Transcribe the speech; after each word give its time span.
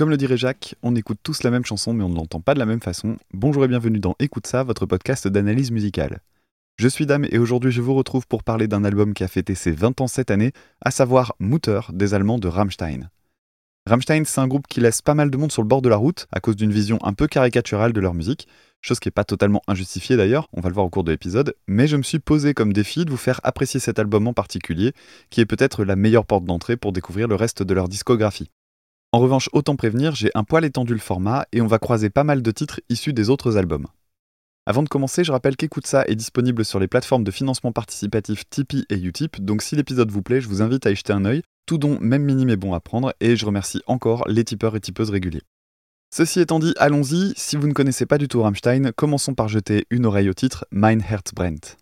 Comme 0.00 0.08
le 0.08 0.16
dirait 0.16 0.38
Jacques, 0.38 0.76
on 0.82 0.96
écoute 0.96 1.18
tous 1.22 1.42
la 1.42 1.50
même 1.50 1.66
chanson 1.66 1.92
mais 1.92 2.02
on 2.02 2.08
ne 2.08 2.14
l'entend 2.14 2.40
pas 2.40 2.54
de 2.54 2.58
la 2.58 2.64
même 2.64 2.80
façon. 2.80 3.18
Bonjour 3.34 3.66
et 3.66 3.68
bienvenue 3.68 3.98
dans 3.98 4.14
Écoute 4.18 4.46
ça, 4.46 4.62
votre 4.62 4.86
podcast 4.86 5.28
d'analyse 5.28 5.70
musicale. 5.70 6.20
Je 6.78 6.88
suis 6.88 7.04
Dame 7.04 7.26
et 7.30 7.36
aujourd'hui 7.36 7.70
je 7.70 7.82
vous 7.82 7.92
retrouve 7.92 8.26
pour 8.26 8.42
parler 8.42 8.66
d'un 8.66 8.82
album 8.82 9.12
qui 9.12 9.24
a 9.24 9.28
fêté 9.28 9.54
ses 9.54 9.72
20 9.72 10.00
ans 10.00 10.06
cette 10.06 10.30
année, 10.30 10.52
à 10.80 10.90
savoir 10.90 11.34
Mutter 11.38 11.80
des 11.92 12.14
Allemands 12.14 12.38
de 12.38 12.48
Rammstein. 12.48 13.10
Rammstein, 13.86 14.24
c'est 14.24 14.40
un 14.40 14.48
groupe 14.48 14.68
qui 14.68 14.80
laisse 14.80 15.02
pas 15.02 15.12
mal 15.12 15.30
de 15.30 15.36
monde 15.36 15.52
sur 15.52 15.60
le 15.60 15.68
bord 15.68 15.82
de 15.82 15.90
la 15.90 15.96
route 15.96 16.28
à 16.32 16.40
cause 16.40 16.56
d'une 16.56 16.72
vision 16.72 16.98
un 17.02 17.12
peu 17.12 17.26
caricaturale 17.26 17.92
de 17.92 18.00
leur 18.00 18.14
musique, 18.14 18.48
chose 18.80 19.00
qui 19.00 19.08
n'est 19.08 19.12
pas 19.12 19.24
totalement 19.24 19.60
injustifiée 19.68 20.16
d'ailleurs, 20.16 20.48
on 20.54 20.62
va 20.62 20.70
le 20.70 20.74
voir 20.74 20.86
au 20.86 20.90
cours 20.90 21.04
de 21.04 21.12
l'épisode, 21.12 21.54
mais 21.68 21.86
je 21.86 21.98
me 21.98 22.02
suis 22.02 22.20
posé 22.20 22.54
comme 22.54 22.72
défi 22.72 23.04
de 23.04 23.10
vous 23.10 23.18
faire 23.18 23.40
apprécier 23.44 23.80
cet 23.80 23.98
album 23.98 24.26
en 24.28 24.32
particulier, 24.32 24.94
qui 25.28 25.42
est 25.42 25.46
peut-être 25.46 25.84
la 25.84 25.94
meilleure 25.94 26.24
porte 26.24 26.46
d'entrée 26.46 26.78
pour 26.78 26.94
découvrir 26.94 27.28
le 27.28 27.34
reste 27.34 27.62
de 27.62 27.74
leur 27.74 27.90
discographie. 27.90 28.50
En 29.12 29.18
revanche, 29.18 29.48
autant 29.52 29.74
prévenir, 29.74 30.14
j'ai 30.14 30.30
un 30.34 30.44
poil 30.44 30.64
étendu 30.64 30.92
le 30.92 31.00
format 31.00 31.44
et 31.50 31.60
on 31.60 31.66
va 31.66 31.80
croiser 31.80 32.10
pas 32.10 32.22
mal 32.22 32.42
de 32.42 32.50
titres 32.52 32.80
issus 32.88 33.12
des 33.12 33.28
autres 33.28 33.56
albums. 33.56 33.88
Avant 34.66 34.84
de 34.84 34.88
commencer, 34.88 35.24
je 35.24 35.32
rappelle 35.32 35.56
qu'Écoute 35.56 35.88
ça 35.88 36.04
est 36.06 36.14
disponible 36.14 36.64
sur 36.64 36.78
les 36.78 36.86
plateformes 36.86 37.24
de 37.24 37.32
financement 37.32 37.72
participatif 37.72 38.48
Tipeee 38.48 38.86
et 38.88 38.94
Utip, 38.94 39.40
donc 39.40 39.62
si 39.62 39.74
l'épisode 39.74 40.12
vous 40.12 40.22
plaît, 40.22 40.40
je 40.40 40.46
vous 40.46 40.62
invite 40.62 40.86
à 40.86 40.92
y 40.92 40.94
jeter 40.94 41.12
un 41.12 41.24
œil, 41.24 41.42
tout 41.66 41.76
don 41.76 41.98
même 42.00 42.22
minime 42.22 42.50
est 42.50 42.56
bon 42.56 42.72
à 42.72 42.78
prendre, 42.78 43.12
et 43.18 43.34
je 43.34 43.44
remercie 43.44 43.82
encore 43.88 44.22
les 44.28 44.44
tipeurs 44.44 44.76
et 44.76 44.80
tipeuses 44.80 45.10
réguliers. 45.10 45.42
Ceci 46.14 46.38
étant 46.38 46.60
dit, 46.60 46.74
allons-y, 46.76 47.32
si 47.36 47.56
vous 47.56 47.66
ne 47.66 47.72
connaissez 47.72 48.06
pas 48.06 48.18
du 48.18 48.28
tout 48.28 48.42
Rammstein, 48.42 48.92
commençons 48.92 49.34
par 49.34 49.48
jeter 49.48 49.86
une 49.90 50.06
oreille 50.06 50.30
au 50.30 50.34
titre 50.34 50.66
Mein 50.70 51.00
Herz 51.00 51.32
brennt. 51.34 51.76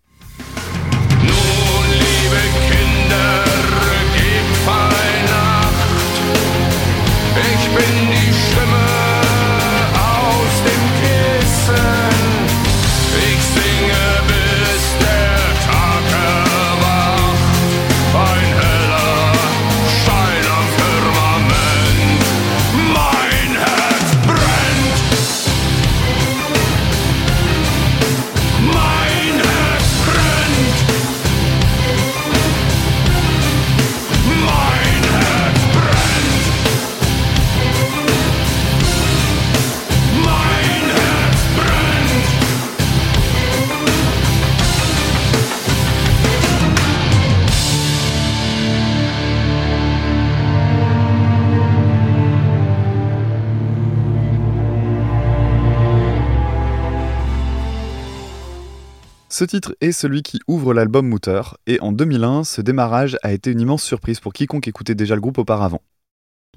Ce 59.38 59.44
titre 59.44 59.76
est 59.80 59.92
celui 59.92 60.24
qui 60.24 60.40
ouvre 60.48 60.74
l'album 60.74 61.06
Mutter, 61.06 61.42
et 61.68 61.78
en 61.80 61.92
2001, 61.92 62.42
ce 62.42 62.60
démarrage 62.60 63.16
a 63.22 63.30
été 63.30 63.52
une 63.52 63.60
immense 63.60 63.84
surprise 63.84 64.18
pour 64.18 64.32
quiconque 64.32 64.66
écoutait 64.66 64.96
déjà 64.96 65.14
le 65.14 65.20
groupe 65.20 65.38
auparavant. 65.38 65.80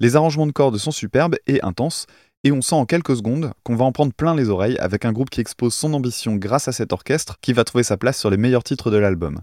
Les 0.00 0.16
arrangements 0.16 0.48
de 0.48 0.50
cordes 0.50 0.78
sont 0.78 0.90
superbes 0.90 1.36
et 1.46 1.62
intenses, 1.62 2.06
et 2.42 2.50
on 2.50 2.60
sent 2.60 2.74
en 2.74 2.84
quelques 2.84 3.14
secondes 3.14 3.52
qu'on 3.62 3.76
va 3.76 3.84
en 3.84 3.92
prendre 3.92 4.12
plein 4.12 4.34
les 4.34 4.48
oreilles 4.48 4.78
avec 4.78 5.04
un 5.04 5.12
groupe 5.12 5.30
qui 5.30 5.40
expose 5.40 5.74
son 5.74 5.94
ambition 5.94 6.34
grâce 6.34 6.66
à 6.66 6.72
cet 6.72 6.92
orchestre 6.92 7.36
qui 7.40 7.52
va 7.52 7.62
trouver 7.62 7.84
sa 7.84 7.96
place 7.96 8.18
sur 8.18 8.30
les 8.30 8.36
meilleurs 8.36 8.64
titres 8.64 8.90
de 8.90 8.96
l'album. 8.96 9.42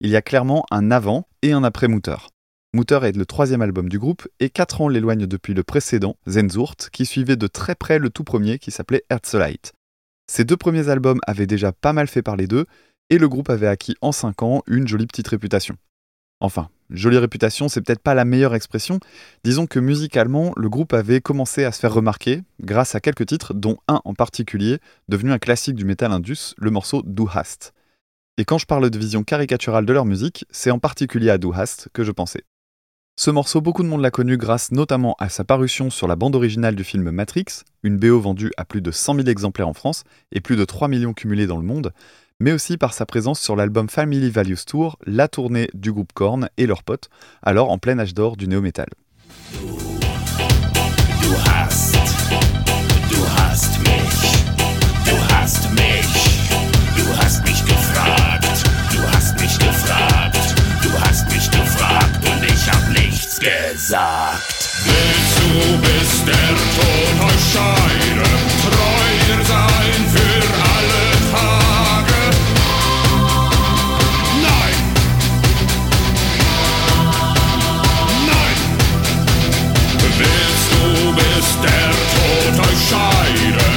Il 0.00 0.10
y 0.10 0.16
a 0.16 0.22
clairement 0.22 0.66
un 0.72 0.90
avant 0.90 1.28
et 1.42 1.52
un 1.52 1.62
après 1.62 1.86
Mutter. 1.86 2.16
Mutter 2.74 2.98
est 3.04 3.16
le 3.16 3.24
troisième 3.24 3.62
album 3.62 3.88
du 3.88 4.00
groupe 4.00 4.26
et 4.40 4.50
4 4.50 4.80
ans 4.80 4.88
l'éloignent 4.88 5.28
depuis 5.28 5.54
le 5.54 5.62
précédent, 5.62 6.16
Zenzurt, 6.28 6.90
qui 6.90 7.06
suivait 7.06 7.36
de 7.36 7.46
très 7.46 7.76
près 7.76 8.00
le 8.00 8.10
tout 8.10 8.24
premier 8.24 8.58
qui 8.58 8.72
s'appelait 8.72 9.04
Herzlite. 9.10 9.74
Ces 10.32 10.44
deux 10.44 10.56
premiers 10.56 10.88
albums 10.90 11.18
avaient 11.26 11.48
déjà 11.48 11.72
pas 11.72 11.92
mal 11.92 12.06
fait 12.06 12.22
parler 12.22 12.46
d'eux, 12.46 12.66
et 13.10 13.18
le 13.18 13.28
groupe 13.28 13.50
avait 13.50 13.66
acquis 13.66 13.96
en 14.00 14.12
5 14.12 14.44
ans 14.44 14.62
une 14.68 14.86
jolie 14.86 15.08
petite 15.08 15.26
réputation. 15.26 15.74
Enfin, 16.38 16.68
jolie 16.88 17.18
réputation, 17.18 17.68
c'est 17.68 17.80
peut-être 17.80 18.00
pas 18.00 18.14
la 18.14 18.24
meilleure 18.24 18.54
expression, 18.54 19.00
disons 19.42 19.66
que 19.66 19.80
musicalement, 19.80 20.52
le 20.56 20.68
groupe 20.68 20.92
avait 20.92 21.20
commencé 21.20 21.64
à 21.64 21.72
se 21.72 21.80
faire 21.80 21.92
remarquer 21.92 22.42
grâce 22.62 22.94
à 22.94 23.00
quelques 23.00 23.26
titres, 23.26 23.54
dont 23.54 23.78
un 23.88 24.00
en 24.04 24.14
particulier, 24.14 24.78
devenu 25.08 25.32
un 25.32 25.40
classique 25.40 25.74
du 25.74 25.84
metal 25.84 26.12
indus, 26.12 26.54
le 26.58 26.70
morceau 26.70 27.02
Du 27.04 27.24
Hast. 27.34 27.72
Et 28.38 28.44
quand 28.44 28.58
je 28.58 28.66
parle 28.66 28.88
de 28.88 28.98
vision 28.98 29.24
caricaturale 29.24 29.84
de 29.84 29.92
leur 29.92 30.04
musique, 30.04 30.44
c'est 30.52 30.70
en 30.70 30.78
particulier 30.78 31.30
à 31.30 31.38
Du 31.38 31.48
Hast 31.52 31.88
que 31.92 32.04
je 32.04 32.12
pensais. 32.12 32.44
Ce 33.16 33.30
morceau, 33.30 33.60
beaucoup 33.60 33.82
de 33.82 33.88
monde 33.88 34.00
l'a 34.00 34.10
connu 34.10 34.36
grâce 34.36 34.72
notamment 34.72 35.14
à 35.18 35.28
sa 35.28 35.44
parution 35.44 35.90
sur 35.90 36.08
la 36.08 36.16
bande 36.16 36.34
originale 36.34 36.74
du 36.74 36.84
film 36.84 37.10
Matrix, 37.10 37.64
une 37.82 37.98
BO 37.98 38.18
vendue 38.18 38.50
à 38.56 38.64
plus 38.64 38.80
de 38.80 38.90
100 38.90 39.16
000 39.16 39.28
exemplaires 39.28 39.68
en 39.68 39.74
France 39.74 40.04
et 40.32 40.40
plus 40.40 40.56
de 40.56 40.64
3 40.64 40.88
millions 40.88 41.12
cumulés 41.12 41.46
dans 41.46 41.58
le 41.58 41.62
monde, 41.62 41.92
mais 42.40 42.52
aussi 42.52 42.78
par 42.78 42.94
sa 42.94 43.04
présence 43.04 43.38
sur 43.38 43.56
l'album 43.56 43.90
Family 43.90 44.30
Values 44.30 44.64
Tour, 44.66 44.96
la 45.04 45.28
tournée 45.28 45.68
du 45.74 45.92
groupe 45.92 46.12
Korn 46.14 46.48
et 46.56 46.66
leurs 46.66 46.82
potes, 46.82 47.10
alors 47.42 47.70
en 47.70 47.78
plein 47.78 47.98
âge 47.98 48.14
d'or 48.14 48.36
du 48.36 48.48
néo-metal. 48.48 48.88
Gesagt. 63.40 64.70
Willst 64.84 65.38
du, 65.38 65.78
bis 65.78 66.24
der 66.26 66.50
Tod 66.76 67.16
euch 67.26 67.44
scheide, 67.52 68.28
treu 68.64 69.10
sein 69.48 70.02
für 70.12 70.42
alle 70.74 71.04
Tage? 71.32 72.22
Nein! 74.42 74.76
Nein! 78.26 78.56
Willst 80.18 80.68
du, 80.72 80.84
bis 81.14 81.48
der 81.62 81.90
Tod 82.12 82.54
euch 82.68 82.82
scheide, 82.90 83.69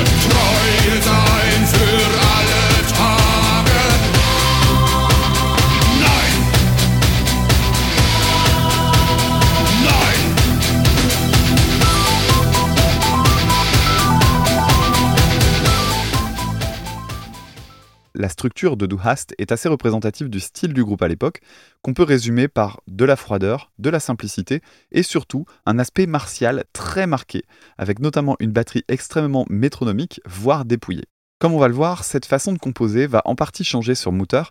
La 18.24 18.30
structure 18.30 18.78
de 18.78 18.86
Du 18.86 18.96
Hast 19.04 19.36
est 19.38 19.52
assez 19.52 19.68
représentative 19.68 20.30
du 20.30 20.40
style 20.40 20.72
du 20.72 20.82
groupe 20.82 21.02
à 21.02 21.10
l'époque, 21.10 21.42
qu'on 21.82 21.94
peut 21.94 22.04
résumer 22.04 22.48
par 22.48 22.80
de 22.88 23.04
la 23.04 23.18
froideur, 23.18 23.74
de 23.80 23.90
la 23.90 24.00
simplicité 24.00 24.62
et 24.94 25.04
surtout 25.04 25.44
un 25.66 25.78
aspect 25.78 26.06
martial 26.06 26.64
très 26.72 27.06
marqué, 27.06 27.44
avec 27.78 28.00
notamment 28.00 28.38
une 28.40 28.54
batterie 28.54 28.86
extrêmement 28.88 29.46
métronomique, 29.50 30.22
voire 30.26 30.64
dépouillée. 30.64 31.04
Comme 31.38 31.54
on 31.54 31.60
va 31.60 31.68
le 31.68 31.74
voir, 31.74 32.06
cette 32.06 32.26
façon 32.26 32.54
de 32.54 32.60
composer 32.60 33.08
va 33.08 33.22
en 33.26 33.36
partie 33.36 33.66
changer 33.66 33.94
sur 33.94 34.14
Mutter, 34.14 34.44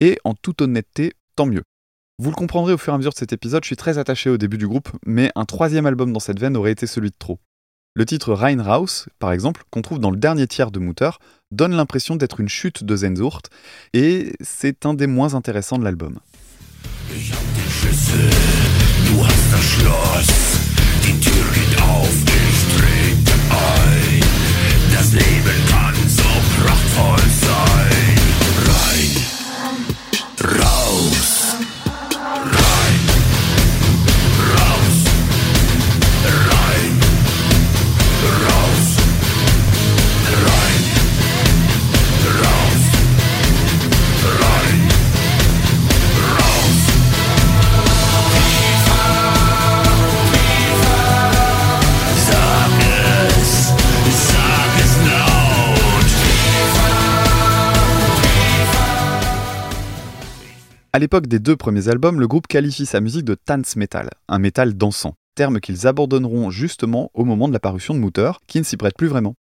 et 0.00 0.16
en 0.24 0.32
toute 0.32 0.62
honnêteté, 0.62 1.12
tant 1.36 1.44
mieux. 1.44 1.64
Vous 2.18 2.30
le 2.30 2.34
comprendrez 2.34 2.72
au 2.72 2.78
fur 2.78 2.94
et 2.94 2.96
à 2.96 2.96
mesure 2.96 3.12
de 3.12 3.18
cet 3.18 3.34
épisode, 3.34 3.62
je 3.62 3.66
suis 3.66 3.76
très 3.76 3.98
attaché 3.98 4.30
au 4.30 4.38
début 4.38 4.56
du 4.56 4.66
groupe, 4.66 4.88
mais 5.04 5.30
un 5.34 5.44
troisième 5.44 5.84
album 5.84 6.14
dans 6.14 6.18
cette 6.18 6.40
veine 6.40 6.56
aurait 6.56 6.72
été 6.72 6.86
celui 6.86 7.10
de 7.10 7.16
trop. 7.18 7.38
Le 7.94 8.06
titre 8.06 8.32
Rheinraus, 8.32 9.08
par 9.18 9.32
exemple, 9.32 9.62
qu'on 9.70 9.82
trouve 9.82 9.98
dans 9.98 10.10
le 10.10 10.16
dernier 10.16 10.46
tiers 10.46 10.70
de 10.70 10.78
Mutter, 10.78 11.10
donne 11.50 11.74
l'impression 11.74 12.16
d'être 12.16 12.40
une 12.40 12.48
chute 12.48 12.84
de 12.84 12.96
Zenzurt, 12.96 13.50
et 13.92 14.32
c'est 14.40 14.86
un 14.86 14.94
des 14.94 15.06
moins 15.06 15.34
intéressants 15.34 15.78
de 15.78 15.84
l'album. 15.84 16.18
À 60.94 60.98
l'époque 60.98 61.26
des 61.26 61.38
deux 61.38 61.54
premiers 61.54 61.88
albums, 61.88 62.18
le 62.18 62.26
groupe 62.26 62.46
qualifie 62.46 62.86
sa 62.86 63.00
musique 63.00 63.26
de 63.26 63.36
dance 63.46 63.76
metal, 63.76 64.08
un 64.26 64.38
métal 64.38 64.72
dansant, 64.72 65.16
terme 65.34 65.60
qu'ils 65.60 65.86
abandonneront 65.86 66.48
justement 66.48 67.10
au 67.12 67.26
moment 67.26 67.46
de 67.46 67.52
la 67.52 67.60
parution 67.60 67.92
de 67.92 67.98
Mutter, 67.98 68.32
qui 68.46 68.58
ne 68.58 68.64
s'y 68.64 68.78
prête 68.78 68.96
plus 68.96 69.06
vraiment. 69.06 69.34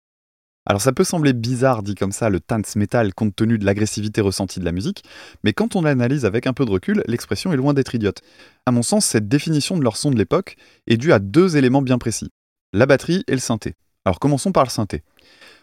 Alors 0.65 0.81
ça 0.81 0.91
peut 0.91 1.03
sembler 1.03 1.33
bizarre 1.33 1.83
dit 1.83 1.93
comme 1.93 2.11
ça 2.11 2.31
le 2.31 2.39
dance 2.47 2.75
metal 2.75 3.13
compte 3.13 3.35
tenu 3.35 3.59
de 3.59 3.65
l'agressivité 3.65 4.21
ressentie 4.21 4.59
de 4.59 4.65
la 4.65 4.71
musique, 4.71 5.03
mais 5.43 5.53
quand 5.53 5.75
on 5.75 5.83
l'analyse 5.83 6.25
avec 6.25 6.47
un 6.47 6.53
peu 6.53 6.65
de 6.65 6.71
recul, 6.71 7.03
l'expression 7.05 7.53
est 7.53 7.57
loin 7.57 7.75
d'être 7.75 7.93
idiote. 7.93 8.23
À 8.65 8.71
mon 8.71 8.81
sens, 8.81 9.05
cette 9.05 9.27
définition 9.27 9.77
de 9.77 9.83
leur 9.83 9.97
son 9.97 10.09
de 10.09 10.17
l'époque 10.17 10.55
est 10.87 10.97
due 10.97 11.13
à 11.13 11.19
deux 11.19 11.57
éléments 11.57 11.83
bien 11.83 11.99
précis, 11.99 12.31
la 12.73 12.87
batterie 12.87 13.23
et 13.27 13.33
le 13.33 13.37
synthé. 13.37 13.75
Alors 14.03 14.17
commençons 14.17 14.51
par 14.51 14.63
le 14.63 14.71
synthé. 14.71 15.03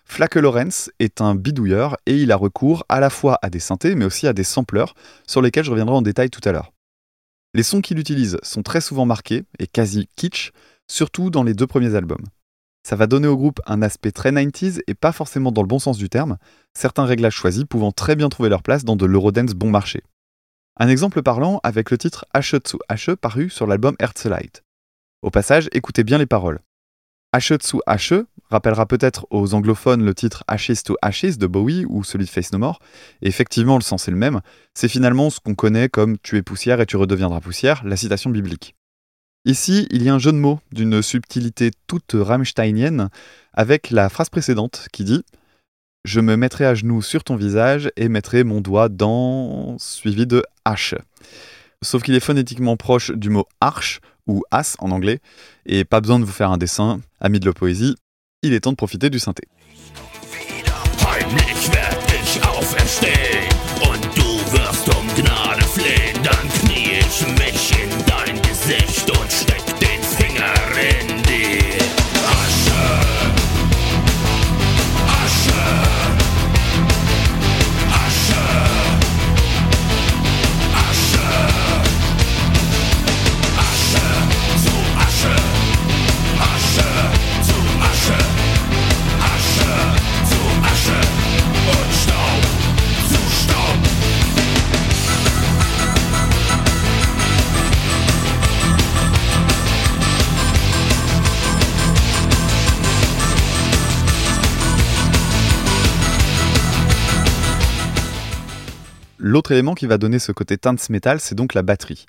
Flake 0.04 0.36
Lawrence 0.36 0.90
est 0.98 1.20
un 1.20 1.34
bidouilleur 1.34 1.96
et 2.06 2.16
il 2.16 2.32
a 2.32 2.36
recours 2.36 2.84
à 2.88 3.00
la 3.00 3.10
fois 3.10 3.38
à 3.42 3.50
des 3.50 3.60
synthés 3.60 3.94
mais 3.94 4.04
aussi 4.04 4.26
à 4.26 4.32
des 4.32 4.44
sampleurs 4.44 4.94
sur 5.26 5.40
lesquels 5.40 5.64
je 5.64 5.70
reviendrai 5.70 5.96
en 5.96 6.02
détail 6.02 6.30
tout 6.30 6.46
à 6.46 6.52
l'heure. 6.52 6.72
Les 7.54 7.62
sons 7.62 7.80
qu'il 7.80 7.98
utilise 7.98 8.38
sont 8.42 8.62
très 8.62 8.80
souvent 8.80 9.06
marqués 9.06 9.44
et 9.58 9.66
quasi 9.66 10.08
kitsch, 10.16 10.52
surtout 10.90 11.30
dans 11.30 11.42
les 11.42 11.54
deux 11.54 11.66
premiers 11.66 11.94
albums. 11.94 12.24
Ça 12.82 12.96
va 12.96 13.06
donner 13.06 13.28
au 13.28 13.36
groupe 13.36 13.60
un 13.66 13.80
aspect 13.82 14.10
très 14.10 14.32
90s 14.32 14.82
et 14.86 14.94
pas 14.94 15.12
forcément 15.12 15.52
dans 15.52 15.62
le 15.62 15.68
bon 15.68 15.78
sens 15.78 15.98
du 15.98 16.08
terme, 16.08 16.38
certains 16.74 17.04
réglages 17.04 17.34
choisis 17.34 17.64
pouvant 17.64 17.92
très 17.92 18.16
bien 18.16 18.28
trouver 18.28 18.48
leur 18.48 18.62
place 18.62 18.84
dans 18.84 18.96
de 18.96 19.06
l'eurodance 19.06 19.52
bon 19.52 19.70
marché. 19.70 20.02
Un 20.78 20.88
exemple 20.88 21.22
parlant 21.22 21.60
avec 21.62 21.90
le 21.90 21.98
titre 21.98 22.26
zu 22.42 22.78
Ashe 22.88 23.10
paru 23.20 23.50
sur 23.50 23.66
l'album 23.66 23.94
Herzlite. 23.98 24.62
Au 25.20 25.30
passage, 25.30 25.68
écoutez 25.72 26.02
bien 26.02 26.18
les 26.18 26.26
paroles. 26.26 26.60
Ashe 27.32 27.52
rappellera 28.52 28.86
peut-être 28.86 29.26
aux 29.30 29.54
anglophones 29.54 30.04
le 30.04 30.14
titre 30.14 30.44
Ashes 30.46 30.84
to 30.84 30.96
Ashes 31.02 31.38
de 31.38 31.46
Bowie 31.46 31.84
ou 31.88 32.04
celui 32.04 32.26
de 32.26 32.30
Face 32.30 32.52
No 32.52 32.58
More. 32.58 32.78
Effectivement, 33.22 33.76
le 33.76 33.82
sens 33.82 34.06
est 34.06 34.10
le 34.12 34.16
même. 34.16 34.40
C'est 34.74 34.88
finalement 34.88 35.30
ce 35.30 35.40
qu'on 35.40 35.54
connaît 35.54 35.88
comme 35.88 36.18
Tu 36.18 36.36
es 36.36 36.42
poussière 36.42 36.80
et 36.80 36.86
tu 36.86 36.96
redeviendras 36.96 37.40
poussière, 37.40 37.82
la 37.84 37.96
citation 37.96 38.30
biblique. 38.30 38.76
Ici, 39.44 39.88
il 39.90 40.04
y 40.04 40.08
a 40.08 40.14
un 40.14 40.20
jeu 40.20 40.30
de 40.30 40.36
mots 40.36 40.60
d'une 40.70 41.02
subtilité 41.02 41.72
toute 41.88 42.14
rammsteinienne 42.14 43.08
avec 43.52 43.90
la 43.90 44.08
phrase 44.08 44.28
précédente 44.28 44.86
qui 44.92 45.02
dit 45.02 45.24
Je 46.04 46.20
me 46.20 46.36
mettrai 46.36 46.64
à 46.64 46.74
genoux 46.74 47.02
sur 47.02 47.24
ton 47.24 47.34
visage 47.34 47.90
et 47.96 48.08
mettrai 48.08 48.44
mon 48.44 48.60
doigt 48.60 48.88
dans. 48.88 49.76
suivi 49.78 50.26
de 50.26 50.44
H. 50.64 50.96
Sauf 51.82 52.02
qu'il 52.02 52.14
est 52.14 52.20
phonétiquement 52.20 52.76
proche 52.76 53.10
du 53.10 53.30
mot 53.30 53.46
arche 53.60 54.00
ou 54.28 54.44
as 54.50 54.76
en 54.78 54.90
anglais, 54.90 55.20
et 55.66 55.84
pas 55.84 56.00
besoin 56.00 56.20
de 56.20 56.24
vous 56.24 56.32
faire 56.32 56.50
un 56.50 56.58
dessin, 56.58 57.00
ami 57.20 57.40
de 57.40 57.46
la 57.46 57.52
poésie, 57.52 57.96
il 58.42 58.52
est 58.52 58.60
temps 58.60 58.72
de 58.72 58.76
profiter 58.76 59.08
du 59.10 59.18
synthé. 59.18 59.44
L'autre 109.24 109.52
élément 109.52 109.76
qui 109.76 109.86
va 109.86 109.98
donner 109.98 110.18
ce 110.18 110.32
côté 110.32 110.56
dance 110.60 110.90
metal, 110.90 111.20
c'est 111.20 111.36
donc 111.36 111.54
la 111.54 111.62
batterie. 111.62 112.06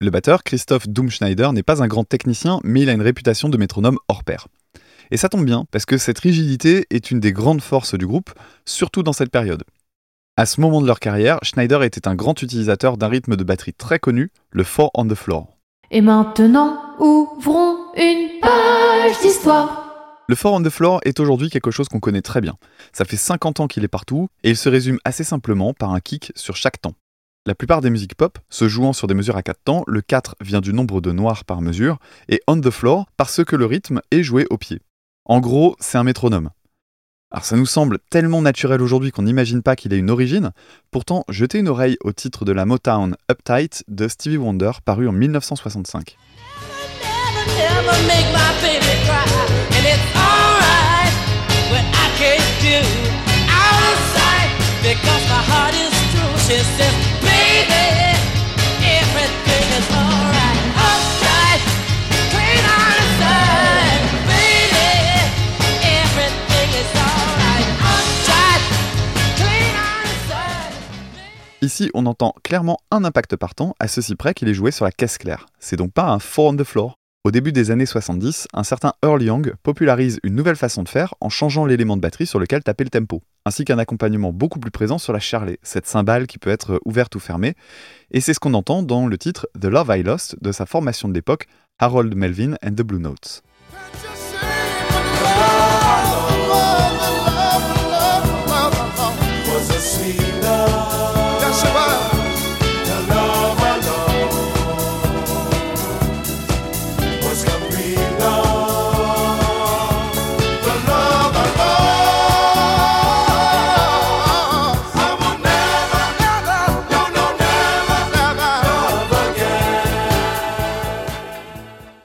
Le 0.00 0.10
batteur, 0.10 0.44
Christoph 0.44 0.86
Doomschneider, 0.86 1.48
n'est 1.52 1.64
pas 1.64 1.82
un 1.82 1.88
grand 1.88 2.04
technicien, 2.04 2.60
mais 2.62 2.82
il 2.82 2.88
a 2.88 2.92
une 2.92 3.02
réputation 3.02 3.48
de 3.48 3.56
métronome 3.56 3.98
hors 4.06 4.22
pair. 4.22 4.46
Et 5.10 5.16
ça 5.16 5.28
tombe 5.28 5.44
bien, 5.44 5.64
parce 5.72 5.86
que 5.86 5.98
cette 5.98 6.20
rigidité 6.20 6.86
est 6.90 7.10
une 7.10 7.18
des 7.18 7.32
grandes 7.32 7.62
forces 7.62 7.96
du 7.96 8.06
groupe, 8.06 8.30
surtout 8.64 9.02
dans 9.02 9.12
cette 9.12 9.32
période. 9.32 9.64
À 10.36 10.46
ce 10.46 10.60
moment 10.60 10.80
de 10.80 10.86
leur 10.86 11.00
carrière, 11.00 11.40
Schneider 11.42 11.82
était 11.82 12.06
un 12.06 12.14
grand 12.14 12.40
utilisateur 12.40 12.96
d'un 12.96 13.08
rythme 13.08 13.34
de 13.34 13.42
batterie 13.42 13.74
très 13.74 13.98
connu, 13.98 14.30
le 14.52 14.62
Four 14.62 14.92
on 14.94 15.08
the 15.08 15.16
Floor. 15.16 15.48
Et 15.90 16.00
maintenant, 16.00 16.78
ouvrons 17.00 17.92
une 17.96 18.40
page 18.40 19.20
d'histoire. 19.20 19.81
Le 20.28 20.36
Four 20.36 20.52
on 20.54 20.62
the 20.62 20.70
Floor 20.70 21.00
est 21.04 21.18
aujourd'hui 21.18 21.50
quelque 21.50 21.72
chose 21.72 21.88
qu'on 21.88 21.98
connaît 21.98 22.22
très 22.22 22.40
bien. 22.40 22.56
Ça 22.92 23.04
fait 23.04 23.16
50 23.16 23.58
ans 23.60 23.66
qu'il 23.66 23.82
est 23.82 23.88
partout, 23.88 24.28
et 24.44 24.50
il 24.50 24.56
se 24.56 24.68
résume 24.68 24.98
assez 25.04 25.24
simplement 25.24 25.74
par 25.74 25.92
un 25.92 26.00
kick 26.00 26.32
sur 26.36 26.56
chaque 26.56 26.80
temps. 26.80 26.94
La 27.44 27.56
plupart 27.56 27.80
des 27.80 27.90
musiques 27.90 28.14
pop, 28.14 28.38
se 28.48 28.68
jouant 28.68 28.92
sur 28.92 29.08
des 29.08 29.14
mesures 29.14 29.36
à 29.36 29.42
4 29.42 29.58
temps, 29.64 29.82
le 29.88 30.00
4 30.00 30.36
vient 30.40 30.60
du 30.60 30.72
nombre 30.72 31.00
de 31.00 31.10
noirs 31.10 31.44
par 31.44 31.60
mesure, 31.60 31.98
et 32.28 32.40
on 32.46 32.60
the 32.60 32.70
floor 32.70 33.06
parce 33.16 33.44
que 33.44 33.56
le 33.56 33.66
rythme 33.66 34.00
est 34.12 34.22
joué 34.22 34.46
au 34.48 34.58
pied. 34.58 34.80
En 35.24 35.40
gros, 35.40 35.74
c'est 35.80 35.98
un 35.98 36.04
métronome. 36.04 36.50
Alors 37.32 37.44
ça 37.44 37.56
nous 37.56 37.66
semble 37.66 37.98
tellement 38.10 38.42
naturel 38.42 38.80
aujourd'hui 38.80 39.10
qu'on 39.10 39.22
n'imagine 39.22 39.62
pas 39.62 39.74
qu'il 39.74 39.92
ait 39.92 39.98
une 39.98 40.10
origine, 40.10 40.52
pourtant 40.92 41.24
jetez 41.28 41.58
une 41.58 41.68
oreille 41.68 41.96
au 42.02 42.12
titre 42.12 42.44
de 42.44 42.52
la 42.52 42.64
Motown 42.64 43.16
Uptight 43.30 43.82
de 43.88 44.06
Stevie 44.06 44.36
Wonder 44.36 44.70
paru 44.84 45.08
en 45.08 45.12
1965. 45.12 46.16
never, 47.46 47.86
never 47.86 48.06
make 48.06 48.71
Ici, 71.62 71.90
on 71.94 72.06
entend 72.06 72.34
clairement 72.42 72.78
un 72.90 73.04
impact 73.04 73.36
partant, 73.36 73.76
à 73.78 73.86
ceci 73.86 74.16
près 74.16 74.34
qu'il 74.34 74.48
est 74.48 74.54
joué 74.54 74.72
sur 74.72 74.84
la 74.84 74.90
caisse 74.90 75.16
claire. 75.16 75.46
C'est 75.60 75.76
donc 75.76 75.92
pas 75.92 76.08
un 76.10 76.18
four 76.18 76.48
on 76.48 76.56
the 76.56 76.64
floor. 76.64 76.96
Au 77.24 77.30
début 77.30 77.52
des 77.52 77.70
années 77.70 77.86
70, 77.86 78.48
un 78.52 78.64
certain 78.64 78.94
Earl 79.04 79.22
Young 79.22 79.54
popularise 79.62 80.18
une 80.24 80.34
nouvelle 80.34 80.56
façon 80.56 80.82
de 80.82 80.88
faire 80.88 81.14
en 81.20 81.28
changeant 81.28 81.64
l'élément 81.64 81.96
de 81.96 82.02
batterie 82.02 82.26
sur 82.26 82.40
lequel 82.40 82.64
taper 82.64 82.82
le 82.82 82.90
tempo, 82.90 83.22
ainsi 83.44 83.64
qu'un 83.64 83.78
accompagnement 83.78 84.32
beaucoup 84.32 84.58
plus 84.58 84.70
présent 84.70 84.98
sur 84.98 85.12
la 85.12 85.20
charlet, 85.20 85.58
cette 85.62 85.86
cymbale 85.86 86.26
qui 86.26 86.38
peut 86.38 86.50
être 86.50 86.80
ouverte 86.84 87.14
ou 87.14 87.18
fermée, 87.18 87.54
et 88.10 88.20
c'est 88.20 88.34
ce 88.34 88.40
qu'on 88.40 88.54
entend 88.54 88.82
dans 88.82 89.06
le 89.06 89.18
titre 89.18 89.48
The 89.60 89.66
Love 89.66 89.96
I 89.96 90.02
Lost 90.02 90.36
de 90.40 90.52
sa 90.52 90.66
formation 90.66 91.08
de 91.08 91.14
l'époque, 91.14 91.46
Harold 91.78 92.14
Melvin 92.14 92.54
and 92.64 92.72
the 92.72 92.82
Blue 92.82 93.00
Notes. 93.00 93.42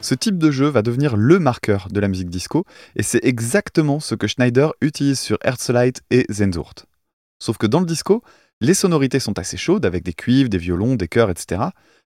Ce 0.07 0.15
type 0.15 0.37
de 0.37 0.51
jeu 0.51 0.67
va 0.69 0.83
devenir 0.83 1.17
le 1.17 1.37
marqueur 1.37 1.89
de 1.91 1.99
la 1.99 2.07
musique 2.07 2.29
disco, 2.29 2.63
et 2.95 3.03
c'est 3.03 3.25
exactement 3.25 3.99
ce 3.99 4.15
que 4.15 4.25
Schneider 4.25 4.73
utilise 4.79 5.19
sur 5.19 5.37
Herzlite 5.43 6.01
et 6.11 6.25
Zenzurt. 6.31 6.85
Sauf 7.39 7.57
que 7.57 7.67
dans 7.67 7.81
le 7.81 7.85
disco, 7.85 8.23
les 8.61 8.73
sonorités 8.73 9.19
sont 9.19 9.37
assez 9.37 9.57
chaudes, 9.57 9.85
avec 9.85 10.05
des 10.05 10.13
cuivres, 10.13 10.47
des 10.49 10.59
violons, 10.59 10.95
des 10.95 11.09
chœurs, 11.09 11.29
etc. 11.29 11.61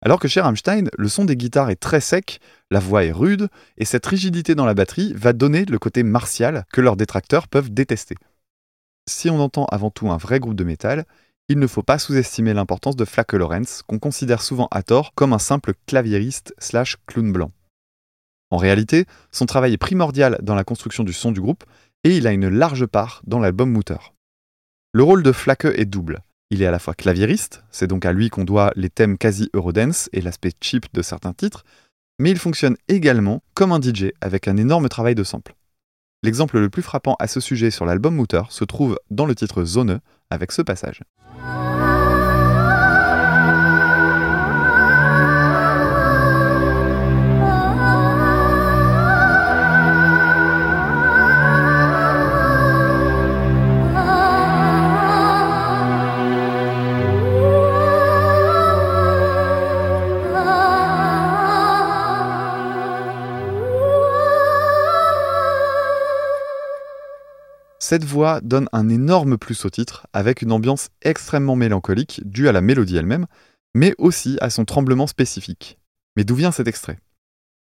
Alors 0.03 0.21
que 0.21 0.29
chez 0.29 0.43
Rammstein, 0.43 0.91
le 0.99 1.09
son 1.09 1.25
des 1.25 1.39
guitares 1.39 1.71
est 1.71 1.81
très 1.81 2.03
sec, 2.03 2.39
la 2.71 2.81
voix 2.81 3.03
est 3.03 3.13
rude, 3.13 3.49
et 3.79 3.87
cette 3.87 4.05
rigidité 4.05 4.55
dans 4.55 4.67
la 4.67 4.75
batterie 4.75 5.15
va 5.15 5.33
donner 5.33 5.65
le 5.65 5.79
côté 5.79 6.03
martial 6.03 6.67
que 6.75 6.83
leurs 6.83 6.99
détracteurs 6.99 7.49
peuvent 7.49 7.73
détester. 7.73 8.17
Si 9.09 9.31
on 9.31 9.41
entend 9.41 9.65
avant 9.73 9.91
tout 9.91 10.11
un 10.11 10.19
vrai 10.19 10.39
groupe 10.39 10.55
de 10.55 10.65
métal, 10.65 11.07
il 11.49 11.59
ne 11.59 11.67
faut 11.67 11.83
pas 11.83 11.99
sous-estimer 11.99 12.53
l'importance 12.53 12.97
de 12.97 13.07
Flake 13.07 13.33
Lawrence, 13.33 13.83
qu'on 13.87 13.99
considère 13.99 14.43
souvent 14.43 14.69
à 14.71 14.83
tort 14.83 15.15
comme 15.15 15.33
un 15.33 15.39
simple 15.39 15.73
claviériste 15.87 16.53
slash 16.59 16.99
clown 17.07 17.33
blanc. 17.33 17.53
En 18.57 18.59
réalité, 18.59 19.05
son 19.33 19.45
travail 19.45 19.75
est 19.75 19.77
primordial 19.77 20.39
dans 20.41 20.55
la 20.55 20.65
construction 20.65 21.05
du 21.05 21.13
son 21.13 21.31
du 21.31 21.43
groupe, 21.43 21.65
et 22.05 22.17
il 22.17 22.27
a 22.27 22.33
une 22.33 22.49
large 22.49 22.87
part 22.87 23.21
dans 23.27 23.39
l'album 23.39 23.71
Mutter. 23.71 23.99
Le 24.95 25.03
rôle 25.03 25.23
de 25.23 25.31
Flake 25.31 25.67
est 25.67 25.85
double. 25.85 26.21
Il 26.49 26.63
est 26.63 26.67
à 26.67 26.71
la 26.71 26.79
fois 26.79 26.95
claviériste, 26.95 27.65
c'est 27.71 27.87
donc 27.87 28.07
à 28.07 28.15
lui 28.15 28.31
qu'on 28.31 28.45
doit 28.45 28.73
les 28.75 28.89
thèmes 28.89 29.19
quasi 29.19 29.51
Eurodance 29.53 30.09
et 30.15 30.23
l'aspect 30.23 30.53
cheap 30.59 30.87
de 30.95 31.03
certains 31.03 31.35
titres, 31.35 31.65
mais 32.19 32.31
il 32.31 32.39
fonctionne 32.39 32.79
également 32.89 33.43
comme 33.53 33.73
un 33.73 33.79
DJ 33.79 34.13
avec 34.23 34.49
un 34.49 34.57
énorme 34.57 34.89
travail 34.89 35.15
de 35.15 35.23
sample. 35.23 35.55
L'exemple 36.23 36.59
le 36.59 36.71
plus 36.71 36.81
frappant 36.81 37.17
à 37.19 37.27
ce 37.27 37.41
sujet 37.41 37.71
sur 37.71 37.85
l'album 37.85 38.17
Mutter 38.17 38.45
se 38.49 38.65
trouve 38.65 38.99
dans 39.11 39.27
le 39.27 39.35
titre 39.35 39.65
Zone 39.65 40.01
avec 40.31 40.51
ce 40.51 40.63
passage. 40.63 41.03
Cette 67.89 68.03
voix 68.03 68.41
donne 68.41 68.69
un 68.73 68.89
énorme 68.89 69.39
plus 69.39 69.65
au 69.65 69.71
titre, 69.71 70.09
avec 70.13 70.43
une 70.43 70.51
ambiance 70.51 70.89
extrêmement 71.03 71.55
mélancolique 71.55 72.21
due 72.25 72.49
à 72.49 72.53
la 72.53 72.61
mélodie 72.61 72.97
elle-même, 72.97 73.27
mais 73.77 73.95
aussi 73.99 74.39
à 74.41 74.51
son 74.51 74.65
tremblement 74.65 75.07
spécifique. 75.07 75.79
Mais 76.17 76.25
d'où 76.25 76.35
vient 76.35 76.51
cet 76.51 76.67
extrait? 76.67 76.99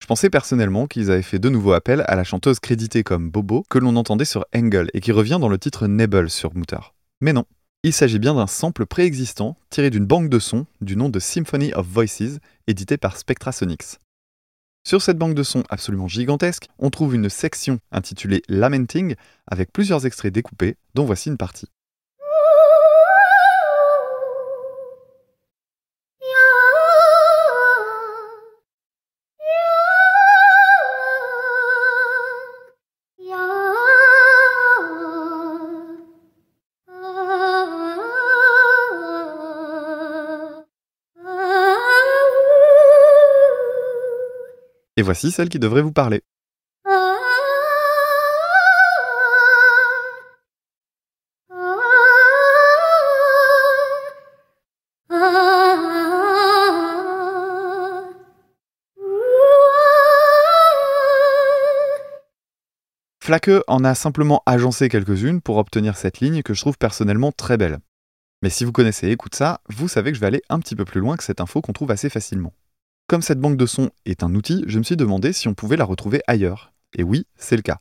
Je 0.02 0.08
pensais 0.08 0.28
personnellement 0.28 0.88
qu'ils 0.88 1.12
avaient 1.12 1.22
fait 1.22 1.38
de 1.38 1.48
nouveau 1.48 1.72
appel 1.72 2.02
à 2.08 2.16
la 2.16 2.24
chanteuse 2.24 2.58
créditée 2.58 3.04
comme 3.04 3.30
Bobo 3.30 3.62
que 3.70 3.78
l'on 3.78 3.94
entendait 3.94 4.24
sur 4.24 4.44
Engel 4.52 4.90
et 4.92 5.00
qui 5.00 5.12
revient 5.12 5.38
dans 5.40 5.48
le 5.48 5.56
titre 5.56 5.86
Nebel 5.86 6.30
sur 6.30 6.52
Mutter. 6.56 6.80
Mais 7.20 7.32
non, 7.32 7.44
il 7.84 7.92
s'agit 7.92 8.18
bien 8.18 8.34
d'un 8.34 8.48
sample 8.48 8.86
préexistant 8.86 9.56
tiré 9.70 9.88
d'une 9.88 10.04
banque 10.04 10.30
de 10.30 10.40
sons 10.40 10.66
du 10.80 10.96
nom 10.96 11.10
de 11.10 11.20
Symphony 11.20 11.72
of 11.74 11.86
Voices, 11.86 12.40
édité 12.66 12.96
par 12.96 13.18
Spectrasonics. 13.18 14.00
Sur 14.88 15.02
cette 15.02 15.18
banque 15.18 15.34
de 15.34 15.42
sons 15.42 15.64
absolument 15.68 16.08
gigantesque, 16.08 16.66
on 16.78 16.88
trouve 16.88 17.14
une 17.14 17.28
section 17.28 17.78
intitulée 17.92 18.40
Lamenting 18.48 19.16
avec 19.46 19.70
plusieurs 19.70 20.06
extraits 20.06 20.32
découpés, 20.32 20.76
dont 20.94 21.04
voici 21.04 21.28
une 21.28 21.36
partie. 21.36 21.66
Et 44.98 45.02
voici 45.02 45.30
celle 45.30 45.48
qui 45.48 45.60
devrait 45.60 45.80
vous 45.80 45.92
parler. 45.92 46.22
Flaque 63.22 63.50
en 63.68 63.84
a 63.84 63.94
simplement 63.94 64.42
agencé 64.46 64.88
quelques-unes 64.88 65.40
pour 65.40 65.58
obtenir 65.58 65.96
cette 65.96 66.18
ligne 66.18 66.42
que 66.42 66.54
je 66.54 66.60
trouve 66.60 66.76
personnellement 66.76 67.30
très 67.30 67.56
belle. 67.56 67.78
Mais 68.42 68.50
si 68.50 68.64
vous 68.64 68.72
connaissez 68.72 69.10
Écoute 69.10 69.36
ça, 69.36 69.60
vous 69.68 69.86
savez 69.86 70.10
que 70.10 70.16
je 70.16 70.20
vais 70.20 70.26
aller 70.26 70.42
un 70.48 70.58
petit 70.58 70.74
peu 70.74 70.84
plus 70.84 71.00
loin 71.00 71.16
que 71.16 71.22
cette 71.22 71.40
info 71.40 71.60
qu'on 71.60 71.72
trouve 71.72 71.92
assez 71.92 72.10
facilement. 72.10 72.52
Comme 73.08 73.22
cette 73.22 73.40
banque 73.40 73.56
de 73.56 73.64
sons 73.64 73.88
est 74.04 74.22
un 74.22 74.34
outil, 74.34 74.64
je 74.66 74.78
me 74.78 74.84
suis 74.84 74.98
demandé 74.98 75.32
si 75.32 75.48
on 75.48 75.54
pouvait 75.54 75.78
la 75.78 75.86
retrouver 75.86 76.20
ailleurs. 76.26 76.74
Et 76.94 77.02
oui, 77.02 77.24
c'est 77.36 77.56
le 77.56 77.62
cas. 77.62 77.78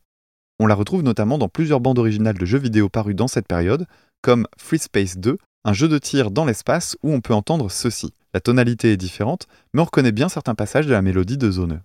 On 0.57 0.67
la 0.67 0.73
retrouve 0.73 1.03
notamment 1.03 1.37
dans 1.37 1.49
plusieurs 1.49 1.81
bandes 1.81 1.99
originales 1.99 2.37
de 2.37 2.45
jeux 2.45 2.57
vidéo 2.57 2.87
parus 2.87 3.13
dans 3.13 3.27
cette 3.27 3.45
période, 3.45 3.87
comme 4.21 4.47
Free 4.57 4.79
Space 4.79 5.17
2, 5.17 5.37
un 5.65 5.73
jeu 5.73 5.89
de 5.89 5.97
tir 5.97 6.31
dans 6.31 6.45
l'espace 6.45 6.95
où 7.03 7.11
on 7.11 7.19
peut 7.19 7.33
entendre 7.33 7.69
ceci. 7.69 8.13
La 8.33 8.39
tonalité 8.39 8.93
est 8.93 8.97
différente, 8.97 9.47
mais 9.73 9.81
on 9.81 9.85
reconnaît 9.85 10.13
bien 10.13 10.29
certains 10.29 10.55
passages 10.55 10.87
de 10.87 10.93
la 10.93 11.01
mélodie 11.01 11.37
de 11.37 11.51
Zone. 11.51 11.81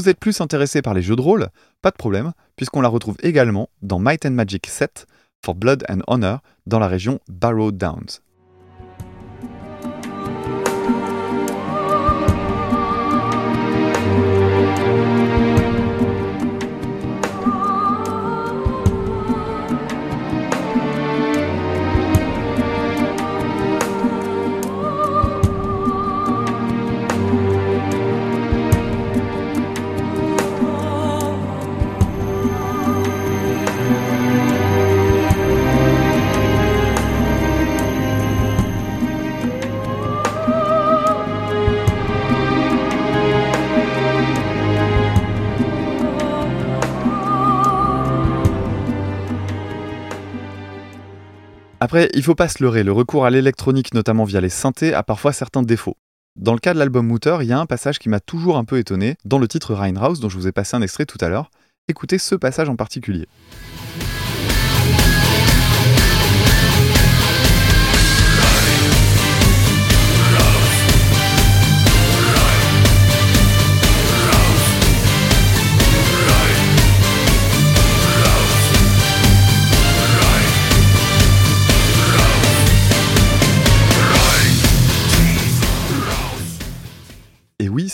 Vous 0.00 0.08
êtes 0.08 0.18
plus 0.18 0.40
intéressé 0.40 0.80
par 0.80 0.94
les 0.94 1.02
jeux 1.02 1.14
de 1.14 1.20
rôle, 1.20 1.48
pas 1.82 1.90
de 1.90 1.96
problème, 1.96 2.32
puisqu'on 2.56 2.80
la 2.80 2.88
retrouve 2.88 3.18
également 3.22 3.68
dans 3.82 3.98
Might 3.98 4.24
and 4.24 4.30
Magic 4.30 4.66
7 4.66 5.06
for 5.44 5.54
Blood 5.54 5.84
and 5.90 6.00
Honor 6.06 6.40
dans 6.64 6.78
la 6.78 6.88
région 6.88 7.20
Barrow 7.28 7.70
Downs. 7.70 8.22
Après, 51.90 52.08
il 52.14 52.22
faut 52.22 52.36
pas 52.36 52.46
se 52.46 52.62
leurrer, 52.62 52.84
le 52.84 52.92
recours 52.92 53.26
à 53.26 53.30
l'électronique, 53.30 53.94
notamment 53.94 54.22
via 54.22 54.40
les 54.40 54.48
synthés, 54.48 54.94
a 54.94 55.02
parfois 55.02 55.32
certains 55.32 55.64
défauts. 55.64 55.96
Dans 56.36 56.52
le 56.52 56.60
cas 56.60 56.72
de 56.72 56.78
l'album 56.78 57.04
Mutter, 57.04 57.38
il 57.40 57.48
y 57.48 57.52
a 57.52 57.58
un 57.58 57.66
passage 57.66 57.98
qui 57.98 58.08
m'a 58.08 58.20
toujours 58.20 58.58
un 58.58 58.64
peu 58.64 58.78
étonné, 58.78 59.16
dans 59.24 59.38
le 59.38 59.48
titre 59.48 59.74
Rheinhaus, 59.74 60.20
dont 60.20 60.28
je 60.28 60.36
vous 60.36 60.46
ai 60.46 60.52
passé 60.52 60.76
un 60.76 60.82
extrait 60.82 61.04
tout 61.04 61.18
à 61.20 61.28
l'heure. 61.28 61.50
Écoutez 61.88 62.18
ce 62.18 62.36
passage 62.36 62.68
en 62.68 62.76
particulier. 62.76 63.26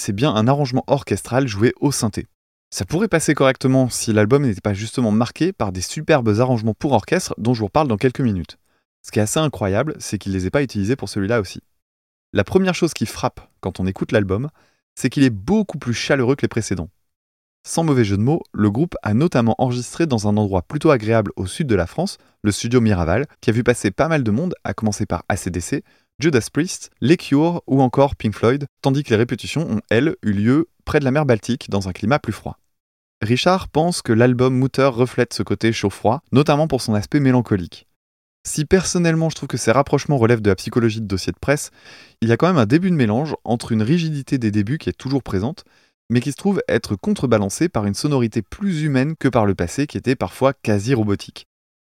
C'est 0.06 0.12
bien 0.12 0.32
un 0.32 0.46
arrangement 0.46 0.84
orchestral 0.86 1.48
joué 1.48 1.72
au 1.80 1.90
synthé. 1.90 2.28
Ça 2.70 2.84
pourrait 2.84 3.08
passer 3.08 3.34
correctement 3.34 3.88
si 3.88 4.12
l'album 4.12 4.44
n'était 4.44 4.60
pas 4.60 4.72
justement 4.72 5.10
marqué 5.10 5.52
par 5.52 5.72
des 5.72 5.80
superbes 5.80 6.28
arrangements 6.38 6.74
pour 6.74 6.92
orchestre 6.92 7.34
dont 7.38 7.54
je 7.54 7.58
vous 7.58 7.66
reparle 7.66 7.88
dans 7.88 7.96
quelques 7.96 8.20
minutes. 8.20 8.56
Ce 9.02 9.10
qui 9.10 9.18
est 9.18 9.22
assez 9.22 9.40
incroyable, 9.40 9.96
c'est 9.98 10.18
qu'il 10.18 10.30
ne 10.30 10.38
les 10.38 10.46
ait 10.46 10.50
pas 10.50 10.62
utilisés 10.62 10.94
pour 10.94 11.08
celui-là 11.08 11.40
aussi. 11.40 11.60
La 12.32 12.44
première 12.44 12.76
chose 12.76 12.94
qui 12.94 13.04
frappe 13.04 13.40
quand 13.60 13.80
on 13.80 13.86
écoute 13.88 14.12
l'album, 14.12 14.48
c'est 14.94 15.10
qu'il 15.10 15.24
est 15.24 15.30
beaucoup 15.30 15.78
plus 15.78 15.94
chaleureux 15.94 16.36
que 16.36 16.42
les 16.42 16.48
précédents. 16.48 16.90
Sans 17.66 17.82
mauvais 17.82 18.04
jeu 18.04 18.16
de 18.16 18.22
mots, 18.22 18.44
le 18.52 18.70
groupe 18.70 18.94
a 19.02 19.12
notamment 19.12 19.56
enregistré 19.58 20.06
dans 20.06 20.28
un 20.28 20.36
endroit 20.36 20.62
plutôt 20.62 20.92
agréable 20.92 21.32
au 21.34 21.46
sud 21.46 21.66
de 21.66 21.74
la 21.74 21.88
France, 21.88 22.18
le 22.42 22.52
studio 22.52 22.80
Miraval, 22.80 23.26
qui 23.40 23.50
a 23.50 23.52
vu 23.52 23.64
passer 23.64 23.90
pas 23.90 24.06
mal 24.06 24.22
de 24.22 24.30
monde, 24.30 24.54
à 24.62 24.72
commencer 24.72 25.04
par 25.04 25.24
ACDC, 25.28 25.82
Judas 26.18 26.48
Priest, 26.50 26.90
Les 27.02 27.18
Cure 27.18 27.62
ou 27.66 27.82
encore 27.82 28.16
Pink 28.16 28.34
Floyd, 28.34 28.66
tandis 28.80 29.02
que 29.02 29.10
les 29.10 29.16
répétitions 29.16 29.70
ont, 29.70 29.80
elles, 29.90 30.16
eu 30.22 30.32
lieu 30.32 30.68
près 30.86 30.98
de 30.98 31.04
la 31.04 31.10
mer 31.10 31.26
Baltique 31.26 31.68
dans 31.68 31.88
un 31.88 31.92
climat 31.92 32.18
plus 32.18 32.32
froid. 32.32 32.58
Richard 33.20 33.68
pense 33.68 34.00
que 34.00 34.14
l'album 34.14 34.54
Mutter 34.54 34.86
reflète 34.86 35.34
ce 35.34 35.42
côté 35.42 35.74
chaud-froid, 35.74 36.22
notamment 36.32 36.68
pour 36.68 36.80
son 36.80 36.94
aspect 36.94 37.20
mélancolique. 37.20 37.86
Si 38.46 38.64
personnellement 38.64 39.28
je 39.28 39.34
trouve 39.34 39.48
que 39.48 39.58
ces 39.58 39.72
rapprochements 39.72 40.16
relèvent 40.16 40.40
de 40.40 40.48
la 40.48 40.56
psychologie 40.56 41.02
de 41.02 41.06
dossier 41.06 41.32
de 41.32 41.38
presse, 41.38 41.70
il 42.22 42.30
y 42.30 42.32
a 42.32 42.38
quand 42.38 42.46
même 42.46 42.56
un 42.56 42.64
début 42.64 42.90
de 42.90 42.96
mélange 42.96 43.34
entre 43.44 43.72
une 43.72 43.82
rigidité 43.82 44.38
des 44.38 44.50
débuts 44.50 44.78
qui 44.78 44.88
est 44.88 44.94
toujours 44.96 45.22
présente, 45.22 45.64
mais 46.08 46.20
qui 46.20 46.30
se 46.32 46.36
trouve 46.36 46.62
être 46.66 46.96
contrebalancée 46.96 47.68
par 47.68 47.84
une 47.84 47.94
sonorité 47.94 48.40
plus 48.40 48.82
humaine 48.82 49.16
que 49.18 49.28
par 49.28 49.44
le 49.44 49.54
passé 49.54 49.86
qui 49.86 49.98
était 49.98 50.16
parfois 50.16 50.54
quasi 50.54 50.94
robotique. 50.94 51.46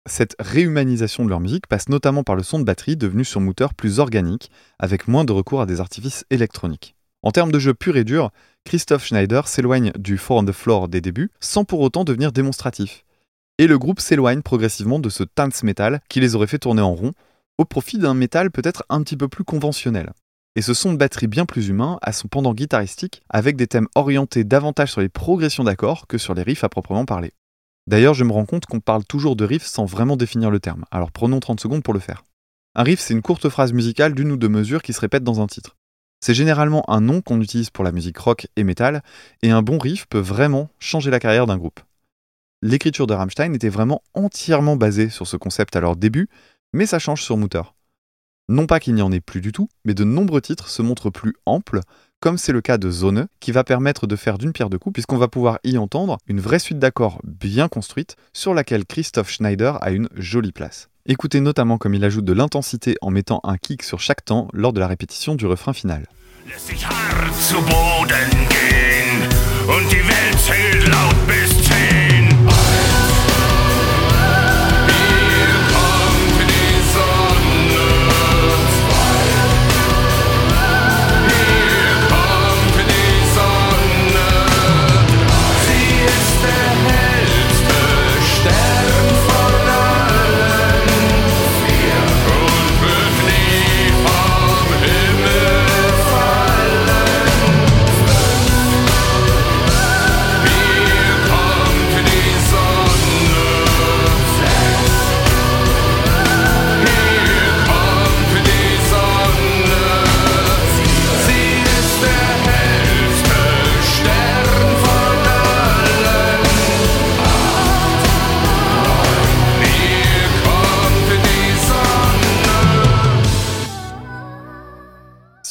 Cette 0.08 0.36
réhumanisation 0.38 1.24
de 1.24 1.28
leur 1.28 1.38
musique 1.38 1.66
passe 1.66 1.90
notamment 1.90 2.24
par 2.24 2.34
le 2.34 2.42
son 2.42 2.58
de 2.58 2.64
batterie 2.64 2.96
devenu 2.96 3.24
sur 3.24 3.40
moteur 3.40 3.74
plus 3.74 3.98
organique, 3.98 4.50
avec 4.78 5.06
moins 5.06 5.24
de 5.24 5.32
recours 5.32 5.60
à 5.60 5.66
des 5.66 5.80
artifices 5.80 6.24
électroniques. 6.30 6.96
En 7.22 7.30
termes 7.30 7.52
de 7.52 7.58
jeu 7.58 7.74
pur 7.74 7.96
et 7.96 8.04
dur, 8.04 8.30
Christoph 8.64 9.04
Schneider 9.04 9.46
s'éloigne 9.46 9.92
du 9.98 10.16
Four 10.16 10.38
on 10.38 10.44
the 10.44 10.52
Floor 10.52 10.88
des 10.88 11.02
débuts 11.02 11.30
sans 11.40 11.64
pour 11.64 11.80
autant 11.80 12.04
devenir 12.04 12.32
démonstratif. 12.32 13.04
Et 13.58 13.66
le 13.66 13.78
groupe 13.78 14.00
s'éloigne 14.00 14.40
progressivement 14.40 14.98
de 14.98 15.10
ce 15.10 15.24
dance 15.36 15.62
metal 15.62 16.00
qui 16.08 16.20
les 16.20 16.34
aurait 16.34 16.46
fait 16.46 16.58
tourner 16.58 16.82
en 16.82 16.94
rond, 16.94 17.12
au 17.58 17.64
profit 17.64 17.98
d'un 17.98 18.14
métal 18.14 18.50
peut-être 18.50 18.84
un 18.88 19.02
petit 19.02 19.16
peu 19.16 19.28
plus 19.28 19.44
conventionnel. 19.44 20.12
Et 20.56 20.62
ce 20.62 20.74
son 20.74 20.92
de 20.92 20.96
batterie 20.96 21.26
bien 21.26 21.44
plus 21.44 21.68
humain 21.68 21.98
a 22.02 22.12
son 22.12 22.28
pendant 22.28 22.54
guitaristique 22.54 23.20
avec 23.28 23.56
des 23.56 23.66
thèmes 23.66 23.88
orientés 23.94 24.44
davantage 24.44 24.92
sur 24.92 25.02
les 25.02 25.08
progressions 25.08 25.64
d'accords 25.64 26.06
que 26.06 26.18
sur 26.18 26.34
les 26.34 26.42
riffs 26.42 26.64
à 26.64 26.68
proprement 26.68 27.04
parler. 27.04 27.32
D'ailleurs, 27.88 28.14
je 28.14 28.22
me 28.22 28.32
rends 28.32 28.44
compte 28.44 28.66
qu'on 28.66 28.78
parle 28.78 29.04
toujours 29.04 29.34
de 29.34 29.44
riff 29.44 29.64
sans 29.64 29.84
vraiment 29.84 30.16
définir 30.16 30.50
le 30.50 30.60
terme, 30.60 30.84
alors 30.92 31.10
prenons 31.10 31.40
30 31.40 31.58
secondes 31.58 31.82
pour 31.82 31.94
le 31.94 32.00
faire. 32.00 32.24
Un 32.76 32.84
riff, 32.84 33.00
c'est 33.00 33.14
une 33.14 33.22
courte 33.22 33.48
phrase 33.48 33.72
musicale 33.72 34.14
d'une 34.14 34.30
ou 34.30 34.36
deux 34.36 34.48
mesures 34.48 34.82
qui 34.82 34.92
se 34.92 35.00
répète 35.00 35.24
dans 35.24 35.40
un 35.40 35.48
titre. 35.48 35.76
C'est 36.20 36.34
généralement 36.34 36.88
un 36.88 37.00
nom 37.00 37.20
qu'on 37.20 37.40
utilise 37.40 37.70
pour 37.70 37.82
la 37.82 37.90
musique 37.90 38.18
rock 38.18 38.46
et 38.54 38.62
metal, 38.62 39.02
et 39.42 39.50
un 39.50 39.62
bon 39.62 39.78
riff 39.78 40.06
peut 40.06 40.18
vraiment 40.20 40.68
changer 40.78 41.10
la 41.10 41.18
carrière 41.18 41.46
d'un 41.46 41.58
groupe 41.58 41.80
l'écriture 42.62 43.06
de 43.06 43.14
Rammstein 43.14 43.54
était 43.54 43.68
vraiment 43.68 44.02
entièrement 44.14 44.76
basée 44.76 45.10
sur 45.10 45.26
ce 45.26 45.36
concept 45.36 45.76
à 45.76 45.80
leur 45.80 45.96
début, 45.96 46.28
mais 46.72 46.86
ça 46.86 46.98
change 46.98 47.22
sur 47.22 47.36
Mutter. 47.36 47.62
Non 48.48 48.66
pas 48.66 48.80
qu'il 48.80 48.94
n'y 48.94 49.02
en 49.02 49.12
ait 49.12 49.20
plus 49.20 49.40
du 49.40 49.52
tout, 49.52 49.68
mais 49.84 49.94
de 49.94 50.04
nombreux 50.04 50.40
titres 50.40 50.68
se 50.68 50.82
montrent 50.82 51.10
plus 51.10 51.34
amples, 51.46 51.80
comme 52.20 52.38
c'est 52.38 52.52
le 52.52 52.60
cas 52.60 52.78
de 52.78 52.90
Zone, 52.90 53.28
qui 53.40 53.52
va 53.52 53.64
permettre 53.64 54.06
de 54.06 54.16
faire 54.16 54.38
d'une 54.38 54.52
pierre 54.52 54.70
deux 54.70 54.78
coups, 54.78 54.94
puisqu'on 54.94 55.18
va 55.18 55.28
pouvoir 55.28 55.58
y 55.64 55.78
entendre 55.78 56.18
une 56.26 56.40
vraie 56.40 56.58
suite 56.58 56.78
d'accords 56.78 57.20
bien 57.24 57.68
construite, 57.68 58.16
sur 58.32 58.54
laquelle 58.54 58.84
Christoph 58.84 59.30
Schneider 59.30 59.78
a 59.82 59.90
une 59.90 60.08
jolie 60.14 60.52
place. 60.52 60.88
Écoutez 61.06 61.40
notamment 61.40 61.78
comme 61.78 61.94
il 61.94 62.04
ajoute 62.04 62.24
de 62.24 62.32
l'intensité 62.32 62.96
en 63.00 63.10
mettant 63.10 63.40
un 63.44 63.56
kick 63.56 63.82
sur 63.82 64.00
chaque 64.00 64.24
temps 64.24 64.48
lors 64.52 64.72
de 64.72 64.80
la 64.80 64.86
répétition 64.86 65.34
du 65.34 65.46
refrain 65.46 65.72
final. 65.72 66.06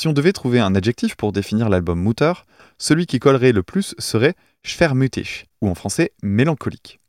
Si 0.08 0.10
on 0.10 0.14
devait 0.14 0.32
trouver 0.32 0.62
un 0.62 0.74
adjectif 0.74 1.18
pour 1.18 1.34
définir 1.34 1.68
l'album 1.68 2.02
Mutter, 2.02 2.32
celui 2.78 3.08
qui 3.08 3.20
collerait 3.20 3.52
le 3.52 3.62
plus 3.62 3.94
serait 4.00 4.36
schwermütig, 4.64 5.48
ou 5.62 5.68
en 5.68 5.76
français 5.76 6.14
mélancolique. 6.24 7.02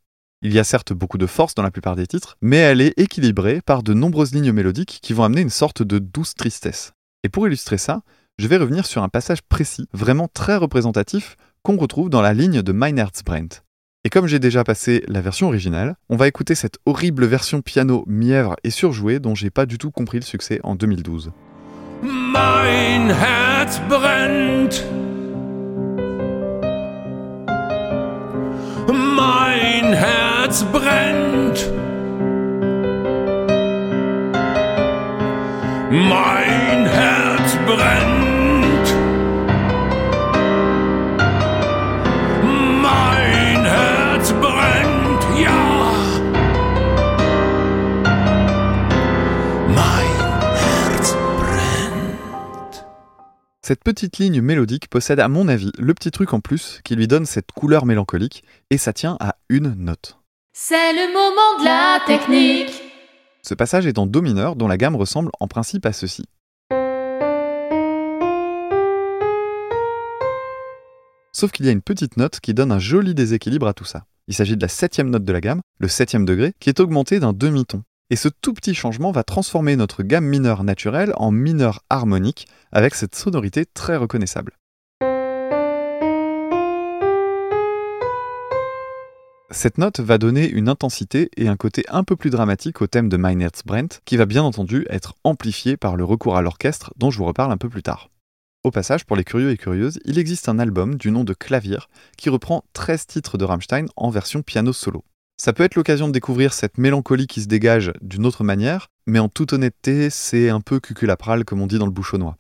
Il 0.42 0.52
y 0.52 0.58
a 0.58 0.64
certes 0.64 0.92
beaucoup 0.92 1.16
de 1.16 1.28
force 1.28 1.54
dans 1.54 1.62
la 1.62 1.70
plupart 1.70 1.94
des 1.94 2.08
titres, 2.08 2.36
mais 2.42 2.56
elle 2.56 2.80
est 2.80 2.98
équilibrée 2.98 3.60
par 3.64 3.84
de 3.84 3.94
nombreuses 3.94 4.34
lignes 4.34 4.50
mélodiques 4.50 4.98
qui 5.00 5.12
vont 5.12 5.22
amener 5.22 5.42
une 5.42 5.48
sorte 5.48 5.84
de 5.84 6.00
douce 6.00 6.34
tristesse. 6.34 6.90
Et 7.22 7.28
pour 7.28 7.46
illustrer 7.46 7.78
ça, 7.78 8.02
je 8.36 8.48
vais 8.48 8.56
revenir 8.56 8.84
sur 8.84 9.04
un 9.04 9.08
passage 9.08 9.42
précis, 9.42 9.86
vraiment 9.92 10.26
très 10.26 10.56
représentatif, 10.56 11.36
qu'on 11.62 11.76
retrouve 11.76 12.10
dans 12.10 12.20
la 12.20 12.34
ligne 12.34 12.62
de 12.62 12.72
Mein 12.72 12.98
Herzbrennt. 12.98 13.62
Et 14.02 14.10
comme 14.10 14.26
j'ai 14.26 14.40
déjà 14.40 14.64
passé 14.64 15.04
la 15.06 15.20
version 15.20 15.46
originale, 15.46 15.94
on 16.08 16.16
va 16.16 16.26
écouter 16.26 16.56
cette 16.56 16.78
horrible 16.84 17.26
version 17.26 17.62
piano 17.62 18.02
mièvre 18.08 18.56
et 18.64 18.70
surjouée 18.70 19.20
dont 19.20 19.36
j'ai 19.36 19.50
pas 19.50 19.66
du 19.66 19.78
tout 19.78 19.92
compris 19.92 20.18
le 20.18 20.24
succès 20.24 20.58
en 20.64 20.74
2012. 20.74 21.30
Mein 22.32 23.08
Herz 23.08 23.80
brennt. 23.88 24.84
Mein 28.86 29.92
Herz 29.94 30.64
brennt. 30.64 31.70
Cette 53.68 53.84
petite 53.84 54.16
ligne 54.16 54.40
mélodique 54.40 54.88
possède 54.88 55.20
à 55.20 55.28
mon 55.28 55.46
avis 55.46 55.72
le 55.78 55.92
petit 55.92 56.10
truc 56.10 56.32
en 56.32 56.40
plus 56.40 56.80
qui 56.84 56.96
lui 56.96 57.06
donne 57.06 57.26
cette 57.26 57.52
couleur 57.52 57.84
mélancolique, 57.84 58.42
et 58.70 58.78
ça 58.78 58.94
tient 58.94 59.18
à 59.20 59.36
une 59.50 59.74
note. 59.74 60.18
C'est 60.54 60.94
le 60.94 61.12
moment 61.12 61.60
de 61.60 61.64
la 61.66 62.00
technique. 62.06 62.82
Ce 63.42 63.52
passage 63.52 63.86
est 63.86 63.98
en 63.98 64.06
Do 64.06 64.22
mineur 64.22 64.56
dont 64.56 64.68
la 64.68 64.78
gamme 64.78 64.96
ressemble 64.96 65.30
en 65.38 65.48
principe 65.48 65.84
à 65.84 65.92
ceci. 65.92 66.24
Sauf 71.34 71.52
qu'il 71.52 71.66
y 71.66 71.68
a 71.68 71.72
une 71.72 71.82
petite 71.82 72.16
note 72.16 72.40
qui 72.40 72.54
donne 72.54 72.72
un 72.72 72.78
joli 72.78 73.14
déséquilibre 73.14 73.68
à 73.68 73.74
tout 73.74 73.84
ça. 73.84 74.06
Il 74.28 74.34
s'agit 74.34 74.56
de 74.56 74.62
la 74.62 74.68
septième 74.68 75.10
note 75.10 75.24
de 75.24 75.32
la 75.34 75.42
gamme, 75.42 75.60
le 75.78 75.88
septième 75.88 76.24
degré, 76.24 76.54
qui 76.58 76.70
est 76.70 76.80
augmenté 76.80 77.20
d'un 77.20 77.34
demi-ton. 77.34 77.82
Et 78.10 78.16
ce 78.16 78.28
tout 78.28 78.54
petit 78.54 78.74
changement 78.74 79.12
va 79.12 79.22
transformer 79.22 79.76
notre 79.76 80.02
gamme 80.02 80.24
mineure 80.24 80.64
naturelle 80.64 81.12
en 81.16 81.30
mineur 81.30 81.82
harmonique, 81.90 82.48
avec 82.72 82.94
cette 82.94 83.14
sonorité 83.14 83.66
très 83.66 83.96
reconnaissable. 83.96 84.52
Cette 89.50 89.78
note 89.78 90.00
va 90.00 90.18
donner 90.18 90.48
une 90.48 90.68
intensité 90.68 91.30
et 91.36 91.48
un 91.48 91.56
côté 91.56 91.84
un 91.88 92.04
peu 92.04 92.16
plus 92.16 92.30
dramatique 92.30 92.80
au 92.80 92.86
thème 92.86 93.08
de 93.08 93.16
Mein 93.16 93.46
Brent, 93.66 94.00
qui 94.04 94.16
va 94.16 94.26
bien 94.26 94.42
entendu 94.42 94.86
être 94.88 95.14
amplifié 95.24 95.76
par 95.76 95.96
le 95.96 96.04
recours 96.04 96.36
à 96.36 96.42
l'orchestre 96.42 96.92
dont 96.96 97.10
je 97.10 97.18
vous 97.18 97.24
reparle 97.24 97.52
un 97.52 97.56
peu 97.56 97.68
plus 97.68 97.82
tard. 97.82 98.10
Au 98.64 98.70
passage, 98.70 99.04
pour 99.04 99.16
les 99.16 99.24
curieux 99.24 99.50
et 99.50 99.56
curieuses, 99.56 100.00
il 100.04 100.18
existe 100.18 100.48
un 100.48 100.58
album 100.58 100.96
du 100.96 101.10
nom 101.10 101.24
de 101.24 101.32
Clavier 101.34 101.78
qui 102.16 102.28
reprend 102.28 102.64
13 102.72 103.06
titres 103.06 103.38
de 103.38 103.44
Rammstein 103.44 103.86
en 103.96 104.10
version 104.10 104.42
piano 104.42 104.72
solo. 104.72 105.04
Ça 105.40 105.52
peut 105.52 105.62
être 105.62 105.76
l'occasion 105.76 106.08
de 106.08 106.12
découvrir 106.12 106.52
cette 106.52 106.78
mélancolie 106.78 107.28
qui 107.28 107.42
se 107.42 107.46
dégage 107.46 107.92
d'une 108.00 108.26
autre 108.26 108.42
manière, 108.42 108.88
mais 109.06 109.20
en 109.20 109.28
toute 109.28 109.52
honnêteté, 109.52 110.10
c'est 110.10 110.50
un 110.50 110.60
peu 110.60 110.80
cuculapral 110.80 111.44
comme 111.44 111.62
on 111.62 111.68
dit 111.68 111.78
dans 111.78 111.86
le 111.86 111.92
bouchonnois. 111.92 112.36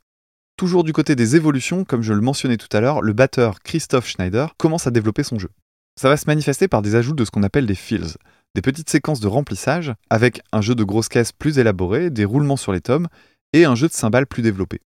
Toujours 0.56 0.82
du 0.82 0.92
côté 0.92 1.14
des 1.14 1.36
évolutions, 1.36 1.84
comme 1.84 2.02
je 2.02 2.12
le 2.12 2.20
mentionnais 2.20 2.56
tout 2.56 2.76
à 2.76 2.80
l'heure, 2.80 3.00
le 3.00 3.12
batteur 3.12 3.60
Christoph 3.60 4.08
Schneider 4.08 4.56
commence 4.56 4.88
à 4.88 4.90
développer 4.90 5.22
son 5.22 5.38
jeu. 5.38 5.50
Ça 5.94 6.08
va 6.08 6.16
se 6.16 6.26
manifester 6.26 6.66
par 6.66 6.82
des 6.82 6.96
ajouts 6.96 7.14
de 7.14 7.24
ce 7.24 7.30
qu'on 7.30 7.44
appelle 7.44 7.66
des 7.66 7.76
fills, 7.76 8.16
des 8.56 8.62
petites 8.62 8.90
séquences 8.90 9.20
de 9.20 9.28
remplissage, 9.28 9.94
avec 10.10 10.42
un 10.50 10.60
jeu 10.60 10.74
de 10.74 10.82
grosses 10.82 11.08
caisses 11.08 11.30
plus 11.30 11.60
élaboré, 11.60 12.10
des 12.10 12.24
roulements 12.24 12.56
sur 12.56 12.72
les 12.72 12.80
tomes, 12.80 13.06
et 13.52 13.64
un 13.64 13.76
jeu 13.76 13.86
de 13.86 13.92
cymbales 13.92 14.26
plus 14.26 14.42
développé. 14.42 14.80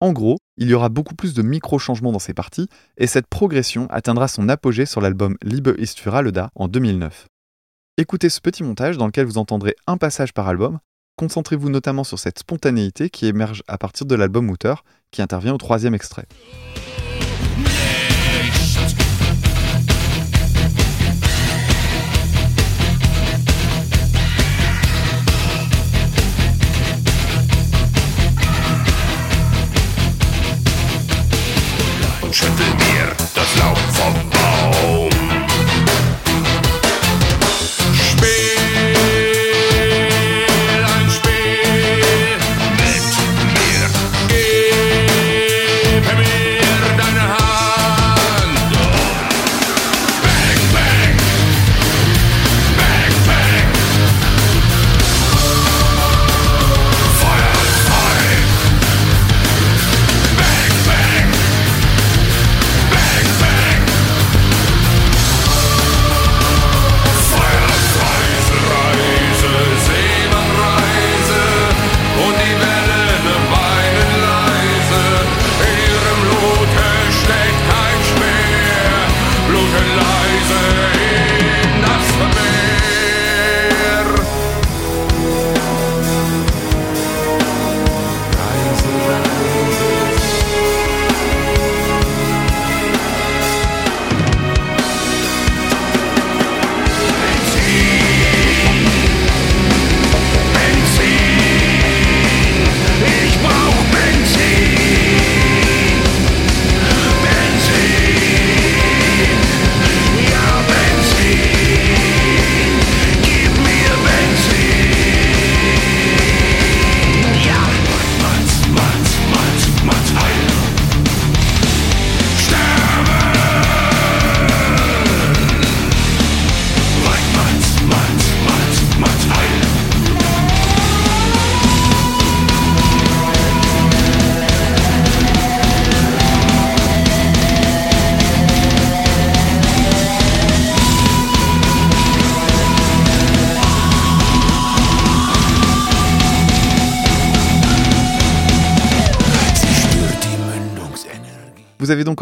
En 0.00 0.12
gros, 0.12 0.38
il 0.56 0.68
y 0.68 0.74
aura 0.74 0.88
beaucoup 0.88 1.16
plus 1.16 1.34
de 1.34 1.42
micro-changements 1.42 2.12
dans 2.12 2.20
ces 2.20 2.34
parties, 2.34 2.68
et 2.96 3.08
cette 3.08 3.26
progression 3.26 3.88
atteindra 3.90 4.28
son 4.28 4.48
apogée 4.48 4.86
sur 4.86 5.00
l'album 5.00 5.36
Liebe 5.42 5.74
ist 5.78 5.98
für 5.98 6.12
en 6.54 6.68
2009. 6.68 7.26
Écoutez 7.98 8.28
ce 8.28 8.42
petit 8.42 8.62
montage 8.62 8.98
dans 8.98 9.06
lequel 9.06 9.24
vous 9.24 9.38
entendrez 9.38 9.74
un 9.86 9.96
passage 9.96 10.34
par 10.34 10.48
album, 10.48 10.80
Concentrez-vous 11.18 11.70
notamment 11.70 12.04
sur 12.04 12.18
cette 12.18 12.40
spontanéité 12.40 13.08
qui 13.08 13.24
émerge 13.24 13.62
à 13.68 13.78
partir 13.78 14.04
de 14.04 14.14
l'album 14.14 14.50
Outer, 14.50 14.74
qui 15.10 15.22
intervient 15.22 15.54
au 15.54 15.56
troisième 15.56 15.94
extrait. 15.94 16.26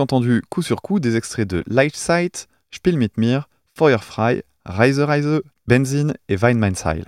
Entendu 0.04 0.42
coup 0.50 0.62
sur 0.62 0.82
coup 0.82 1.00
des 1.00 1.16
extraits 1.16 1.48
de 1.48 1.64
Light 1.66 1.96
Sight, 1.96 2.46
Spiel 2.70 2.98
mit 2.98 3.10
mir, 3.16 3.48
Feuerfrei, 3.76 4.44
Reise 4.64 5.00
Reise, 5.00 5.42
Benzin 5.66 6.12
et 6.28 6.36
Wein 6.36 6.58
mein 6.58 6.74
Seil. 6.74 7.04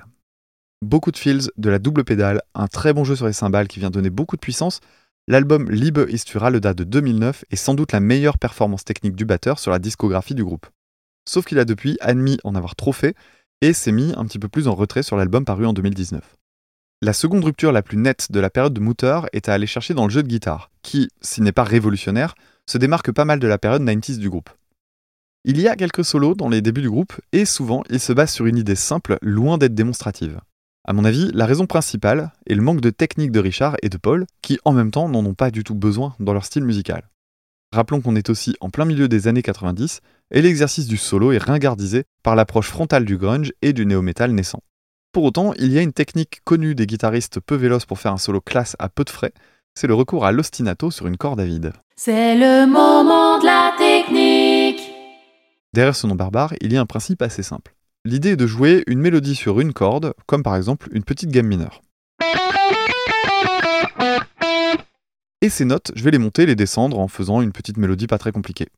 Beaucoup 0.83 1.13
de 1.13 1.17
feels, 1.17 1.51
de 1.57 1.71
la 1.71 1.79
double 1.79 2.05
pédale, 2.05 2.43
un 2.55 2.67
très 2.69 2.93
bon 2.93 3.05
jeu 3.05 3.15
sur 3.15 3.27
les 3.27 3.33
cymbales 3.33 3.69
qui 3.69 3.81
vient 3.81 3.91
donner 3.91 4.11
beaucoup 4.11 4.37
de 4.37 4.41
puissance. 4.41 4.81
L'album 5.29 5.71
Liebe 5.71 6.07
ist 6.09 6.31
für 6.31 6.43
alle 6.43 6.61
date 6.61 6.79
de 6.79 6.85
2009 6.85 7.45
est 7.51 7.57
sans 7.57 7.75
doute 7.75 7.93
la 7.93 8.01
meilleure 8.01 8.39
performance 8.39 8.85
technique 8.85 9.17
du 9.17 9.25
batteur 9.25 9.59
sur 9.59 9.71
la 9.71 9.79
discographie 9.79 10.35
du 10.35 10.45
groupe. 10.45 10.67
Sauf 11.29 11.45
qu'il 11.45 11.59
a 11.59 11.65
depuis 11.65 11.99
admis 12.01 12.39
en 12.45 12.55
avoir 12.55 12.77
trop 12.77 12.93
fait 12.93 13.15
et 13.61 13.73
s'est 13.73 13.93
mis 13.93 14.15
un 14.17 14.25
petit 14.25 14.39
peu 14.39 14.49
plus 14.49 14.69
en 14.69 14.75
retrait 14.75 15.03
sur 15.03 15.17
l'album 15.17 15.45
paru 15.45 15.67
en 15.67 15.73
2019. 15.73 16.23
La 17.03 17.13
seconde 17.13 17.45
rupture 17.45 17.73
la 17.73 17.83
plus 17.83 17.99
nette 17.99 18.33
de 18.33 18.41
la 18.41 18.49
période 18.49 18.73
de 18.73 18.81
Mutter 18.81 19.21
est 19.33 19.49
à 19.51 19.55
aller 19.55 19.67
chercher 19.67 19.93
dans 19.93 20.05
le 20.05 20.11
jeu 20.11 20.23
de 20.23 20.29
guitare, 20.29 20.71
qui, 20.83 21.09
s'il 21.21 21.45
n'est 21.45 21.53
pas 21.53 21.65
révolutionnaire, 21.65 22.35
se 22.69 22.79
démarque 22.79 23.13
pas 23.13 23.25
mal 23.25 23.39
de 23.39 23.47
la 23.47 23.59
période 23.59 23.83
90s 23.83 24.19
du 24.19 24.29
groupe. 24.29 24.51
Il 25.45 25.61
y 25.61 25.69
a 25.69 25.77
quelques 25.77 26.05
solos 26.05 26.35
dans 26.35 26.49
les 26.49 26.61
débuts 26.61 26.83
du 26.83 26.91
groupe, 26.91 27.13
et 27.33 27.45
souvent 27.45 27.85
il 27.89 28.01
se 28.01 28.13
base 28.13 28.33
sur 28.33 28.47
une 28.47 28.59
idée 28.59 28.75
simple, 28.75 29.19
loin 29.23 29.59
d'être 29.59 29.75
démonstrative. 29.75 30.41
À 30.85 30.93
mon 30.93 31.05
avis, 31.05 31.31
la 31.33 31.47
raison 31.47 31.67
principale 31.67 32.33
est 32.49 32.55
le 32.55 32.63
manque 32.63 32.81
de 32.81 32.91
technique 32.91 33.33
de 33.33 33.41
Richard 33.41 33.77
et 33.83 33.89
de 33.89 33.97
Paul, 33.97 34.27
qui 34.43 34.59
en 34.65 34.73
même 34.73 34.91
temps 34.91 35.09
n'en 35.09 35.25
ont 35.25 35.35
pas 35.35 35.51
du 35.51 35.65
tout 35.65 35.75
besoin 35.75 36.15
dans 36.21 36.33
leur 36.33 36.45
style 36.45 36.65
musical. 36.65 37.09
Rappelons 37.73 38.01
qu'on 38.01 38.17
est 38.17 38.31
aussi 38.31 38.57
en 38.61 38.71
plein 38.71 38.85
milieu 38.85 39.09
des 39.09 39.29
années 39.29 39.43
90, 39.43 40.01
et 40.33 40.43
l'exercice 40.43 40.87
du 40.87 40.97
solo 40.97 41.33
est 41.33 41.39
ringardisé 41.39 42.05
par 42.23 42.37
l'approche 42.37 42.69
frontale 42.69 43.05
du 43.05 43.17
grunge 43.17 43.53
et 43.63 43.73
du 43.73 43.87
néo-metal 43.87 44.33
naissant. 44.33 44.63
Pour 45.13 45.25
autant, 45.25 45.53
il 45.55 45.73
y 45.73 45.79
a 45.79 45.83
une 45.83 45.93
technique 45.93 46.41
connue 46.45 46.75
des 46.75 46.87
guitaristes 46.87 47.41
peu 47.41 47.55
véloces 47.55 47.87
pour 47.87 47.99
faire 47.99 48.13
un 48.13 48.19
solo 48.19 48.41
classe 48.41 48.77
à 48.79 48.89
peu 48.89 49.05
de 49.05 49.11
frais, 49.11 49.33
c'est 49.77 49.87
le 49.87 49.95
recours 49.95 50.25
à 50.25 50.33
l'ostinato 50.33 50.91
sur 50.91 51.07
une 51.07 51.19
corde 51.19 51.39
à 51.39 51.45
vide. 51.45 51.73
C'est 51.97 52.35
le 52.35 52.67
moment 52.67 53.39
de 53.39 53.45
la 53.45 53.75
technique. 53.79 54.81
Derrière 55.75 55.95
ce 55.95 56.07
nom 56.07 56.15
barbare, 56.15 56.55
il 56.63 56.73
y 56.73 56.79
a 56.79 56.81
un 56.81 56.87
principe 56.87 57.21
assez 57.21 57.43
simple. 57.43 57.75
L'idée 58.07 58.31
est 58.31 58.37
de 58.37 58.47
jouer 58.47 58.83
une 58.87 59.01
mélodie 59.01 59.35
sur 59.35 59.61
une 59.61 59.75
corde, 59.75 60.15
comme 60.27 60.43
par 60.43 60.57
exemple 60.57 60.89
une 60.93 61.05
petite 61.05 61.31
gamme 61.31 61.47
mineure. 61.47 61.83
Et 65.43 65.51
ces 65.51 65.67
notes, 65.67 65.93
je 65.95 66.03
vais 66.03 66.11
les 66.11 66.19
monter 66.19 66.45
et 66.45 66.47
les 66.47 66.57
descendre 66.57 66.99
en 66.99 67.09
faisant 67.09 67.43
une 67.43 67.53
petite 67.53 67.77
mélodie 67.77 68.07
pas 68.07 68.19
très 68.19 68.33
compliquée. 68.33 68.69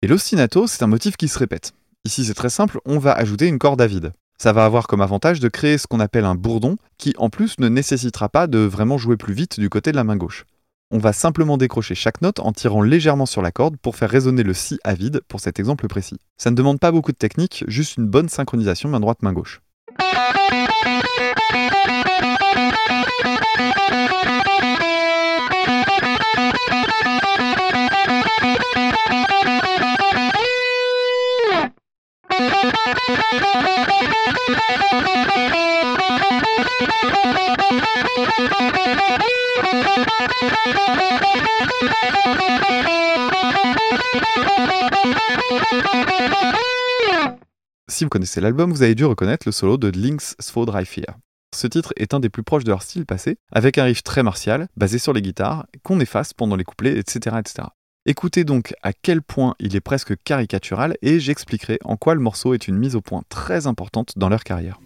Et 0.00 0.06
l'ostinato, 0.06 0.68
c'est 0.68 0.84
un 0.84 0.86
motif 0.86 1.16
qui 1.16 1.26
se 1.26 1.40
répète. 1.40 1.72
Ici, 2.04 2.24
c'est 2.24 2.34
très 2.34 2.50
simple, 2.50 2.78
on 2.84 3.00
va 3.00 3.12
ajouter 3.12 3.48
une 3.48 3.58
corde 3.58 3.80
à 3.80 3.88
vide. 3.88 4.12
Ça 4.40 4.52
va 4.52 4.64
avoir 4.64 4.86
comme 4.86 5.00
avantage 5.00 5.40
de 5.40 5.48
créer 5.48 5.76
ce 5.76 5.88
qu'on 5.88 5.98
appelle 5.98 6.24
un 6.24 6.36
bourdon, 6.36 6.76
qui 6.98 7.14
en 7.18 7.30
plus 7.30 7.58
ne 7.58 7.68
nécessitera 7.68 8.28
pas 8.28 8.46
de 8.46 8.60
vraiment 8.60 8.96
jouer 8.96 9.16
plus 9.16 9.34
vite 9.34 9.58
du 9.58 9.68
côté 9.68 9.90
de 9.90 9.96
la 9.96 10.04
main 10.04 10.14
gauche. 10.14 10.44
On 10.92 10.98
va 10.98 11.12
simplement 11.12 11.56
décrocher 11.56 11.96
chaque 11.96 12.22
note 12.22 12.38
en 12.38 12.52
tirant 12.52 12.80
légèrement 12.80 13.26
sur 13.26 13.42
la 13.42 13.50
corde 13.50 13.76
pour 13.76 13.96
faire 13.96 14.08
résonner 14.08 14.44
le 14.44 14.54
si 14.54 14.78
à 14.84 14.94
vide 14.94 15.20
pour 15.26 15.40
cet 15.40 15.58
exemple 15.58 15.88
précis. 15.88 16.18
Ça 16.36 16.52
ne 16.52 16.56
demande 16.56 16.78
pas 16.78 16.92
beaucoup 16.92 17.10
de 17.10 17.16
technique, 17.16 17.64
juste 17.66 17.96
une 17.96 18.06
bonne 18.06 18.28
synchronisation 18.28 18.88
main 18.88 19.00
droite 19.00 19.22
main 19.22 19.32
gauche. 19.32 19.60
Si 47.88 48.04
vous 48.04 48.10
connaissez 48.10 48.40
l'album, 48.40 48.70
vous 48.70 48.82
avez 48.82 48.94
dû 48.94 49.04
reconnaître 49.04 49.46
le 49.46 49.50
solo 49.50 49.76
de 49.76 49.88
Links 49.88 50.34
Svodreifir. 50.38 51.16
Ce 51.54 51.66
titre 51.66 51.92
est 51.96 52.14
un 52.14 52.20
des 52.20 52.28
plus 52.28 52.44
proches 52.44 52.64
de 52.64 52.70
leur 52.70 52.82
style 52.82 53.06
passé, 53.06 53.38
avec 53.50 53.78
un 53.78 53.84
riff 53.84 54.02
très 54.02 54.22
martial, 54.22 54.68
basé 54.76 54.98
sur 54.98 55.12
les 55.12 55.22
guitares, 55.22 55.66
qu'on 55.82 55.98
efface 55.98 56.32
pendant 56.32 56.54
les 56.54 56.64
couplets, 56.64 56.96
etc., 56.96 57.36
etc. 57.40 57.68
Écoutez 58.10 58.44
donc 58.44 58.72
à 58.82 58.94
quel 58.94 59.20
point 59.20 59.54
il 59.60 59.76
est 59.76 59.82
presque 59.82 60.14
caricatural 60.24 60.96
et 61.02 61.20
j'expliquerai 61.20 61.78
en 61.84 61.98
quoi 61.98 62.14
le 62.14 62.22
morceau 62.22 62.54
est 62.54 62.66
une 62.66 62.78
mise 62.78 62.96
au 62.96 63.02
point 63.02 63.20
très 63.28 63.66
importante 63.66 64.14
dans 64.16 64.30
leur 64.30 64.44
carrière. 64.44 64.80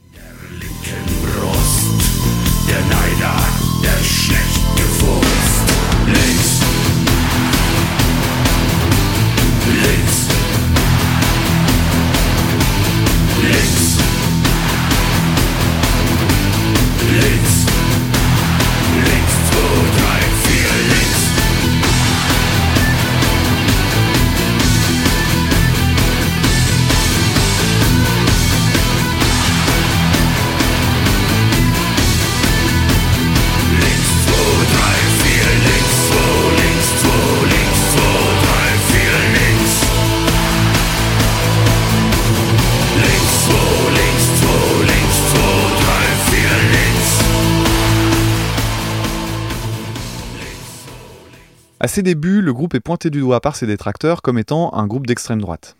À 51.83 51.88
ses 51.88 52.05
débuts, 52.05 52.42
le 52.42 52.53
groupe 52.53 52.77
est 52.77 52.81
pointé 52.81 53.11
du 53.11 53.18
doigt 53.18 53.40
par 53.40 53.57
ses 53.57 53.66
détracteurs 53.66 54.23
comme 54.23 54.38
étant 54.38 54.73
un 54.73 54.87
groupe 54.87 55.09
d'extrême 55.09 55.40
droite. 55.40 55.77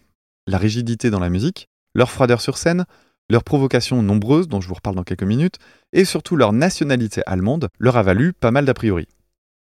La 0.49 0.59
rigidité 0.59 1.11
dans 1.11 1.21
la 1.21 1.31
musique, 1.31 1.69
leur 1.95 2.11
froideur 2.11 2.41
sur 2.41 2.59
scène, 2.59 2.87
leurs 3.31 3.45
provocations 3.45 4.03
nombreuses, 4.03 4.49
dont 4.49 4.61
je 4.61 4.67
vous 4.67 4.75
reparle 4.75 4.97
dans 4.97 5.05
quelques 5.05 5.23
minutes, 5.23 5.61
et 5.93 6.05
surtout 6.05 6.35
leur 6.35 6.53
nationalité 6.53 7.23
allemande, 7.25 7.69
leur 7.79 7.97
a 7.97 8.03
valu 8.03 8.33
pas 8.33 8.51
mal 8.51 8.65
d'a 8.65 8.75
priori. 8.75 9.07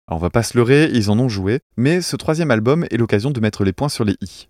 On 0.08 0.18
va 0.18 0.32
pas 0.32 0.42
se 0.42 0.58
leurrer, 0.58 0.90
ils 0.92 1.12
en 1.12 1.20
ont 1.20 1.30
joué, 1.30 1.60
mais 1.78 2.02
ce 2.02 2.16
troisième 2.16 2.50
album 2.50 2.88
est 2.90 2.98
l'occasion 2.98 3.30
de 3.30 3.40
mettre 3.40 3.64
les 3.64 3.72
points 3.72 3.88
sur 3.88 4.04
les 4.04 4.18
i. 4.22 4.50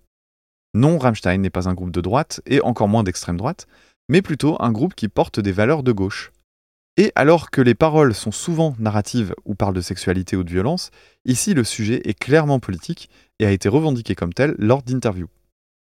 Non, 0.72 0.96
Rammstein 0.96 1.42
n'est 1.42 1.50
pas 1.50 1.68
un 1.68 1.74
groupe 1.74 1.92
de 1.92 2.00
droite, 2.00 2.40
et 2.46 2.62
encore 2.62 2.88
moins 2.88 3.02
d'extrême 3.02 3.36
droite, 3.36 3.66
mais 4.08 4.22
plutôt 4.22 4.56
un 4.60 4.72
groupe 4.72 4.94
qui 4.94 5.08
porte 5.08 5.40
des 5.40 5.52
valeurs 5.52 5.82
de 5.82 5.92
gauche. 5.92 6.32
Et 6.98 7.12
alors 7.14 7.50
que 7.50 7.60
les 7.60 7.74
paroles 7.74 8.14
sont 8.14 8.32
souvent 8.32 8.74
narratives 8.78 9.34
ou 9.44 9.54
parlent 9.54 9.74
de 9.74 9.82
sexualité 9.82 10.34
ou 10.34 10.44
de 10.44 10.50
violence, 10.50 10.90
ici 11.26 11.52
le 11.52 11.62
sujet 11.62 12.00
est 12.08 12.18
clairement 12.18 12.58
politique 12.58 13.10
et 13.38 13.44
a 13.44 13.50
été 13.50 13.68
revendiqué 13.68 14.14
comme 14.14 14.32
tel 14.32 14.54
lors 14.58 14.82
d'interviews. 14.82 15.28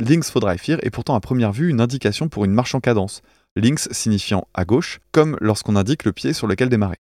Links 0.00 0.32
vier 0.62 0.78
est 0.82 0.90
pourtant 0.90 1.14
à 1.14 1.20
première 1.20 1.52
vue 1.52 1.68
une 1.68 1.80
indication 1.80 2.28
pour 2.28 2.44
une 2.44 2.52
marche 2.52 2.74
en 2.74 2.80
cadence, 2.80 3.22
links 3.56 3.88
signifiant 3.90 4.46
à 4.54 4.64
gauche, 4.64 5.00
comme 5.10 5.36
lorsqu'on 5.40 5.76
indique 5.76 6.04
le 6.04 6.12
pied 6.12 6.32
sur 6.32 6.46
lequel 6.46 6.68
démarrer. 6.68 6.96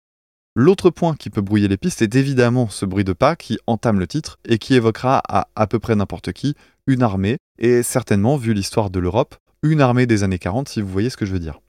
L'autre 0.55 0.91
point 0.91 1.15
qui 1.15 1.31
peut 1.31 1.41
brouiller 1.41 1.69
les 1.69 1.77
pistes 1.77 2.03
est 2.03 2.17
évidemment 2.17 2.69
ce 2.69 2.85
bruit 2.87 3.05
de 3.05 3.13
pas 3.13 3.37
qui 3.37 3.59
entame 3.67 4.01
le 4.01 4.07
titre 4.07 4.39
et 4.45 4.59
qui 4.59 4.75
évoquera 4.75 5.23
à 5.29 5.49
à 5.55 5.67
peu 5.67 5.79
près 5.79 5.95
n'importe 5.95 6.33
qui 6.33 6.55
une 6.87 7.03
armée, 7.03 7.39
et 7.59 7.83
certainement, 7.83 8.37
vu 8.37 8.55
l'histoire 8.55 8.91
de 8.91 8.99
l'Europe, 8.99 9.37
une 9.63 9.81
armée 9.81 10.07
des 10.07 10.23
années 10.23 10.39
40 10.39 10.69
si 10.69 10.81
vous 10.81 10.89
voyez 10.89 11.11
ce 11.11 11.17
que 11.17 11.27
je 11.27 11.33
veux 11.33 11.39
dire. 11.39 11.61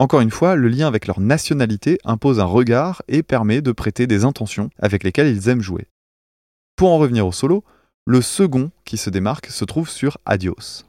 Encore 0.00 0.22
une 0.22 0.30
fois, 0.30 0.56
le 0.56 0.68
lien 0.68 0.88
avec 0.88 1.06
leur 1.06 1.20
nationalité 1.20 1.98
impose 2.04 2.40
un 2.40 2.46
regard 2.46 3.02
et 3.06 3.22
permet 3.22 3.60
de 3.60 3.70
prêter 3.70 4.06
des 4.06 4.24
intentions 4.24 4.70
avec 4.78 5.04
lesquelles 5.04 5.26
ils 5.26 5.50
aiment 5.50 5.60
jouer. 5.60 5.88
Pour 6.74 6.90
en 6.90 6.96
revenir 6.96 7.26
au 7.26 7.32
solo, 7.32 7.64
le 8.06 8.22
second 8.22 8.70
qui 8.86 8.96
se 8.96 9.10
démarque 9.10 9.48
se 9.48 9.66
trouve 9.66 9.90
sur 9.90 10.16
Adios. 10.24 10.86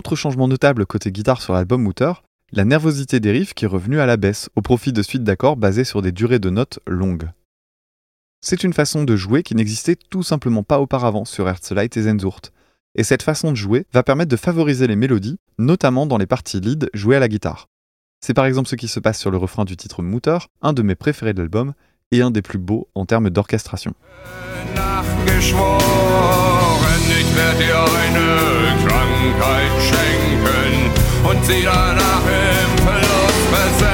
Autre 0.00 0.16
changement 0.16 0.48
notable 0.48 0.86
côté 0.86 1.12
guitare 1.12 1.42
sur 1.42 1.52
l'album 1.52 1.82
Mutter, 1.82 2.12
la 2.52 2.64
nervosité 2.64 3.20
des 3.20 3.32
riffs 3.32 3.52
qui 3.52 3.66
est 3.66 3.68
revenue 3.68 4.00
à 4.00 4.06
la 4.06 4.16
baisse, 4.16 4.48
au 4.56 4.62
profit 4.62 4.94
de 4.94 5.02
suites 5.02 5.24
d'accords 5.24 5.58
basées 5.58 5.84
sur 5.84 6.00
des 6.00 6.10
durées 6.10 6.38
de 6.38 6.48
notes 6.48 6.78
longues. 6.86 7.28
C'est 8.40 8.64
une 8.64 8.72
façon 8.72 9.04
de 9.04 9.14
jouer 9.14 9.42
qui 9.42 9.54
n'existait 9.54 9.98
tout 10.08 10.22
simplement 10.22 10.62
pas 10.62 10.80
auparavant 10.80 11.26
sur 11.26 11.46
Herzlite 11.46 11.98
et 11.98 12.04
Zenzurt, 12.04 12.50
et 12.94 13.04
cette 13.04 13.22
façon 13.22 13.50
de 13.50 13.56
jouer 13.58 13.84
va 13.92 14.02
permettre 14.02 14.30
de 14.30 14.36
favoriser 14.36 14.86
les 14.86 14.96
mélodies, 14.96 15.38
notamment 15.58 16.06
dans 16.06 16.16
les 16.16 16.24
parties 16.24 16.60
lead 16.60 16.88
jouées 16.94 17.16
à 17.16 17.20
la 17.20 17.28
guitare. 17.28 17.68
C'est 18.22 18.32
par 18.32 18.46
exemple 18.46 18.70
ce 18.70 18.76
qui 18.76 18.88
se 18.88 19.00
passe 19.00 19.18
sur 19.18 19.30
le 19.30 19.36
refrain 19.36 19.66
du 19.66 19.76
titre 19.76 20.00
Mutter, 20.00 20.38
un 20.62 20.72
de 20.72 20.80
mes 20.80 20.94
préférés 20.94 21.34
de 21.34 21.42
l'album, 21.42 21.74
et 22.10 22.22
un 22.22 22.30
des 22.30 22.40
plus 22.40 22.58
beaux 22.58 22.88
en 22.94 23.04
termes 23.04 23.28
d'orchestration. 23.28 23.92
Werd 27.40 27.58
dir 27.58 27.74
eine 27.74 28.86
Krankheit 28.86 29.72
schenken 29.80 30.90
und 31.26 31.42
sie 31.46 31.62
danach 31.64 32.22
im 32.26 32.84
Verlust 32.84 33.46
versenken. 33.50 33.89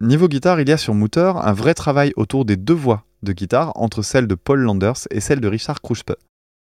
Niveau 0.00 0.28
guitare, 0.28 0.60
il 0.60 0.68
y 0.68 0.72
a 0.72 0.76
sur 0.76 0.94
Mutter 0.94 1.32
un 1.34 1.52
vrai 1.52 1.74
travail 1.74 2.12
autour 2.14 2.44
des 2.44 2.56
deux 2.56 2.74
voix 2.74 3.04
de 3.24 3.32
guitare 3.32 3.72
entre 3.74 4.02
celle 4.02 4.28
de 4.28 4.36
Paul 4.36 4.60
Landers 4.60 5.08
et 5.10 5.18
celle 5.18 5.40
de 5.40 5.48
Richard 5.48 5.80
Kruspe. 5.82 6.12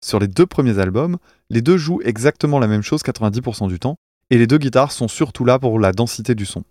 Sur 0.02 0.18
les 0.18 0.28
deux 0.28 0.46
premiers 0.46 0.78
albums, 0.78 1.18
les 1.50 1.60
deux 1.60 1.76
jouent 1.76 2.00
exactement 2.02 2.58
la 2.58 2.66
même 2.66 2.80
chose 2.80 3.02
90% 3.02 3.68
du 3.68 3.78
temps, 3.78 3.96
et 4.30 4.38
les 4.38 4.46
deux 4.46 4.56
guitares 4.56 4.90
sont 4.90 5.08
surtout 5.08 5.44
là 5.44 5.58
pour 5.58 5.78
la 5.78 5.92
densité 5.92 6.34
du 6.34 6.46
son. 6.46 6.64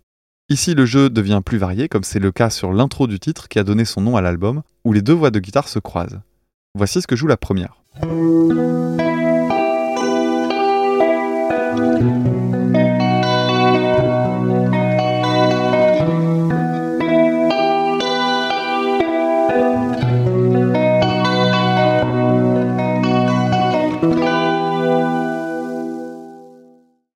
Ici, 0.48 0.74
le 0.74 0.86
jeu 0.86 1.08
devient 1.08 1.40
plus 1.44 1.58
varié, 1.58 1.88
comme 1.88 2.02
c'est 2.02 2.18
le 2.18 2.32
cas 2.32 2.50
sur 2.50 2.72
l'intro 2.72 3.06
du 3.06 3.20
titre 3.20 3.46
qui 3.46 3.60
a 3.60 3.64
donné 3.64 3.84
son 3.84 4.00
nom 4.00 4.16
à 4.16 4.20
l'album, 4.20 4.62
où 4.84 4.92
les 4.92 5.02
deux 5.02 5.12
voix 5.12 5.30
de 5.30 5.38
guitare 5.38 5.68
se 5.68 5.78
croisent. 5.78 6.18
Voici 6.74 7.00
ce 7.00 7.06
que 7.06 7.14
joue 7.14 7.28
la 7.28 7.36
première. 7.36 7.80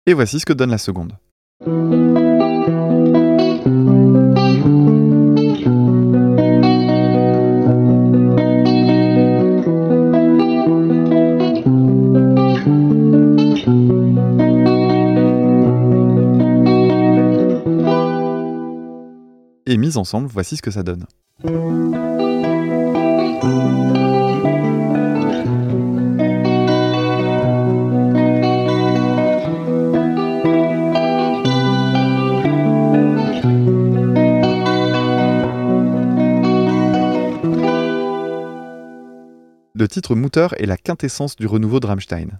Et 0.06 0.12
voici 0.12 0.38
ce 0.38 0.44
que 0.44 0.52
donne 0.52 0.70
la 0.70 0.76
seconde. 0.76 1.12
Et 19.66 19.78
mise 19.78 19.96
ensemble, 19.96 20.28
voici 20.28 20.58
ce 20.58 20.62
que 20.62 20.70
ça 20.70 20.82
donne. 20.82 21.06
Le 39.76 39.88
titre 39.88 40.14
Mutter 40.14 40.46
est 40.58 40.66
la 40.66 40.76
quintessence 40.76 41.34
du 41.34 41.48
renouveau 41.48 41.80
de 41.80 41.88
Rammstein. 41.88 42.38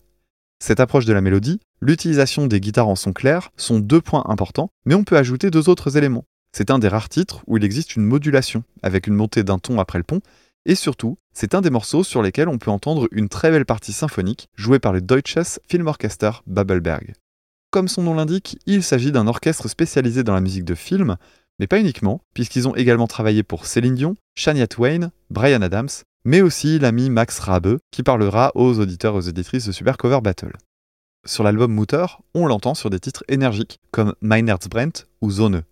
Cette 0.60 0.78
approche 0.78 1.04
de 1.04 1.12
la 1.12 1.20
mélodie, 1.20 1.58
l'utilisation 1.80 2.46
des 2.46 2.60
guitares 2.60 2.86
en 2.86 2.94
son 2.94 3.12
clair 3.12 3.50
sont 3.56 3.80
deux 3.80 4.00
points 4.00 4.22
importants, 4.28 4.70
mais 4.84 4.94
on 4.94 5.02
peut 5.02 5.16
ajouter 5.16 5.50
deux 5.50 5.68
autres 5.68 5.96
éléments. 5.96 6.26
C'est 6.52 6.70
un 6.70 6.78
des 6.78 6.86
rares 6.86 7.08
titres 7.08 7.42
où 7.48 7.56
il 7.56 7.64
existe 7.64 7.96
une 7.96 8.04
modulation, 8.04 8.62
avec 8.84 9.08
une 9.08 9.16
montée 9.16 9.42
d'un 9.42 9.58
ton 9.58 9.80
après 9.80 9.98
le 9.98 10.04
pont, 10.04 10.20
et 10.64 10.76
surtout, 10.76 11.18
c'est 11.32 11.56
un 11.56 11.60
des 11.60 11.70
morceaux 11.70 12.04
sur 12.04 12.22
lesquels 12.22 12.48
on 12.48 12.58
peut 12.58 12.70
entendre 12.70 13.08
une 13.10 13.28
très 13.28 13.50
belle 13.50 13.66
partie 13.66 13.92
symphonique 13.92 14.48
jouée 14.54 14.78
par 14.78 14.92
le 14.92 15.00
Deutsches 15.00 15.58
Filmorchester 15.68 16.30
Babelberg. 16.46 17.14
Comme 17.72 17.88
son 17.88 18.04
nom 18.04 18.14
l'indique, 18.14 18.60
il 18.66 18.84
s'agit 18.84 19.10
d'un 19.10 19.26
orchestre 19.26 19.66
spécialisé 19.66 20.22
dans 20.22 20.34
la 20.34 20.40
musique 20.40 20.64
de 20.64 20.76
film, 20.76 21.16
mais 21.58 21.66
pas 21.66 21.80
uniquement, 21.80 22.20
puisqu'ils 22.32 22.68
ont 22.68 22.76
également 22.76 23.08
travaillé 23.08 23.42
pour 23.42 23.66
Céline 23.66 23.96
Dion, 23.96 24.14
Shania 24.36 24.68
Twain, 24.68 25.10
Brian 25.30 25.62
Adams, 25.62 25.88
mais 26.24 26.40
aussi 26.40 26.78
l'ami 26.78 27.10
Max 27.10 27.38
Rabe, 27.38 27.78
qui 27.90 28.02
parlera 28.02 28.52
aux 28.54 28.78
auditeurs 28.78 29.14
et 29.14 29.18
aux 29.18 29.28
auditrices 29.28 29.66
de 29.66 29.72
Super 29.72 29.96
Cover 29.96 30.20
Battle. 30.22 30.52
Sur 31.26 31.44
l'album 31.44 31.72
Mutter, 31.72 32.06
on 32.34 32.46
l'entend 32.46 32.74
sur 32.74 32.90
des 32.90 33.00
titres 33.00 33.24
énergiques 33.28 33.80
comme 33.90 34.14
Mein 34.20 34.48
Herzbrennt 34.48 35.06
ou 35.20 35.30
Zone. 35.30 35.62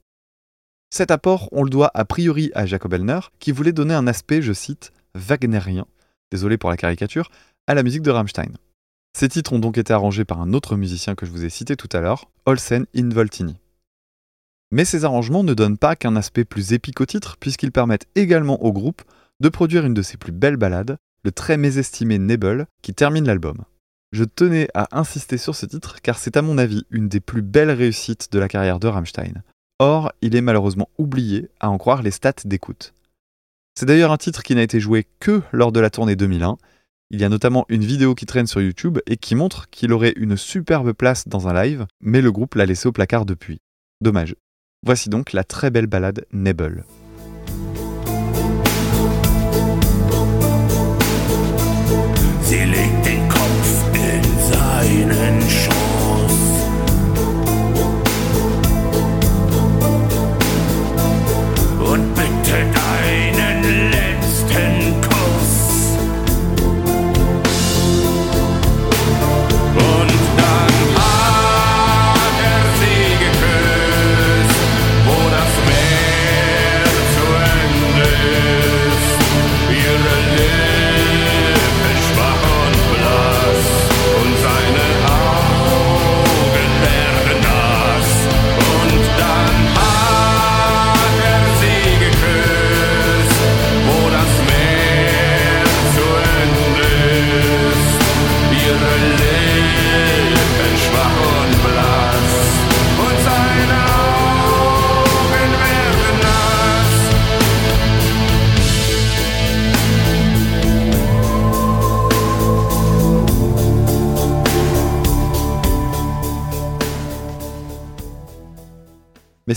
Cet 0.90 1.10
apport, 1.10 1.48
on 1.52 1.62
le 1.62 1.70
doit 1.70 1.90
a 1.94 2.04
priori 2.04 2.50
à 2.54 2.66
Jacob 2.66 2.92
Elner, 2.92 3.20
qui 3.38 3.52
voulait 3.52 3.72
donner 3.72 3.94
un 3.94 4.06
aspect, 4.06 4.42
je 4.42 4.52
cite, 4.52 4.92
wagnerien, 5.14 5.86
désolé 6.30 6.58
pour 6.58 6.70
la 6.70 6.76
caricature, 6.76 7.30
à 7.66 7.74
la 7.74 7.82
musique 7.82 8.02
de 8.02 8.10
Rammstein. 8.10 8.52
Ces 9.16 9.28
titres 9.28 9.52
ont 9.52 9.58
donc 9.58 9.78
été 9.78 9.92
arrangés 9.92 10.24
par 10.24 10.40
un 10.40 10.52
autre 10.52 10.76
musicien 10.76 11.14
que 11.14 11.26
je 11.26 11.30
vous 11.30 11.44
ai 11.44 11.50
cité 11.50 11.76
tout 11.76 11.88
à 11.92 12.00
l'heure, 12.00 12.30
Olsen 12.46 12.86
Involtini. 12.94 13.56
Mais 14.70 14.86
ces 14.86 15.04
arrangements 15.04 15.44
ne 15.44 15.52
donnent 15.52 15.76
pas 15.76 15.96
qu'un 15.96 16.16
aspect 16.16 16.44
plus 16.44 16.72
épique 16.72 17.00
au 17.00 17.06
titre, 17.06 17.36
puisqu'ils 17.38 17.72
permettent 17.72 18.06
également 18.14 18.62
au 18.62 18.72
groupe 18.72 19.02
de 19.42 19.48
produire 19.48 19.84
une 19.84 19.92
de 19.92 20.02
ses 20.02 20.16
plus 20.16 20.30
belles 20.30 20.56
ballades, 20.56 20.98
le 21.24 21.32
très 21.32 21.56
mésestimé 21.56 22.18
Nebel, 22.18 22.66
qui 22.80 22.94
termine 22.94 23.26
l'album. 23.26 23.64
Je 24.12 24.22
tenais 24.22 24.68
à 24.72 24.86
insister 24.96 25.36
sur 25.36 25.56
ce 25.56 25.66
titre 25.66 26.00
car 26.00 26.16
c'est 26.16 26.36
à 26.36 26.42
mon 26.42 26.58
avis 26.58 26.84
une 26.90 27.08
des 27.08 27.18
plus 27.18 27.42
belles 27.42 27.72
réussites 27.72 28.30
de 28.30 28.38
la 28.38 28.46
carrière 28.46 28.78
de 28.78 28.86
Rammstein. 28.86 29.42
Or, 29.80 30.12
il 30.22 30.36
est 30.36 30.42
malheureusement 30.42 30.88
oublié, 30.96 31.48
à 31.58 31.70
en 31.70 31.78
croire 31.78 32.02
les 32.02 32.12
stats 32.12 32.44
d'écoute. 32.44 32.94
C'est 33.74 33.86
d'ailleurs 33.86 34.12
un 34.12 34.16
titre 34.16 34.44
qui 34.44 34.54
n'a 34.54 34.62
été 34.62 34.78
joué 34.78 35.08
que 35.18 35.42
lors 35.50 35.72
de 35.72 35.80
la 35.80 35.90
tournée 35.90 36.14
2001. 36.14 36.56
Il 37.10 37.20
y 37.20 37.24
a 37.24 37.28
notamment 37.28 37.66
une 37.68 37.84
vidéo 37.84 38.14
qui 38.14 38.26
traîne 38.26 38.46
sur 38.46 38.60
YouTube 38.60 39.00
et 39.06 39.16
qui 39.16 39.34
montre 39.34 39.68
qu'il 39.70 39.92
aurait 39.92 40.14
une 40.16 40.36
superbe 40.36 40.92
place 40.92 41.26
dans 41.26 41.48
un 41.48 41.64
live, 41.64 41.86
mais 42.00 42.20
le 42.20 42.30
groupe 42.30 42.54
l'a 42.54 42.66
laissé 42.66 42.86
au 42.86 42.92
placard 42.92 43.26
depuis. 43.26 43.60
Dommage. 44.00 44.36
Voici 44.84 45.08
donc 45.08 45.32
la 45.32 45.42
très 45.42 45.70
belle 45.70 45.88
ballade 45.88 46.26
Nebel. 46.32 46.84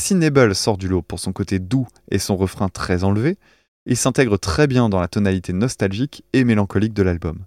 Si 0.06 0.14
Nebel 0.14 0.54
sort 0.54 0.78
du 0.78 0.88
lot 0.88 1.02
pour 1.02 1.20
son 1.20 1.34
côté 1.34 1.58
doux 1.58 1.88
et 2.12 2.20
son 2.20 2.36
refrain 2.36 2.70
très 2.70 3.04
enlevé, 3.04 3.40
il 3.88 3.98
s'intègre 3.98 4.38
très 4.38 4.68
bien 4.68 4.88
dans 4.88 5.00
la 5.00 5.08
tonalité 5.08 5.52
nostalgique 5.52 6.24
et 6.32 6.44
mélancolique 6.44 6.94
de 6.94 7.02
l'album. 7.02 7.40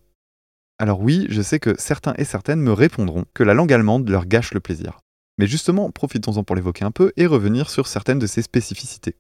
Alors 0.77 1.01
oui, 1.01 1.29
je 1.31 1.41
sais 1.41 1.61
que 1.61 1.77
certains 1.79 2.15
et 2.19 2.25
certaines 2.25 2.59
me 2.59 2.73
répondront 2.73 3.27
que 3.33 3.45
la 3.45 3.55
langue 3.55 3.73
allemande 3.73 4.09
leur 4.09 4.27
gâche 4.27 4.55
le 4.55 4.59
plaisir. 4.59 4.99
Mais 5.39 5.47
justement, 5.47 5.93
profitons-en 5.93 6.43
pour 6.43 6.57
l'évoquer 6.57 6.85
un 6.85 6.91
peu 6.91 7.13
et 7.17 7.27
revenir 7.27 7.71
sur 7.71 7.87
certaines 7.87 8.19
de 8.19 8.27
ses 8.27 8.43
spécificités. 8.43 9.15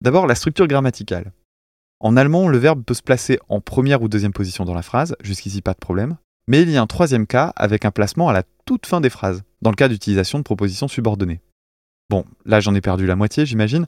D'abord, 0.00 0.28
la 0.28 0.36
structure 0.36 0.68
grammaticale. 0.68 1.32
En 1.98 2.16
allemand, 2.16 2.46
le 2.46 2.58
verbe 2.58 2.84
peut 2.84 2.94
se 2.94 3.02
placer 3.02 3.40
en 3.48 3.60
première 3.60 4.02
ou 4.02 4.08
deuxième 4.08 4.32
position 4.32 4.64
dans 4.64 4.74
la 4.74 4.82
phrase, 4.82 5.16
jusqu'ici 5.20 5.62
pas 5.62 5.74
de 5.74 5.80
problème, 5.80 6.16
mais 6.46 6.62
il 6.62 6.70
y 6.70 6.76
a 6.76 6.82
un 6.82 6.86
troisième 6.86 7.26
cas 7.26 7.52
avec 7.56 7.84
un 7.84 7.90
placement 7.90 8.28
à 8.28 8.32
la 8.32 8.44
toute 8.66 8.86
fin 8.86 9.00
des 9.00 9.10
phrases, 9.10 9.42
dans 9.62 9.70
le 9.70 9.76
cas 9.76 9.88
d'utilisation 9.88 10.38
de 10.38 10.44
propositions 10.44 10.86
subordonnées. 10.86 11.40
Bon, 12.10 12.24
là 12.46 12.60
j'en 12.60 12.74
ai 12.74 12.80
perdu 12.80 13.06
la 13.06 13.16
moitié, 13.16 13.44
j'imagine, 13.44 13.86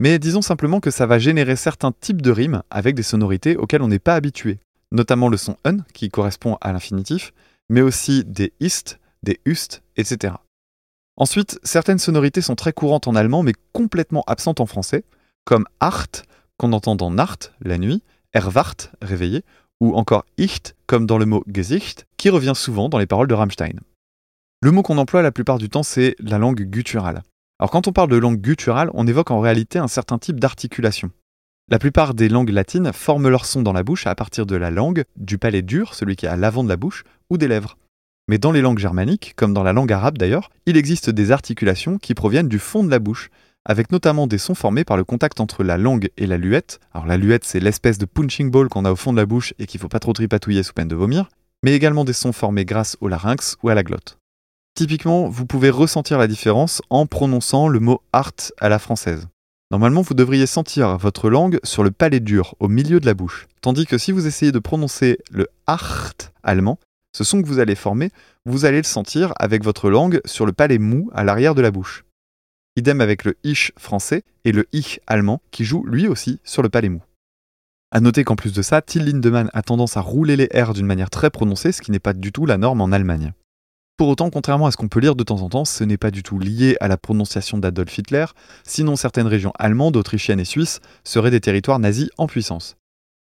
mais 0.00 0.18
disons 0.18 0.42
simplement 0.42 0.80
que 0.80 0.90
ça 0.90 1.06
va 1.06 1.20
générer 1.20 1.54
certains 1.54 1.92
types 1.92 2.22
de 2.22 2.30
rimes 2.32 2.62
avec 2.70 2.96
des 2.96 3.04
sonorités 3.04 3.56
auxquelles 3.56 3.82
on 3.82 3.88
n'est 3.88 4.00
pas 4.00 4.16
habitué, 4.16 4.58
notamment 4.90 5.28
le 5.28 5.36
son 5.36 5.56
un 5.64 5.78
qui 5.94 6.08
correspond 6.08 6.58
à 6.60 6.72
l'infinitif, 6.72 7.32
mais 7.68 7.80
aussi 7.80 8.24
des 8.24 8.52
ist, 8.58 8.98
des 9.22 9.38
ust, 9.44 9.82
etc. 9.96 10.34
Ensuite, 11.16 11.60
certaines 11.62 11.98
sonorités 11.98 12.40
sont 12.40 12.56
très 12.56 12.72
courantes 12.72 13.06
en 13.06 13.14
allemand 13.14 13.44
mais 13.44 13.54
complètement 13.72 14.24
absentes 14.26 14.60
en 14.60 14.66
français, 14.66 15.04
comme 15.44 15.66
acht, 15.80 16.24
qu'on 16.56 16.72
entend 16.72 16.96
dans 16.96 17.10
Nacht, 17.10 17.52
la 17.60 17.78
nuit, 17.78 18.02
erwacht, 18.34 18.92
réveillé, 19.02 19.44
ou 19.80 19.96
encore 19.96 20.24
icht, 20.38 20.74
comme 20.86 21.06
dans 21.06 21.18
le 21.18 21.26
mot 21.26 21.44
Gesicht, 21.46 22.06
qui 22.16 22.30
revient 22.30 22.54
souvent 22.54 22.88
dans 22.88 22.98
les 22.98 23.06
paroles 23.06 23.28
de 23.28 23.34
Rammstein. 23.34 23.80
Le 24.62 24.70
mot 24.70 24.82
qu'on 24.82 24.98
emploie 24.98 25.22
la 25.22 25.32
plupart 25.32 25.58
du 25.58 25.68
temps, 25.68 25.82
c'est 25.82 26.14
la 26.20 26.38
langue 26.38 26.62
gutturale. 26.62 27.22
Alors 27.62 27.70
quand 27.70 27.86
on 27.86 27.92
parle 27.92 28.10
de 28.10 28.16
langue 28.16 28.40
gutturale, 28.40 28.90
on 28.92 29.06
évoque 29.06 29.30
en 29.30 29.38
réalité 29.38 29.78
un 29.78 29.86
certain 29.86 30.18
type 30.18 30.40
d'articulation. 30.40 31.12
La 31.70 31.78
plupart 31.78 32.12
des 32.12 32.28
langues 32.28 32.50
latines 32.50 32.92
forment 32.92 33.28
leur 33.28 33.46
son 33.46 33.62
dans 33.62 33.72
la 33.72 33.84
bouche 33.84 34.08
à 34.08 34.16
partir 34.16 34.46
de 34.46 34.56
la 34.56 34.72
langue, 34.72 35.04
du 35.14 35.38
palais 35.38 35.62
dur, 35.62 35.94
celui 35.94 36.16
qui 36.16 36.26
est 36.26 36.28
à 36.28 36.34
l'avant 36.34 36.64
de 36.64 36.68
la 36.68 36.76
bouche, 36.76 37.04
ou 37.30 37.38
des 37.38 37.46
lèvres. 37.46 37.78
Mais 38.26 38.38
dans 38.38 38.50
les 38.50 38.62
langues 38.62 38.80
germaniques, 38.80 39.34
comme 39.36 39.54
dans 39.54 39.62
la 39.62 39.72
langue 39.72 39.92
arabe 39.92 40.18
d'ailleurs, 40.18 40.50
il 40.66 40.76
existe 40.76 41.08
des 41.08 41.30
articulations 41.30 41.98
qui 41.98 42.14
proviennent 42.14 42.48
du 42.48 42.58
fond 42.58 42.82
de 42.82 42.90
la 42.90 42.98
bouche, 42.98 43.30
avec 43.64 43.92
notamment 43.92 44.26
des 44.26 44.38
sons 44.38 44.56
formés 44.56 44.82
par 44.82 44.96
le 44.96 45.04
contact 45.04 45.38
entre 45.38 45.62
la 45.62 45.78
langue 45.78 46.10
et 46.16 46.26
la 46.26 46.38
luette. 46.38 46.80
Alors 46.92 47.06
la 47.06 47.16
luette, 47.16 47.44
c'est 47.44 47.60
l'espèce 47.60 47.96
de 47.96 48.06
punching 48.06 48.50
ball 48.50 48.68
qu'on 48.68 48.84
a 48.84 48.90
au 48.90 48.96
fond 48.96 49.12
de 49.12 49.18
la 49.18 49.26
bouche 49.26 49.54
et 49.60 49.66
qu'il 49.66 49.78
faut 49.78 49.86
pas 49.86 50.00
trop 50.00 50.14
tripatouiller 50.14 50.64
sous 50.64 50.72
peine 50.72 50.88
de 50.88 50.96
vomir, 50.96 51.28
mais 51.62 51.74
également 51.74 52.04
des 52.04 52.12
sons 52.12 52.32
formés 52.32 52.64
grâce 52.64 52.96
au 53.00 53.06
larynx 53.06 53.56
ou 53.62 53.68
à 53.68 53.76
la 53.76 53.84
glotte. 53.84 54.18
Typiquement, 54.74 55.28
vous 55.28 55.44
pouvez 55.44 55.68
ressentir 55.68 56.18
la 56.18 56.26
différence 56.26 56.80
en 56.88 57.06
prononçant 57.06 57.68
le 57.68 57.78
mot 57.78 58.00
art 58.12 58.32
à 58.58 58.70
la 58.70 58.78
française. 58.78 59.28
Normalement, 59.70 60.00
vous 60.00 60.14
devriez 60.14 60.46
sentir 60.46 60.96
votre 60.96 61.28
langue 61.28 61.60
sur 61.62 61.82
le 61.82 61.90
palais 61.90 62.20
dur, 62.20 62.54
au 62.58 62.68
milieu 62.68 62.98
de 62.98 63.06
la 63.06 63.14
bouche. 63.14 63.48
Tandis 63.60 63.86
que 63.86 63.98
si 63.98 64.12
vous 64.12 64.26
essayez 64.26 64.50
de 64.50 64.58
prononcer 64.58 65.18
le 65.30 65.48
art 65.66 66.12
allemand, 66.42 66.78
ce 67.14 67.24
son 67.24 67.42
que 67.42 67.46
vous 67.46 67.58
allez 67.58 67.74
former, 67.74 68.10
vous 68.46 68.64
allez 68.64 68.78
le 68.78 68.84
sentir 68.84 69.34
avec 69.38 69.62
votre 69.62 69.90
langue 69.90 70.20
sur 70.24 70.46
le 70.46 70.52
palais 70.52 70.78
mou 70.78 71.10
à 71.12 71.22
l'arrière 71.22 71.54
de 71.54 71.62
la 71.62 71.70
bouche. 71.70 72.04
Idem 72.76 73.02
avec 73.02 73.24
le 73.24 73.36
ich 73.44 73.72
français 73.76 74.22
et 74.46 74.52
le 74.52 74.66
ich 74.72 75.00
allemand 75.06 75.42
qui 75.50 75.64
joue 75.66 75.84
lui 75.84 76.08
aussi 76.08 76.40
sur 76.44 76.62
le 76.62 76.70
palais 76.70 76.88
mou. 76.88 77.02
À 77.90 78.00
noter 78.00 78.24
qu'en 78.24 78.36
plus 78.36 78.54
de 78.54 78.62
ça, 78.62 78.80
Till 78.80 79.04
Lindemann 79.04 79.50
a 79.52 79.62
tendance 79.62 79.98
à 79.98 80.00
rouler 80.00 80.36
les 80.36 80.48
R 80.54 80.72
d'une 80.72 80.86
manière 80.86 81.10
très 81.10 81.28
prononcée, 81.28 81.72
ce 81.72 81.82
qui 81.82 81.90
n'est 81.90 81.98
pas 81.98 82.14
du 82.14 82.32
tout 82.32 82.46
la 82.46 82.56
norme 82.56 82.80
en 82.80 82.90
Allemagne. 82.90 83.34
Pour 83.96 84.08
autant, 84.08 84.30
contrairement 84.30 84.66
à 84.66 84.70
ce 84.70 84.76
qu'on 84.76 84.88
peut 84.88 85.00
lire 85.00 85.14
de 85.14 85.22
temps 85.22 85.42
en 85.42 85.48
temps, 85.48 85.64
ce 85.64 85.84
n'est 85.84 85.98
pas 85.98 86.10
du 86.10 86.22
tout 86.22 86.38
lié 86.38 86.76
à 86.80 86.88
la 86.88 86.96
prononciation 86.96 87.58
d'Adolf 87.58 87.96
Hitler, 87.96 88.24
sinon 88.64 88.96
certaines 88.96 89.26
régions 89.26 89.52
allemandes, 89.58 89.96
autrichiennes 89.96 90.40
et 90.40 90.44
suisses 90.44 90.80
seraient 91.04 91.30
des 91.30 91.40
territoires 91.40 91.78
nazis 91.78 92.08
en 92.16 92.26
puissance. 92.26 92.76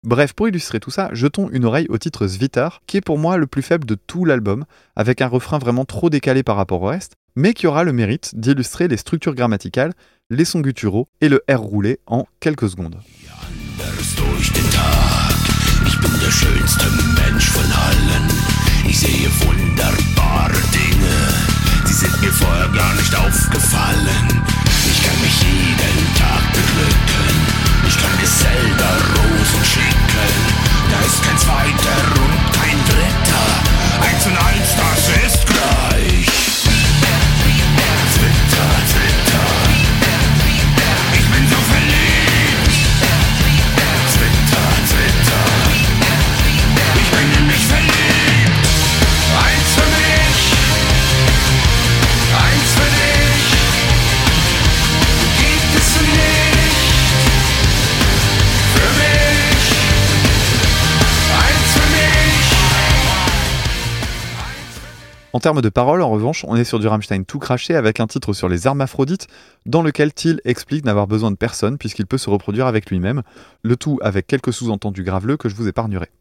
Bref, 0.06 0.34
pour 0.34 0.50
illustrer 0.50 0.80
tout 0.80 0.92
ça, 0.92 1.10
jetons 1.14 1.50
une 1.50 1.64
oreille 1.64 1.88
au 1.90 1.98
titre 1.98 2.28
Svitar, 2.28 2.82
qui 2.88 2.98
est 2.98 3.02
pour 3.02 3.18
moi 3.18 3.38
le 3.38 3.48
plus 3.48 3.62
faible 3.62 3.86
de 3.86 3.96
tout 3.96 4.26
l'album, 4.26 4.66
avec 4.96 5.22
un 5.22 5.28
refrain 5.28 5.60
vraiment 5.60 5.86
trop 5.86 6.10
décalé 6.10 6.44
par 6.44 6.58
rapport 6.58 6.82
au 6.82 6.88
reste, 6.88 7.14
mais 7.36 7.54
qui 7.54 7.68
aura 7.68 7.84
le 7.84 7.94
mérite 7.94 8.32
d'illustrer 8.36 8.88
les 8.88 8.98
structures 8.98 9.36
grammaticales, 9.36 9.94
les 10.30 10.46
sons 10.46 10.60
gutturaux 10.62 11.08
et 11.22 11.30
le 11.30 11.42
R 11.50 11.62
roulé 11.62 12.00
en 12.06 12.26
quelques 12.40 12.70
secondes. 12.70 13.00
Ich 18.88 19.00
sehe 19.00 19.30
wunderbare 19.42 20.62
Dinge. 20.72 21.16
Die 21.88 21.94
sind 21.94 22.22
mir 22.22 22.32
vorher 22.32 22.68
gar 22.70 22.94
nicht 22.96 23.16
aufgefallen. 23.16 24.44
Ich 24.92 25.04
kann 25.04 25.20
mich 25.22 25.42
jeden 25.42 26.16
Tag 26.16 26.44
beglücken. 26.54 27.36
Ich 27.88 27.98
kann 27.98 28.16
mir 28.20 28.28
selber 28.28 28.92
Rosen 29.16 29.66
schicken. 29.66 30.34
Da 30.92 31.00
ist 31.06 31.24
kein 31.24 31.38
zweiter 31.38 31.98
und 32.22 32.54
kein 32.54 32.78
dritter. 32.86 33.48
Eins 34.02 34.26
und 34.26 34.38
eins, 34.38 34.70
das 34.78 35.26
ist 35.26 35.48
gleich. 35.48 36.43
En 65.36 65.40
termes 65.40 65.64
de 65.64 65.70
paroles, 65.70 66.04
en 66.04 66.12
revanche, 66.12 66.46
on 66.48 66.56
est 66.56 66.64
sur 66.64 66.78
du 66.78 66.88
Rammstein 66.88 67.24
tout 67.26 67.40
craché 67.40 67.76
avec 67.76 68.00
un 68.00 68.06
titre 68.06 68.34
sur 68.34 68.48
les 68.48 68.68
hermaphrodites, 68.68 69.28
dans 69.66 69.82
lequel 69.82 70.14
Thiel 70.14 70.40
explique 70.46 70.86
n'avoir 70.86 71.08
besoin 71.08 71.32
de 71.32 71.36
personne 71.36 71.80
puisqu'il 71.80 72.06
peut 72.06 72.20
se 72.20 72.30
reproduire 72.30 72.68
avec 72.68 72.92
lui-même, 72.92 73.24
le 73.64 73.76
tout 73.76 73.98
avec 74.04 74.28
quelques 74.28 74.54
sous-entendus 74.54 75.04
graveleux 75.04 75.38
que 75.38 75.50
je 75.50 75.56
vous 75.56 75.68
épargnerai. 75.68 76.12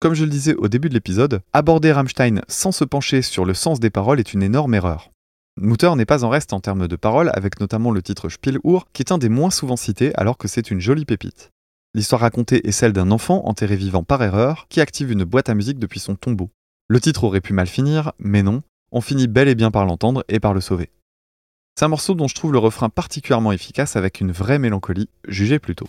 Comme 0.00 0.14
je 0.14 0.24
le 0.24 0.30
disais 0.30 0.56
au 0.56 0.66
début 0.66 0.88
de 0.88 0.94
l'épisode, 0.94 1.42
aborder 1.52 1.92
Rammstein 1.92 2.40
sans 2.48 2.72
se 2.72 2.82
pencher 2.82 3.22
sur 3.22 3.44
le 3.44 3.54
sens 3.54 3.78
des 3.78 3.90
paroles 3.90 4.18
est 4.18 4.34
une 4.34 4.42
énorme 4.42 4.74
erreur. 4.74 5.12
Mutter 5.56 5.94
n'est 5.94 6.04
pas 6.04 6.24
en 6.24 6.28
reste 6.28 6.52
en 6.52 6.58
termes 6.58 6.88
de 6.88 6.96
paroles, 6.96 7.30
avec 7.34 7.60
notamment 7.60 7.92
le 7.92 8.02
titre 8.02 8.28
Spieluhr, 8.28 8.88
qui 8.92 9.02
est 9.02 9.12
un 9.12 9.18
des 9.18 9.28
moins 9.28 9.50
souvent 9.50 9.76
cités 9.76 10.12
alors 10.16 10.36
que 10.36 10.48
c'est 10.48 10.72
une 10.72 10.80
jolie 10.80 11.04
pépite. 11.04 11.50
L'histoire 11.94 12.22
racontée 12.22 12.66
est 12.66 12.72
celle 12.72 12.92
d'un 12.92 13.12
enfant 13.12 13.46
enterré 13.46 13.76
vivant 13.76 14.02
par 14.02 14.20
erreur 14.20 14.66
qui 14.68 14.80
active 14.80 15.12
une 15.12 15.22
boîte 15.22 15.48
à 15.48 15.54
musique 15.54 15.78
depuis 15.78 16.00
son 16.00 16.16
tombeau. 16.16 16.50
Le 16.92 17.00
titre 17.00 17.24
aurait 17.24 17.40
pu 17.40 17.54
mal 17.54 17.68
finir, 17.68 18.12
mais 18.18 18.42
non, 18.42 18.62
on 18.90 19.00
finit 19.00 19.26
bel 19.26 19.48
et 19.48 19.54
bien 19.54 19.70
par 19.70 19.86
l'entendre 19.86 20.26
et 20.28 20.40
par 20.40 20.52
le 20.52 20.60
sauver. 20.60 20.90
C'est 21.74 21.86
un 21.86 21.88
morceau 21.88 22.12
dont 22.12 22.28
je 22.28 22.34
trouve 22.34 22.52
le 22.52 22.58
refrain 22.58 22.90
particulièrement 22.90 23.50
efficace 23.50 23.96
avec 23.96 24.20
une 24.20 24.30
vraie 24.30 24.58
mélancolie, 24.58 25.08
jugez 25.26 25.58
plutôt. 25.58 25.88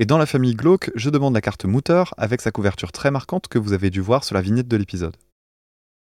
Et 0.00 0.06
dans 0.06 0.18
la 0.18 0.26
famille 0.26 0.56
glauque, 0.56 0.90
je 0.96 1.08
demande 1.08 1.34
la 1.34 1.40
carte 1.40 1.64
Mutter 1.66 2.02
avec 2.16 2.40
sa 2.40 2.50
couverture 2.50 2.90
très 2.90 3.12
marquante 3.12 3.46
que 3.46 3.60
vous 3.60 3.72
avez 3.72 3.90
dû 3.90 4.00
voir 4.00 4.24
sur 4.24 4.34
la 4.34 4.40
vignette 4.40 4.66
de 4.66 4.76
l'épisode. 4.76 5.16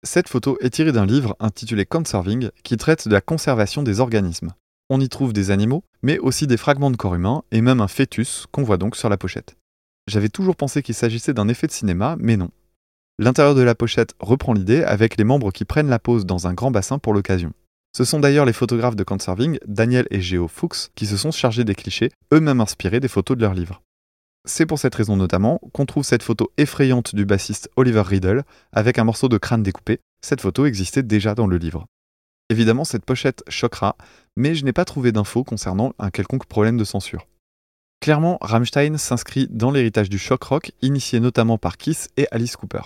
Cette 0.03 0.29
photo 0.29 0.57
est 0.61 0.69
tirée 0.69 0.93
d'un 0.93 1.05
livre 1.05 1.35
intitulé 1.41 1.85
Conserving 1.85 2.51
qui 2.63 2.77
traite 2.77 3.07
de 3.09 3.13
la 3.13 3.19
conservation 3.19 3.83
des 3.83 3.99
organismes. 3.99 4.53
On 4.89 5.01
y 5.01 5.09
trouve 5.09 5.33
des 5.33 5.51
animaux, 5.51 5.83
mais 6.03 6.19
aussi 6.19 6.47
des 6.47 6.55
fragments 6.55 6.89
de 6.89 6.95
corps 6.95 7.15
humains 7.15 7.43
et 7.51 7.61
même 7.61 7.81
un 7.81 7.89
fœtus 7.89 8.47
qu'on 8.51 8.63
voit 8.63 8.77
donc 8.77 8.95
sur 8.95 9.09
la 9.09 9.17
pochette. 9.17 9.57
J'avais 10.07 10.29
toujours 10.29 10.55
pensé 10.55 10.81
qu'il 10.81 10.95
s'agissait 10.95 11.33
d'un 11.33 11.49
effet 11.49 11.67
de 11.67 11.71
cinéma, 11.73 12.15
mais 12.17 12.37
non. 12.37 12.49
L'intérieur 13.19 13.55
de 13.55 13.61
la 13.61 13.75
pochette 13.75 14.15
reprend 14.19 14.53
l'idée 14.53 14.83
avec 14.83 15.17
les 15.17 15.25
membres 15.25 15.51
qui 15.51 15.65
prennent 15.65 15.89
la 15.89 15.99
pose 15.99 16.25
dans 16.25 16.47
un 16.47 16.53
grand 16.53 16.71
bassin 16.71 16.97
pour 16.97 17.13
l'occasion. 17.13 17.51
Ce 17.93 18.05
sont 18.05 18.19
d'ailleurs 18.19 18.45
les 18.45 18.53
photographes 18.53 18.95
de 18.95 19.03
Conserving, 19.03 19.59
Daniel 19.67 20.07
et 20.11 20.21
Géo 20.21 20.47
Fuchs, 20.47 20.89
qui 20.95 21.05
se 21.05 21.17
sont 21.17 21.31
chargés 21.31 21.65
des 21.65 21.75
clichés, 21.75 22.09
eux-mêmes 22.33 22.61
inspirés 22.61 23.01
des 23.01 23.09
photos 23.09 23.35
de 23.35 23.41
leur 23.41 23.53
livre. 23.53 23.81
C'est 24.45 24.65
pour 24.65 24.79
cette 24.79 24.95
raison 24.95 25.17
notamment 25.17 25.59
qu'on 25.73 25.85
trouve 25.85 26.03
cette 26.03 26.23
photo 26.23 26.51
effrayante 26.57 27.13
du 27.13 27.25
bassiste 27.25 27.69
Oliver 27.75 28.01
Riddle 28.01 28.43
avec 28.71 28.97
un 28.97 29.03
morceau 29.03 29.27
de 29.29 29.37
crâne 29.37 29.61
découpé. 29.61 29.99
Cette 30.21 30.41
photo 30.41 30.65
existait 30.65 31.03
déjà 31.03 31.35
dans 31.35 31.47
le 31.47 31.57
livre. 31.57 31.85
Évidemment, 32.49 32.85
cette 32.85 33.05
pochette 33.05 33.43
choquera, 33.49 33.95
mais 34.35 34.55
je 34.55 34.65
n'ai 34.65 34.73
pas 34.73 34.85
trouvé 34.85 35.11
d'infos 35.11 35.43
concernant 35.43 35.93
un 35.99 36.09
quelconque 36.09 36.47
problème 36.47 36.77
de 36.77 36.83
censure. 36.83 37.27
Clairement, 37.99 38.39
Rammstein 38.41 38.97
s'inscrit 38.97 39.47
dans 39.49 39.69
l'héritage 39.69 40.09
du 40.09 40.17
shock 40.17 40.43
rock, 40.43 40.71
initié 40.81 41.19
notamment 41.19 41.57
par 41.57 41.77
Kiss 41.77 42.09
et 42.17 42.27
Alice 42.31 42.55
Cooper. 42.55 42.81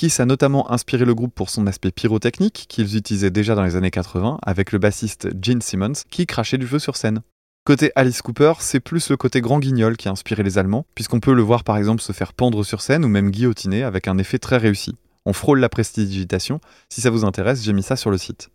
Kiss 0.00 0.18
a 0.18 0.24
notamment 0.24 0.72
inspiré 0.72 1.04
le 1.04 1.14
groupe 1.14 1.34
pour 1.34 1.50
son 1.50 1.66
aspect 1.66 1.90
pyrotechnique 1.90 2.64
qu'ils 2.70 2.96
utilisaient 2.96 3.30
déjà 3.30 3.54
dans 3.54 3.64
les 3.64 3.76
années 3.76 3.90
80 3.90 4.38
avec 4.40 4.72
le 4.72 4.78
bassiste 4.78 5.28
Gene 5.42 5.60
Simmons 5.60 5.92
qui 6.08 6.24
crachait 6.24 6.56
du 6.56 6.66
feu 6.66 6.78
sur 6.78 6.96
scène. 6.96 7.20
Côté 7.66 7.92
Alice 7.96 8.22
Cooper, 8.22 8.54
c'est 8.60 8.80
plus 8.80 9.10
le 9.10 9.18
côté 9.18 9.42
grand 9.42 9.58
guignol 9.58 9.98
qui 9.98 10.08
a 10.08 10.10
inspiré 10.10 10.42
les 10.42 10.56
Allemands, 10.56 10.86
puisqu'on 10.94 11.20
peut 11.20 11.34
le 11.34 11.42
voir 11.42 11.64
par 11.64 11.76
exemple 11.76 12.00
se 12.00 12.12
faire 12.12 12.32
pendre 12.32 12.64
sur 12.64 12.80
scène 12.80 13.04
ou 13.04 13.08
même 13.08 13.30
guillotiner 13.30 13.82
avec 13.82 14.08
un 14.08 14.16
effet 14.16 14.38
très 14.38 14.56
réussi. 14.56 14.94
On 15.26 15.34
frôle 15.34 15.60
la 15.60 15.68
prestidigitation, 15.68 16.62
si 16.88 17.02
ça 17.02 17.10
vous 17.10 17.26
intéresse, 17.26 17.62
j'ai 17.62 17.74
mis 17.74 17.82
ça 17.82 17.96
sur 17.96 18.10
le 18.10 18.16
site. 18.16 18.48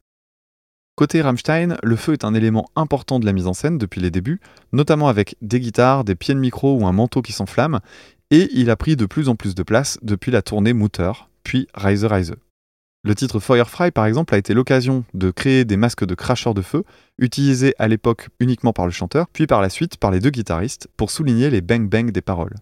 Côté 0.95 1.21
Rammstein, 1.21 1.77
le 1.83 1.95
feu 1.95 2.13
est 2.13 2.25
un 2.25 2.33
élément 2.33 2.65
important 2.75 3.19
de 3.19 3.25
la 3.27 3.33
mise 3.33 3.45
en 3.45 3.53
scène 3.53 3.77
depuis 3.77 4.01
les 4.01 4.09
débuts, 4.09 4.41
notamment 4.73 5.09
avec 5.09 5.35
des 5.43 5.59
guitares, 5.59 6.05
des 6.05 6.15
pieds 6.15 6.33
de 6.33 6.39
micro 6.39 6.75
ou 6.75 6.87
un 6.87 6.91
manteau 6.91 7.21
qui 7.21 7.33
s'enflamme, 7.33 7.81
et 8.31 8.49
il 8.53 8.71
a 8.71 8.75
pris 8.75 8.95
de 8.95 9.05
plus 9.05 9.29
en 9.29 9.35
plus 9.35 9.53
de 9.53 9.61
place 9.61 9.99
depuis 10.01 10.31
la 10.31 10.41
tournée 10.41 10.73
Mutter, 10.73 11.11
puis 11.45 11.69
Reise 11.73 12.03
Reise. 12.03 12.35
Le 13.05 13.15
titre 13.15 13.39
Feuerfrei, 13.39 13.91
par 13.91 14.07
exemple, 14.07 14.33
a 14.33 14.37
été 14.37 14.55
l'occasion 14.55 15.05
de 15.13 15.29
créer 15.29 15.63
des 15.63 15.77
masques 15.77 16.05
de 16.05 16.15
cracheurs 16.15 16.55
de 16.55 16.63
feu, 16.63 16.83
utilisés 17.19 17.75
à 17.77 17.87
l'époque 17.87 18.29
uniquement 18.39 18.73
par 18.73 18.85
le 18.85 18.91
chanteur, 18.91 19.27
puis 19.31 19.45
par 19.45 19.61
la 19.61 19.69
suite 19.69 19.97
par 19.97 20.09
les 20.09 20.19
deux 20.19 20.31
guitaristes, 20.31 20.89
pour 20.97 21.11
souligner 21.11 21.51
les 21.51 21.61
bang-bang 21.61 22.11
des 22.11 22.21
paroles. 22.21 22.55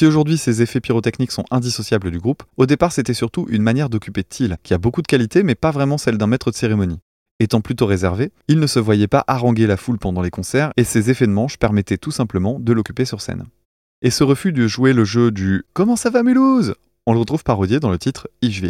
Si 0.00 0.06
aujourd'hui 0.06 0.38
ces 0.38 0.62
effets 0.62 0.80
pyrotechniques 0.80 1.30
sont 1.30 1.44
indissociables 1.50 2.10
du 2.10 2.18
groupe, 2.18 2.42
au 2.56 2.64
départ 2.64 2.90
c'était 2.90 3.12
surtout 3.12 3.44
une 3.50 3.60
manière 3.60 3.90
d'occuper 3.90 4.24
Thiel, 4.24 4.56
qui 4.62 4.72
a 4.72 4.78
beaucoup 4.78 5.02
de 5.02 5.06
qualités 5.06 5.42
mais 5.42 5.54
pas 5.54 5.72
vraiment 5.72 5.98
celle 5.98 6.16
d'un 6.16 6.26
maître 6.26 6.50
de 6.50 6.56
cérémonie. 6.56 7.00
Étant 7.38 7.60
plutôt 7.60 7.84
réservé, 7.84 8.32
il 8.48 8.60
ne 8.60 8.66
se 8.66 8.78
voyait 8.78 9.08
pas 9.08 9.24
haranguer 9.26 9.66
la 9.66 9.76
foule 9.76 9.98
pendant 9.98 10.22
les 10.22 10.30
concerts 10.30 10.72
et 10.78 10.84
ses 10.84 11.10
effets 11.10 11.26
de 11.26 11.32
manche 11.32 11.58
permettaient 11.58 11.98
tout 11.98 12.12
simplement 12.12 12.58
de 12.58 12.72
l'occuper 12.72 13.04
sur 13.04 13.20
scène. 13.20 13.44
Et 14.00 14.08
ce 14.08 14.24
refus 14.24 14.54
de 14.54 14.66
jouer 14.66 14.94
le 14.94 15.04
jeu 15.04 15.30
du 15.30 15.64
Comment 15.74 15.96
ça 15.96 16.08
va 16.08 16.22
Mulhouse? 16.22 16.76
On 17.06 17.12
le 17.12 17.18
retrouve 17.18 17.44
parodié 17.44 17.78
dans 17.78 17.90
le 17.90 17.98
titre 17.98 18.26
Ich. 18.40 18.62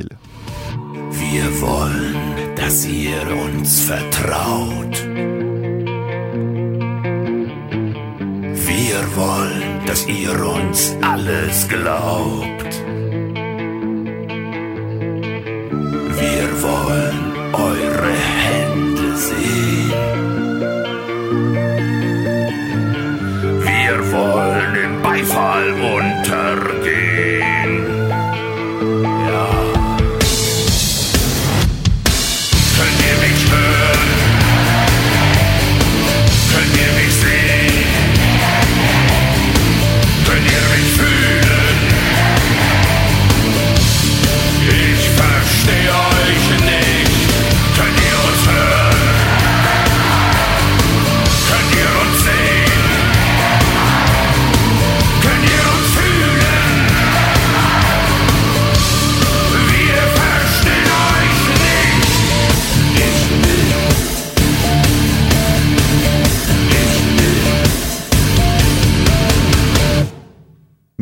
Wir 8.70 9.16
wollen, 9.16 9.84
dass 9.84 10.06
ihr 10.06 10.30
uns 10.46 10.96
alles 11.02 11.66
glaubt. 11.66 12.72
Wir 16.20 16.62
wollen 16.62 17.18
eure 17.52 18.12
Hände 18.44 19.16
sehen. 19.16 20.60
Wir 23.66 24.12
wollen 24.12 24.74
im 24.84 25.02
Beifall 25.02 25.70
untergehen. 25.72 27.29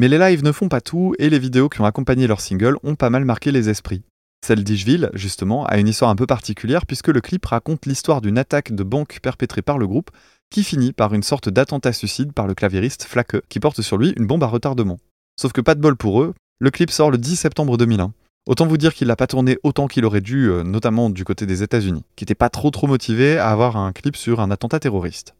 Les 0.08 0.16
lives 0.16 0.42
ne 0.42 0.52
font 0.52 0.70
pas 0.70 0.80
tout 0.80 1.14
et 1.18 1.28
les 1.28 1.38
vidéos 1.38 1.68
qui 1.68 1.82
ont 1.82 1.84
accompagné 1.84 2.26
leur 2.26 2.40
single 2.40 2.78
ont 2.82 2.94
pas 2.94 3.10
mal 3.10 3.26
marqué 3.26 3.52
les 3.52 3.68
esprits. 3.68 4.04
Celle 4.42 4.64
d'Ishville, 4.64 5.10
justement, 5.12 5.66
a 5.66 5.76
une 5.76 5.86
histoire 5.86 6.10
un 6.10 6.16
peu 6.16 6.24
particulière 6.24 6.86
puisque 6.86 7.08
le 7.08 7.20
clip 7.20 7.44
raconte 7.44 7.84
l'histoire 7.84 8.22
d'une 8.22 8.38
attaque 8.38 8.74
de 8.74 8.82
banque 8.82 9.18
perpétrée 9.20 9.60
par 9.60 9.76
le 9.76 9.86
groupe 9.86 10.10
qui 10.48 10.64
finit 10.64 10.94
par 10.94 11.12
une 11.12 11.22
sorte 11.22 11.50
d'attentat 11.50 11.92
suicide 11.92 12.32
par 12.32 12.46
le 12.46 12.54
claviériste 12.54 13.04
Flaque 13.04 13.36
qui 13.50 13.60
porte 13.60 13.82
sur 13.82 13.98
lui 13.98 14.14
une 14.16 14.26
bombe 14.26 14.42
à 14.42 14.46
retardement. 14.46 14.98
Sauf 15.38 15.52
que 15.52 15.60
pas 15.60 15.74
de 15.74 15.82
bol 15.82 15.94
pour 15.94 16.22
eux, 16.22 16.32
le 16.58 16.70
clip 16.70 16.90
sort 16.90 17.10
le 17.10 17.18
10 17.18 17.36
septembre 17.36 17.76
2001. 17.76 18.14
Autant 18.46 18.66
vous 18.66 18.78
dire 18.78 18.94
qu'il 18.94 19.08
n'a 19.08 19.16
pas 19.16 19.26
tourné 19.26 19.58
autant 19.62 19.88
qu'il 19.88 20.06
aurait 20.06 20.22
dû, 20.22 20.48
euh, 20.48 20.62
notamment 20.62 21.10
du 21.10 21.24
côté 21.24 21.44
des 21.44 21.62
États-Unis, 21.62 22.04
qui 22.16 22.24
n'étaient 22.24 22.34
pas 22.34 22.48
trop 22.48 22.70
trop 22.70 22.86
motivés 22.86 23.36
à 23.36 23.50
avoir 23.50 23.76
un 23.76 23.92
clip 23.92 24.16
sur 24.16 24.40
un 24.40 24.50
attentat 24.50 24.80
terroriste. 24.80 25.34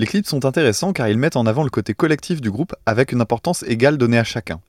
Les 0.00 0.06
clips 0.06 0.26
sont 0.26 0.44
intéressants 0.44 0.92
car 0.92 1.08
ils 1.08 1.18
mettent 1.18 1.36
en 1.36 1.46
avant 1.46 1.62
le 1.62 1.70
côté 1.70 1.94
collectif 1.94 2.40
du 2.40 2.50
groupe 2.50 2.74
avec 2.84 3.12
une 3.12 3.20
importance 3.20 3.62
égale 3.62 3.96
donnée 3.96 4.18
à 4.18 4.24
chacun. 4.24 4.60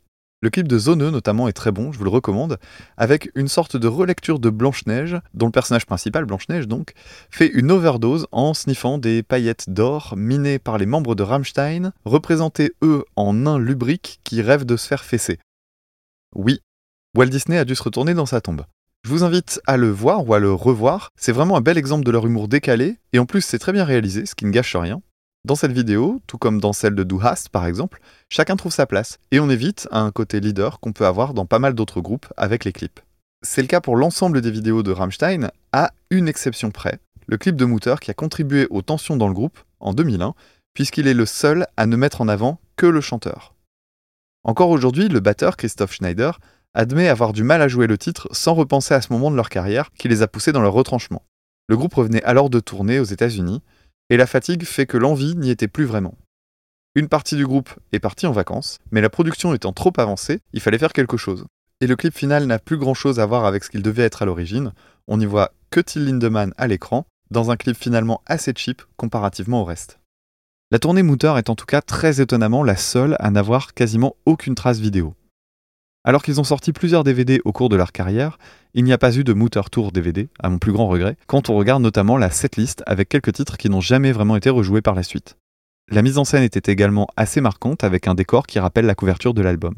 Le 0.42 0.52
clip 0.52 0.68
de 0.68 0.78
Zoneux 0.78 1.10
notamment 1.10 1.48
est 1.48 1.54
très 1.54 1.72
bon, 1.72 1.92
je 1.92 1.98
vous 1.98 2.04
le 2.04 2.12
recommande, 2.12 2.60
avec 2.96 3.32
une 3.34 3.48
sorte 3.48 3.76
de 3.76 3.88
relecture 3.88 4.38
de 4.38 4.52
Blanche-Neige, 4.52 5.18
dont 5.34 5.48
le 5.48 5.52
personnage 5.52 5.88
principal, 5.88 6.26
Blanche-Neige 6.26 6.68
donc, 6.68 6.94
fait 7.32 7.48
une 7.48 7.72
overdose 7.72 8.28
en 8.32 8.54
sniffant 8.54 9.00
des 9.00 9.24
paillettes 9.24 9.72
d'or 9.72 10.14
minées 10.16 10.60
par 10.60 10.78
les 10.78 10.86
membres 10.86 11.16
de 11.16 11.24
Rammstein, 11.24 11.92
représentés 12.04 12.74
eux 12.84 13.04
en 13.16 13.34
nains 13.34 13.58
lubriques 13.58 14.20
qui 14.24 14.44
rêvent 14.44 14.66
de 14.66 14.78
se 14.78 14.88
faire 14.88 15.04
fesser. 15.04 15.40
Oui, 16.36 16.60
Walt 17.18 17.28
Disney 17.28 17.58
a 17.58 17.66
dû 17.66 17.74
se 17.74 17.82
retourner 17.82 18.14
dans 18.14 18.28
sa 18.28 18.42
tombe. 18.42 18.66
Je 19.04 19.10
vous 19.10 19.24
invite 19.24 19.60
à 19.66 19.78
le 19.78 19.90
voir 19.90 20.28
ou 20.28 20.36
à 20.36 20.40
le 20.40 20.54
revoir, 20.54 21.10
c'est 21.16 21.32
vraiment 21.32 21.58
un 21.58 21.62
bel 21.62 21.80
exemple 21.80 22.06
de 22.06 22.12
leur 22.12 22.28
humour 22.28 22.48
décalé, 22.48 23.00
et 23.12 23.18
en 23.18 23.26
plus 23.26 23.42
c'est 23.42 23.60
très 23.60 23.72
bien 23.72 23.86
réalisé, 23.86 24.28
ce 24.28 24.36
qui 24.36 24.46
ne 24.46 24.52
gâche 24.52 24.76
rien. 24.76 25.02
Dans 25.46 25.54
cette 25.54 25.74
vidéo, 25.74 26.24
tout 26.26 26.40
comme 26.40 26.60
dans 26.60 26.74
celle 26.74 26.96
de 26.96 27.04
Do 27.04 27.20
Hast 27.22 27.50
par 27.50 27.68
exemple, 27.68 28.02
chacun 28.30 28.56
trouve 28.56 28.72
sa 28.72 28.88
place, 28.88 29.20
et 29.30 29.40
on 29.40 29.48
évite 29.48 29.88
un 29.92 30.10
côté 30.10 30.40
leader 30.40 30.80
qu'on 30.80 30.92
peut 30.92 31.06
avoir 31.06 31.36
dans 31.36 31.46
pas 31.46 31.60
mal 31.60 31.76
d'autres 31.76 32.02
groupes 32.02 32.26
avec 32.36 32.66
les 32.66 32.72
clips. 32.72 33.00
C'est 33.44 33.62
le 33.62 33.68
cas 33.68 33.80
pour 33.80 33.96
l'ensemble 33.96 34.42
des 34.42 34.50
vidéos 34.50 34.82
de 34.82 34.92
Rammstein, 34.92 35.52
à 35.72 35.92
une 36.10 36.28
exception 36.28 36.72
près, 36.72 36.98
le 37.28 37.38
clip 37.38 37.58
de 37.58 37.66
Mutter 37.66 37.94
qui 38.02 38.10
a 38.10 38.16
contribué 38.16 38.66
aux 38.72 38.82
tensions 38.82 39.18
dans 39.18 39.28
le 39.28 39.36
groupe 39.36 39.60
en 39.80 39.94
2001, 39.94 40.34
puisqu'il 40.74 41.08
est 41.08 41.14
le 41.14 41.28
seul 41.28 41.68
à 41.78 41.86
ne 41.86 41.96
mettre 41.96 42.22
en 42.22 42.28
avant 42.28 42.60
que 42.76 42.88
le 42.88 43.00
chanteur. 43.00 43.54
Encore 44.46 44.72
aujourd'hui, 44.72 45.10
le 45.10 45.20
batteur 45.20 45.58
Christoph 45.58 45.94
Schneider 45.94 46.40
admet 46.74 47.08
avoir 47.08 47.34
du 47.34 47.44
mal 47.44 47.62
à 47.62 47.68
jouer 47.68 47.86
le 47.86 48.00
titre 48.00 48.28
sans 48.32 48.56
repenser 48.56 48.96
à 48.96 49.02
ce 49.02 49.14
moment 49.14 49.30
de 49.30 49.36
leur 49.36 49.50
carrière 49.50 49.92
qui 49.96 50.08
les 50.08 50.24
a 50.24 50.28
poussés 50.28 50.54
dans 50.54 50.62
leur 50.64 50.74
retranchement. 50.74 51.22
Le 51.68 51.78
groupe 51.78 51.94
revenait 51.94 52.24
alors 52.24 52.50
de 52.50 52.60
tournée 52.60 53.00
aux 53.00 53.04
États-Unis, 53.04 53.62
et 54.10 54.18
la 54.18 54.28
fatigue 54.28 54.64
fait 54.64 54.86
que 54.86 54.98
l'envie 54.98 55.36
n'y 55.36 55.50
était 55.50 55.68
plus 55.68 55.86
vraiment. 55.86 56.16
Une 56.96 57.10
partie 57.10 57.36
du 57.36 57.46
groupe 57.46 57.72
est 57.92 58.00
partie 58.00 58.28
en 58.28 58.32
vacances, 58.32 58.80
mais 58.92 59.02
la 59.02 59.10
production 59.10 59.54
étant 59.54 59.74
trop 59.74 59.92
avancée, 59.98 60.40
il 60.54 60.62
fallait 60.62 60.78
faire 60.78 60.94
quelque 60.94 61.18
chose. 61.18 61.46
Et 61.82 61.88
le 61.88 61.96
clip 61.96 62.14
final 62.14 62.46
n'a 62.46 62.60
plus 62.60 62.78
grand 62.78 62.94
chose 62.94 63.20
à 63.20 63.26
voir 63.26 63.46
avec 63.46 63.64
ce 63.64 63.70
qu'il 63.70 63.82
devait 63.82 64.04
être 64.04 64.22
à 64.22 64.26
l'origine, 64.26 64.72
on 65.08 65.18
n'y 65.18 65.26
voit 65.26 65.52
que 65.72 65.82
Till 65.82 66.06
Lindemann 66.06 66.54
à 66.58 66.68
l'écran, 66.68 67.06
dans 67.32 67.52
un 67.52 67.58
clip 67.58 67.76
finalement 67.76 68.22
assez 68.26 68.54
cheap 68.56 68.82
comparativement 68.96 69.62
au 69.62 69.66
reste. 69.66 70.00
La 70.72 70.80
tournée 70.80 71.04
Mutter 71.04 71.34
est 71.38 71.50
en 71.50 71.56
tout 71.56 71.66
cas 71.66 71.82
très 71.82 72.22
étonnamment 72.22 72.64
la 72.64 72.76
seule 72.76 73.16
à 73.20 73.30
n'avoir 73.30 73.74
quasiment 73.74 74.16
aucune 74.26 74.56
trace 74.56 74.80
vidéo. 74.80 75.16
Alors 76.08 76.22
qu'ils 76.22 76.40
ont 76.40 76.44
sorti 76.44 76.72
plusieurs 76.72 77.04
DVD 77.04 77.42
au 77.46 77.52
cours 77.52 77.68
de 77.68 77.76
leur 77.76 77.92
carrière, 77.92 78.38
il 78.76 78.84
n'y 78.84 78.94
a 78.94 78.98
pas 79.00 79.18
eu 79.18 79.24
de 79.24 79.34
Mutter 79.34 79.62
Tour 79.72 79.92
DVD, 79.92 80.30
à 80.40 80.50
mon 80.50 80.60
plus 80.60 80.72
grand 80.72 80.88
regret, 80.88 81.18
quand 81.26 81.50
on 81.50 81.56
regarde 81.56 81.82
notamment 81.82 82.16
la 82.16 82.30
setlist 82.30 82.84
avec 82.86 83.10
quelques 83.10 83.34
titres 83.34 83.58
qui 83.58 83.72
n'ont 83.72 83.82
jamais 83.82 84.12
vraiment 84.12 84.36
été 84.36 84.52
rejoués 84.52 84.84
par 84.84 84.94
la 84.94 85.02
suite. 85.02 85.36
La 85.90 86.04
mise 86.04 86.20
en 86.20 86.24
scène 86.24 86.44
était 86.44 86.72
également 86.72 87.08
assez 87.18 87.42
marquante 87.42 87.84
avec 87.84 88.08
un 88.08 88.14
décor 88.14 88.46
qui 88.46 88.60
rappelle 88.60 88.86
la 88.86 88.94
couverture 88.94 89.34
de 89.34 89.42
l'album. 89.42 89.74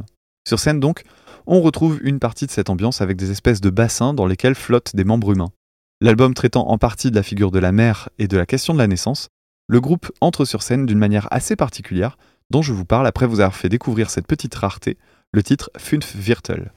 Sur 0.45 0.59
scène 0.59 0.81
donc, 0.81 1.03
on 1.45 1.61
retrouve 1.61 1.99
une 2.03 2.19
partie 2.19 2.45
de 2.45 2.51
cette 2.51 2.69
ambiance 2.69 2.99
avec 2.99 3.15
des 3.15 3.31
espèces 3.31 3.61
de 3.61 3.69
bassins 3.69 4.13
dans 4.13 4.25
lesquels 4.25 4.55
flottent 4.55 4.97
des 4.97 5.05
membres 5.05 5.31
humains. 5.31 5.51
L'album 6.01 6.33
traitant 6.33 6.67
en 6.67 6.77
partie 6.77 7.09
de 7.09 7.15
la 7.15 7.23
figure 7.23 7.51
de 7.51 7.59
la 7.59 7.71
mère 7.71 8.09
et 8.19 8.27
de 8.27 8.35
la 8.35 8.45
question 8.45 8.73
de 8.73 8.79
la 8.79 8.87
naissance, 8.87 9.29
le 9.67 9.79
groupe 9.79 10.11
entre 10.19 10.43
sur 10.43 10.61
scène 10.61 10.85
d'une 10.85 10.99
manière 10.99 11.29
assez 11.31 11.55
particulière, 11.55 12.17
dont 12.49 12.61
je 12.61 12.73
vous 12.73 12.85
parle 12.85 13.07
après 13.07 13.27
vous 13.27 13.39
avoir 13.39 13.55
fait 13.55 13.69
découvrir 13.69 14.09
cette 14.09 14.27
petite 14.27 14.55
rareté, 14.55 14.97
le 15.33 15.43
titre 15.43 15.69
Fünf 15.77 16.15
Viertel. 16.15 16.71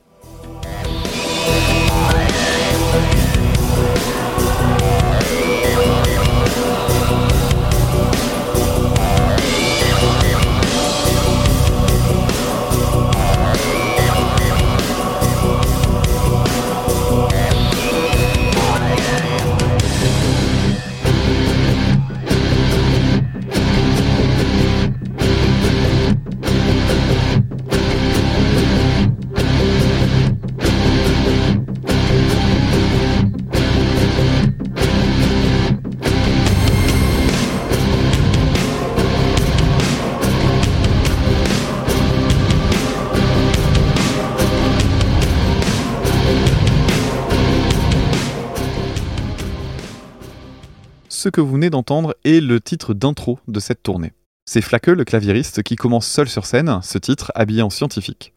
Ce 51.20 51.28
que 51.28 51.42
vous 51.42 51.52
venez 51.52 51.68
d'entendre 51.68 52.16
est 52.24 52.40
le 52.40 52.62
titre 52.62 52.94
d'intro 52.94 53.38
de 53.46 53.60
cette 53.60 53.82
tournée. 53.82 54.14
C'est 54.46 54.62
Flaque, 54.62 54.86
le 54.86 55.04
claviériste, 55.04 55.62
qui 55.62 55.76
commence 55.76 56.06
seul 56.06 56.30
sur 56.30 56.46
scène, 56.46 56.80
ce 56.82 56.96
titre 56.96 57.30
habillé 57.34 57.60
en 57.60 57.68
scientifique. 57.68 58.32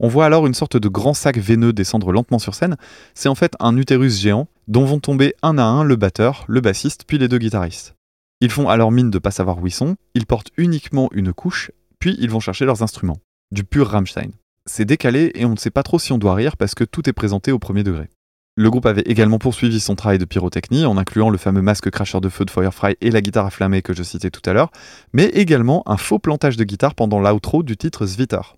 On 0.00 0.08
voit 0.08 0.26
alors 0.26 0.44
une 0.48 0.52
sorte 0.52 0.76
de 0.76 0.88
grand 0.88 1.14
sac 1.14 1.38
veineux 1.38 1.72
descendre 1.72 2.10
lentement 2.10 2.40
sur 2.40 2.56
scène. 2.56 2.78
C'est 3.14 3.28
en 3.28 3.36
fait 3.36 3.52
un 3.60 3.76
utérus 3.76 4.18
géant 4.18 4.48
dont 4.66 4.84
vont 4.84 4.98
tomber 4.98 5.36
un 5.42 5.56
à 5.56 5.62
un 5.62 5.84
le 5.84 5.94
batteur, 5.94 6.44
le 6.48 6.60
bassiste, 6.60 7.04
puis 7.06 7.18
les 7.18 7.28
deux 7.28 7.38
guitaristes. 7.38 7.94
Ils 8.40 8.50
font 8.50 8.68
alors 8.68 8.90
mine 8.90 9.12
de 9.12 9.20
pas 9.20 9.30
savoir 9.30 9.62
où 9.62 9.68
ils 9.68 9.72
sont, 9.72 9.94
ils 10.14 10.26
portent 10.26 10.50
uniquement 10.56 11.08
une 11.12 11.32
couche, 11.32 11.70
puis 12.00 12.16
ils 12.18 12.30
vont 12.30 12.40
chercher 12.40 12.64
leurs 12.64 12.82
instruments. 12.82 13.20
Du 13.52 13.62
pur 13.62 13.86
Rammstein. 13.86 14.32
C'est 14.68 14.84
décalé 14.84 15.30
et 15.36 15.44
on 15.44 15.50
ne 15.50 15.58
sait 15.58 15.70
pas 15.70 15.84
trop 15.84 16.00
si 16.00 16.12
on 16.12 16.18
doit 16.18 16.34
rire 16.34 16.56
parce 16.56 16.74
que 16.74 16.82
tout 16.82 17.08
est 17.08 17.12
présenté 17.12 17.52
au 17.52 17.60
premier 17.60 17.84
degré. 17.84 18.08
Le 18.58 18.70
groupe 18.70 18.86
avait 18.86 19.02
également 19.02 19.38
poursuivi 19.38 19.80
son 19.80 19.96
travail 19.96 20.16
de 20.16 20.24
pyrotechnie 20.24 20.86
en 20.86 20.96
incluant 20.96 21.28
le 21.28 21.36
fameux 21.36 21.60
masque 21.60 21.90
cracheur 21.90 22.22
de 22.22 22.30
feu 22.30 22.46
de 22.46 22.50
Firefly 22.50 22.96
et 23.02 23.10
la 23.10 23.20
guitare 23.20 23.44
afflammée 23.44 23.82
que 23.82 23.92
je 23.92 24.02
citais 24.02 24.30
tout 24.30 24.40
à 24.48 24.54
l'heure, 24.54 24.70
mais 25.12 25.26
également 25.26 25.82
un 25.84 25.98
faux 25.98 26.18
plantage 26.18 26.56
de 26.56 26.64
guitare 26.64 26.94
pendant 26.94 27.20
l'outro 27.20 27.62
du 27.62 27.76
titre 27.76 28.06
Svitar. 28.06 28.56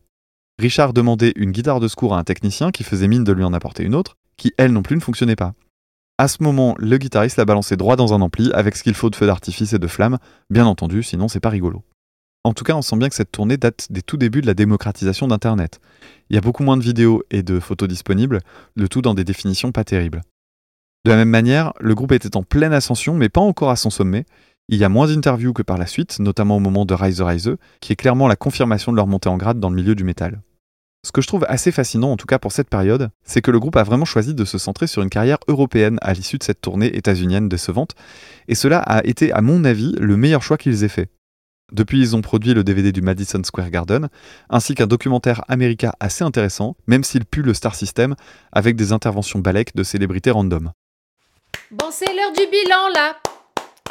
Richard 0.61 0.92
demandait 0.92 1.32
une 1.34 1.51
guitare 1.51 1.80
de 1.80 1.88
secours 1.88 2.14
à 2.14 2.18
un 2.20 2.24
technicien 2.24 2.70
qui 2.70 2.84
faisait 2.84 3.09
mine 3.09 3.24
de 3.24 3.32
lui 3.32 3.42
en 3.42 3.53
apporter 3.53 3.82
une 3.82 3.96
autre, 3.96 4.16
qui 4.36 4.53
elle 4.57 4.72
non 4.72 4.82
plus 4.82 4.94
ne 4.94 5.01
fonctionnait 5.01 5.34
pas. 5.34 5.55
À 6.16 6.28
ce 6.28 6.44
moment, 6.44 6.76
le 6.78 6.96
guitariste 6.96 7.36
l'a 7.36 7.44
balancé 7.44 7.76
droit 7.76 7.96
dans 7.96 8.14
un 8.14 8.20
ampli 8.20 8.53
avec 8.53 8.76
ce 8.76 8.84
qu'il 8.84 8.94
faut 8.94 9.11
de 9.11 9.16
feu 9.16 9.26
d'artifice 9.26 9.72
et 9.72 9.78
de 9.80 9.86
flammes, 9.88 10.18
bien 10.49 10.66
entendu, 10.66 11.03
sinon 11.03 11.26
c'est 11.26 11.40
pas 11.40 11.51
rigolo. 11.51 11.82
En 12.45 12.53
tout 12.55 12.64
cas, 12.64 12.74
on 12.74 12.82
sent 12.82 12.97
bien 12.97 13.09
que 13.09 13.14
cette 13.14 13.32
tournée 13.32 13.57
date 13.57 13.89
des 13.91 14.03
tout 14.03 14.16
débuts 14.16 14.41
de 14.41 14.47
la 14.47 14.55
démocratisation 14.55 15.28
d'Internet. 15.28 15.80
Il 16.30 16.34
y 16.34 16.39
a 16.39 16.41
beaucoup 16.41 16.62
moins 16.62 16.76
de 16.76 16.82
vidéos 16.82 17.22
et 17.30 17.43
de 17.43 17.61
photos 17.61 17.89
disponibles, 17.89 18.41
le 18.74 18.89
tout 18.89 19.03
dans 19.03 19.14
des 19.14 19.24
définitions 19.24 19.72
pas 19.72 19.84
terribles. 19.84 20.22
De 21.05 21.11
la 21.11 21.16
même 21.16 21.28
manière, 21.28 21.72
le 21.80 21.95
groupe 21.95 22.12
était 22.12 22.36
en 22.36 22.43
pleine 22.43 22.72
ascension, 22.72 23.14
mais 23.14 23.28
pas 23.28 23.41
encore 23.41 23.70
à 23.70 23.76
son 23.76 23.91
sommet. 23.91 24.24
Il 24.68 24.78
y 24.78 24.84
a 24.84 24.89
moins 24.89 25.07
d'interviews 25.07 25.53
que 25.53 25.62
par 25.62 25.78
la 25.78 25.86
suite, 25.86 26.18
notamment 26.20 26.57
au 26.57 26.61
moment 26.61 26.84
de 26.84 26.95
Rise 26.95 27.18
the 27.18 27.22
Rise, 27.22 27.57
qui 27.80 27.93
est 27.93 27.97
clairement 27.97 28.28
la 28.28 28.36
confirmation 28.36 28.93
de 28.93 28.97
leur 28.97 29.07
montée 29.07 29.28
en 29.28 29.36
grade 29.36 29.61
dans 29.61 29.70
le 29.70 29.76
milieu 29.76 29.95
du 29.95 30.05
métal. 30.05 30.43
Ce 31.07 31.12
que 31.12 31.22
je 31.22 31.26
trouve 31.28 31.47
assez 31.49 31.72
fascinant, 31.72 32.12
en 32.12 32.16
tout 32.16 32.26
cas 32.26 32.39
pour 32.39 32.53
cette 32.53 32.68
période, 32.68 33.11
c'est 33.24 33.41
que 33.41 33.51
le 33.51 33.61
groupe 33.61 33.76
a 33.76 33.84
vraiment 33.84 34.05
choisi 34.05 34.34
de 34.34 34.45
se 34.45 34.59
centrer 34.59 34.86
sur 34.86 35.01
une 35.01 35.09
carrière 35.09 35.39
européenne 35.49 35.99
à 36.03 36.12
l'issue 36.12 36.39
de 36.39 36.43
cette 36.43 36.61
tournée 36.61 36.95
états-unienne 36.97 37.49
décevante, 37.49 37.95
et 38.49 38.55
cela 38.55 38.78
a 38.80 39.05
été, 39.07 39.32
à 39.32 39.41
mon 39.41 39.64
avis, 39.64 39.93
le 39.99 40.16
meilleur 40.16 40.43
choix 40.43 40.59
qu'ils 40.59 40.84
aient 40.84 40.89
fait. 40.89 41.09
Depuis, 41.72 42.00
ils 42.00 42.16
ont 42.16 42.22
produit 42.22 42.54
le 42.54 42.64
DVD 42.64 42.92
du 42.92 43.02
Madison 43.02 43.42
Square 43.44 43.70
Garden, 43.70 44.08
ainsi 44.48 44.74
qu'un 44.74 44.86
documentaire 44.86 45.44
américain 45.48 45.92
assez 46.00 46.24
intéressant, 46.24 46.76
même 46.86 47.04
s'il 47.04 47.26
pue 47.26 47.42
le 47.42 47.52
Star 47.52 47.74
System, 47.74 48.14
avec 48.52 48.74
des 48.74 48.92
interventions 48.92 49.38
balèques 49.38 49.76
de 49.76 49.82
célébrités 49.82 50.30
random. 50.30 50.72
Bon, 51.70 51.90
c'est 51.90 52.14
l'heure 52.14 52.32
du 52.32 52.46
bilan 52.50 52.88
là. 52.94 53.18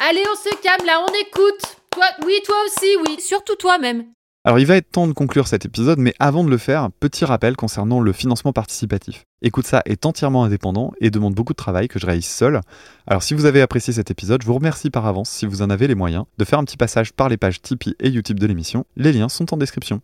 Allez, 0.00 0.24
on 0.30 0.36
se 0.36 0.62
calme 0.62 0.86
là, 0.86 1.00
on 1.08 1.12
écoute. 1.20 1.76
Toi, 1.90 2.06
oui, 2.24 2.40
toi 2.44 2.56
aussi, 2.66 2.96
oui. 3.06 3.20
Surtout 3.20 3.56
toi-même. 3.56 4.06
Alors 4.48 4.58
il 4.58 4.64
va 4.64 4.76
être 4.76 4.90
temps 4.90 5.06
de 5.06 5.12
conclure 5.12 5.46
cet 5.46 5.66
épisode, 5.66 5.98
mais 5.98 6.14
avant 6.18 6.42
de 6.42 6.48
le 6.48 6.56
faire, 6.56 6.88
petit 7.00 7.26
rappel 7.26 7.54
concernant 7.54 8.00
le 8.00 8.14
financement 8.14 8.54
participatif. 8.54 9.24
Écoute 9.42 9.66
ça 9.66 9.82
est 9.84 10.06
entièrement 10.06 10.42
indépendant 10.42 10.92
et 11.02 11.10
demande 11.10 11.34
beaucoup 11.34 11.52
de 11.52 11.58
travail 11.58 11.86
que 11.86 11.98
je 11.98 12.06
réalise 12.06 12.24
seul. 12.24 12.62
Alors 13.06 13.22
si 13.22 13.34
vous 13.34 13.44
avez 13.44 13.60
apprécié 13.60 13.92
cet 13.92 14.10
épisode, 14.10 14.40
je 14.40 14.46
vous 14.46 14.54
remercie 14.54 14.88
par 14.88 15.04
avance 15.04 15.28
si 15.28 15.44
vous 15.44 15.60
en 15.60 15.68
avez 15.68 15.86
les 15.86 15.94
moyens 15.94 16.24
de 16.38 16.46
faire 16.46 16.58
un 16.58 16.64
petit 16.64 16.78
passage 16.78 17.12
par 17.12 17.28
les 17.28 17.36
pages 17.36 17.60
Tipeee 17.60 17.94
et 18.00 18.08
Utip 18.08 18.40
de 18.40 18.46
l'émission. 18.46 18.86
Les 18.96 19.12
liens 19.12 19.28
sont 19.28 19.52
en 19.52 19.58
description. 19.58 20.00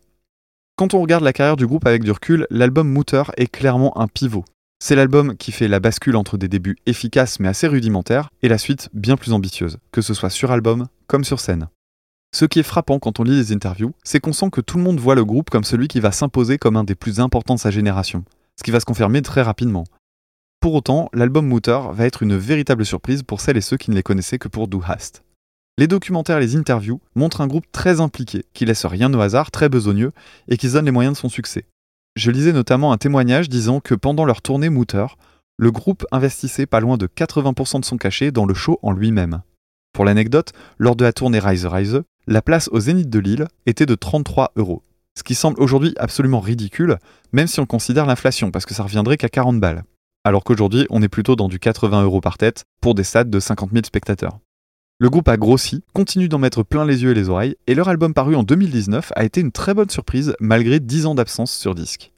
Quand 0.76 0.92
on 0.92 1.00
regarde 1.00 1.24
la 1.24 1.32
carrière 1.32 1.56
du 1.56 1.66
groupe 1.66 1.86
avec 1.86 2.04
du 2.04 2.10
recul, 2.10 2.46
l'album 2.50 2.86
Mooter 2.86 3.22
est 3.38 3.46
clairement 3.46 3.98
un 3.98 4.08
pivot. 4.08 4.44
C'est 4.78 4.94
l'album 4.94 5.38
qui 5.38 5.52
fait 5.52 5.68
la 5.68 5.80
bascule 5.80 6.16
entre 6.16 6.36
des 6.36 6.48
débuts 6.48 6.76
efficaces 6.84 7.40
mais 7.40 7.48
assez 7.48 7.66
rudimentaires 7.66 8.28
et 8.42 8.48
la 8.48 8.58
suite 8.58 8.90
bien 8.92 9.16
plus 9.16 9.32
ambitieuse, 9.32 9.78
que 9.90 10.02
ce 10.02 10.12
soit 10.12 10.28
sur 10.28 10.52
album 10.52 10.88
comme 11.06 11.24
sur 11.24 11.40
scène. 11.40 11.68
Ce 12.34 12.44
qui 12.44 12.58
est 12.58 12.64
frappant 12.64 12.98
quand 12.98 13.20
on 13.20 13.22
lit 13.22 13.36
les 13.36 13.52
interviews, 13.52 13.94
c'est 14.02 14.18
qu'on 14.18 14.32
sent 14.32 14.50
que 14.50 14.60
tout 14.60 14.76
le 14.76 14.82
monde 14.82 14.98
voit 14.98 15.14
le 15.14 15.24
groupe 15.24 15.50
comme 15.50 15.62
celui 15.62 15.86
qui 15.86 16.00
va 16.00 16.10
s'imposer 16.10 16.58
comme 16.58 16.76
un 16.76 16.82
des 16.82 16.96
plus 16.96 17.20
importants 17.20 17.54
de 17.54 17.60
sa 17.60 17.70
génération, 17.70 18.24
ce 18.58 18.64
qui 18.64 18.72
va 18.72 18.80
se 18.80 18.84
confirmer 18.84 19.22
très 19.22 19.40
rapidement. 19.40 19.84
Pour 20.58 20.74
autant, 20.74 21.08
l'album 21.12 21.46
Mooter 21.46 21.78
va 21.92 22.06
être 22.06 22.24
une 22.24 22.36
véritable 22.36 22.84
surprise 22.84 23.22
pour 23.22 23.40
celles 23.40 23.56
et 23.56 23.60
ceux 23.60 23.76
qui 23.76 23.92
ne 23.92 23.94
les 23.94 24.02
connaissaient 24.02 24.40
que 24.40 24.48
pour 24.48 24.66
Do 24.66 24.82
Hast. 24.84 25.22
Les 25.78 25.86
documentaires 25.86 26.38
et 26.38 26.40
les 26.40 26.56
interviews 26.56 27.00
montrent 27.14 27.40
un 27.40 27.46
groupe 27.46 27.70
très 27.70 28.00
impliqué, 28.00 28.44
qui 28.52 28.64
laisse 28.64 28.84
rien 28.84 29.14
au 29.14 29.20
hasard, 29.20 29.52
très 29.52 29.68
besogneux, 29.68 30.10
et 30.48 30.56
qui 30.56 30.68
se 30.68 30.72
donne 30.72 30.86
les 30.86 30.90
moyens 30.90 31.14
de 31.14 31.20
son 31.20 31.28
succès. 31.28 31.66
Je 32.16 32.32
lisais 32.32 32.52
notamment 32.52 32.90
un 32.90 32.98
témoignage 32.98 33.48
disant 33.48 33.78
que 33.78 33.94
pendant 33.94 34.24
leur 34.24 34.42
tournée 34.42 34.70
Mooter, 34.70 35.06
le 35.56 35.70
groupe 35.70 36.04
investissait 36.10 36.66
pas 36.66 36.80
loin 36.80 36.96
de 36.96 37.06
80% 37.06 37.78
de 37.78 37.84
son 37.84 37.96
cachet 37.96 38.32
dans 38.32 38.44
le 38.44 38.54
show 38.54 38.80
en 38.82 38.90
lui-même. 38.90 39.42
Pour 39.92 40.04
l'anecdote, 40.04 40.52
lors 40.78 40.96
de 40.96 41.04
la 41.04 41.12
tournée 41.12 41.38
Rise 41.38 41.66
Rise, 41.66 42.02
la 42.26 42.40
place 42.40 42.68
au 42.72 42.80
Zénith 42.80 43.10
de 43.10 43.18
Lille 43.18 43.46
était 43.66 43.86
de 43.86 43.94
33 43.94 44.52
euros. 44.56 44.82
Ce 45.14 45.22
qui 45.22 45.34
semble 45.34 45.60
aujourd'hui 45.60 45.94
absolument 45.98 46.40
ridicule, 46.40 46.98
même 47.32 47.46
si 47.46 47.60
on 47.60 47.66
considère 47.66 48.06
l'inflation, 48.06 48.50
parce 48.50 48.64
que 48.64 48.74
ça 48.74 48.82
reviendrait 48.82 49.16
qu'à 49.16 49.28
40 49.28 49.60
balles. 49.60 49.84
Alors 50.24 50.42
qu'aujourd'hui, 50.42 50.86
on 50.88 51.02
est 51.02 51.08
plutôt 51.08 51.36
dans 51.36 51.48
du 51.48 51.58
80 51.58 52.02
euros 52.02 52.22
par 52.22 52.38
tête 52.38 52.64
pour 52.80 52.94
des 52.94 53.04
stades 53.04 53.28
de 53.28 53.40
50 53.40 53.72
000 53.72 53.84
spectateurs. 53.84 54.38
Le 54.98 55.10
groupe 55.10 55.28
a 55.28 55.36
grossi, 55.36 55.82
continue 55.92 56.28
d'en 56.28 56.38
mettre 56.38 56.62
plein 56.62 56.86
les 56.86 57.02
yeux 57.02 57.10
et 57.10 57.14
les 57.14 57.28
oreilles, 57.28 57.56
et 57.66 57.74
leur 57.74 57.88
album 57.88 58.14
paru 58.14 58.36
en 58.36 58.42
2019 58.42 59.12
a 59.14 59.24
été 59.24 59.40
une 59.40 59.52
très 59.52 59.74
bonne 59.74 59.90
surprise 59.90 60.34
malgré 60.40 60.80
10 60.80 61.06
ans 61.06 61.14
d'absence 61.14 61.52
sur 61.52 61.74
disque. 61.74 62.13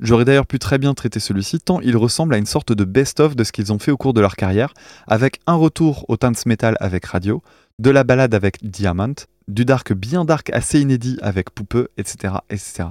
J'aurais 0.00 0.24
d'ailleurs 0.24 0.46
pu 0.46 0.60
très 0.60 0.78
bien 0.78 0.94
traiter 0.94 1.18
celui-ci 1.18 1.58
tant 1.58 1.80
il 1.80 1.96
ressemble 1.96 2.34
à 2.34 2.38
une 2.38 2.46
sorte 2.46 2.72
de 2.72 2.84
best-of 2.84 3.34
de 3.34 3.42
ce 3.42 3.50
qu'ils 3.50 3.72
ont 3.72 3.80
fait 3.80 3.90
au 3.90 3.96
cours 3.96 4.14
de 4.14 4.20
leur 4.20 4.36
carrière, 4.36 4.72
avec 5.08 5.40
un 5.46 5.54
retour 5.54 6.04
au 6.08 6.16
dance 6.16 6.46
metal 6.46 6.76
avec 6.78 7.04
Radio, 7.06 7.42
de 7.80 7.90
la 7.90 8.04
balade 8.04 8.34
avec 8.34 8.62
Diamant, 8.62 9.14
du 9.48 9.64
dark 9.64 9.92
bien 9.92 10.24
dark 10.24 10.50
assez 10.50 10.80
inédit 10.80 11.18
avec 11.20 11.50
Poupeux, 11.50 11.88
etc. 11.96 12.34
etc. 12.48 12.90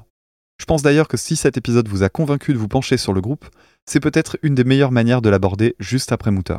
Je 0.59 0.65
pense 0.65 0.81
d'ailleurs 0.81 1.07
que 1.07 1.17
si 1.17 1.35
cet 1.37 1.55
épisode 1.55 1.87
vous 1.87 2.03
a 2.03 2.09
convaincu 2.09 2.51
de 2.51 2.57
vous 2.57 2.67
pencher 2.67 2.97
sur 2.97 3.13
le 3.13 3.21
groupe, 3.21 3.45
c'est 3.85 3.99
peut-être 4.01 4.37
une 4.41 4.55
des 4.55 4.65
meilleures 4.65 4.91
manières 4.91 5.21
de 5.21 5.29
l'aborder 5.29 5.75
juste 5.79 6.11
après 6.11 6.31
Mooter. 6.31 6.57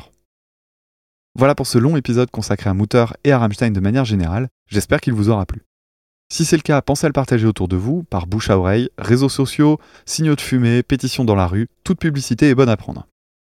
Voilà 1.35 1.55
pour 1.55 1.67
ce 1.67 1.79
long 1.79 1.97
épisode 1.97 2.31
consacré 2.31 2.71
à 2.71 2.75
Mooter 2.75 3.07
et 3.25 3.33
à 3.33 3.39
Rammstein 3.39 3.73
de 3.73 3.81
manière 3.81 4.05
générale, 4.05 4.49
j'espère 4.67 5.01
qu'il 5.01 5.13
vous 5.13 5.29
aura 5.29 5.45
plu. 5.45 5.68
Si 6.31 6.45
c'est 6.45 6.57
le 6.57 6.63
cas, 6.63 6.83
pensez 6.83 7.07
à 7.07 7.09
le 7.09 7.15
partager 7.15 7.47
autour 7.47 7.69
de 7.69 7.77
vous, 7.77 8.03
par 8.03 8.27
bouche 8.27 8.51
à 8.51 8.59
oreille, 8.59 8.91
réseaux 8.99 9.31
sociaux, 9.31 9.79
signaux 10.05 10.37
de 10.37 10.41
fumée, 10.41 10.83
pétitions 10.83 11.25
dans 11.25 11.35
la 11.35 11.47
rue, 11.47 11.69
toute 11.85 11.99
publicité 11.99 12.51
est 12.51 12.55
bonne 12.55 12.69
à 12.69 12.77
prendre. 12.77 13.07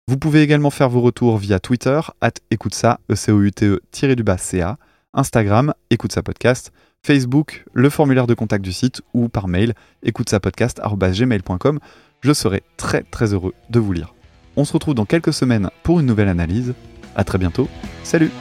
Vous 0.07 0.17
pouvez 0.17 0.41
également 0.41 0.69
faire 0.69 0.89
vos 0.89 1.01
retours 1.01 1.37
via 1.37 1.59
Twitter, 1.59 1.99
at 2.19 2.33
écoute 2.51 2.75
ça, 2.75 2.99
e 3.09 3.15
e 3.15 4.15
du 4.15 4.23
bas 4.23 4.37
ca, 4.37 4.77
Instagram, 5.13 5.73
écoute 5.89 6.11
ça 6.11 6.21
podcast, 6.21 6.73
Facebook, 7.01 7.65
le 7.73 7.89
formulaire 7.89 8.27
de 8.27 8.33
contact 8.33 8.63
du 8.63 8.73
site 8.73 9.01
ou 9.13 9.29
par 9.29 9.47
mail, 9.47 9.73
écoute. 10.03 10.29
Je 12.21 12.33
serai 12.33 12.63
très 12.77 13.03
très 13.03 13.33
heureux 13.33 13.53
de 13.69 13.79
vous 13.79 13.93
lire. 13.93 14.13
On 14.57 14.65
se 14.65 14.73
retrouve 14.73 14.95
dans 14.95 15.05
quelques 15.05 15.33
semaines 15.33 15.69
pour 15.83 15.99
une 15.99 16.07
nouvelle 16.07 16.29
analyse. 16.29 16.73
À 17.15 17.23
très 17.23 17.37
bientôt. 17.37 17.69
Salut 18.03 18.31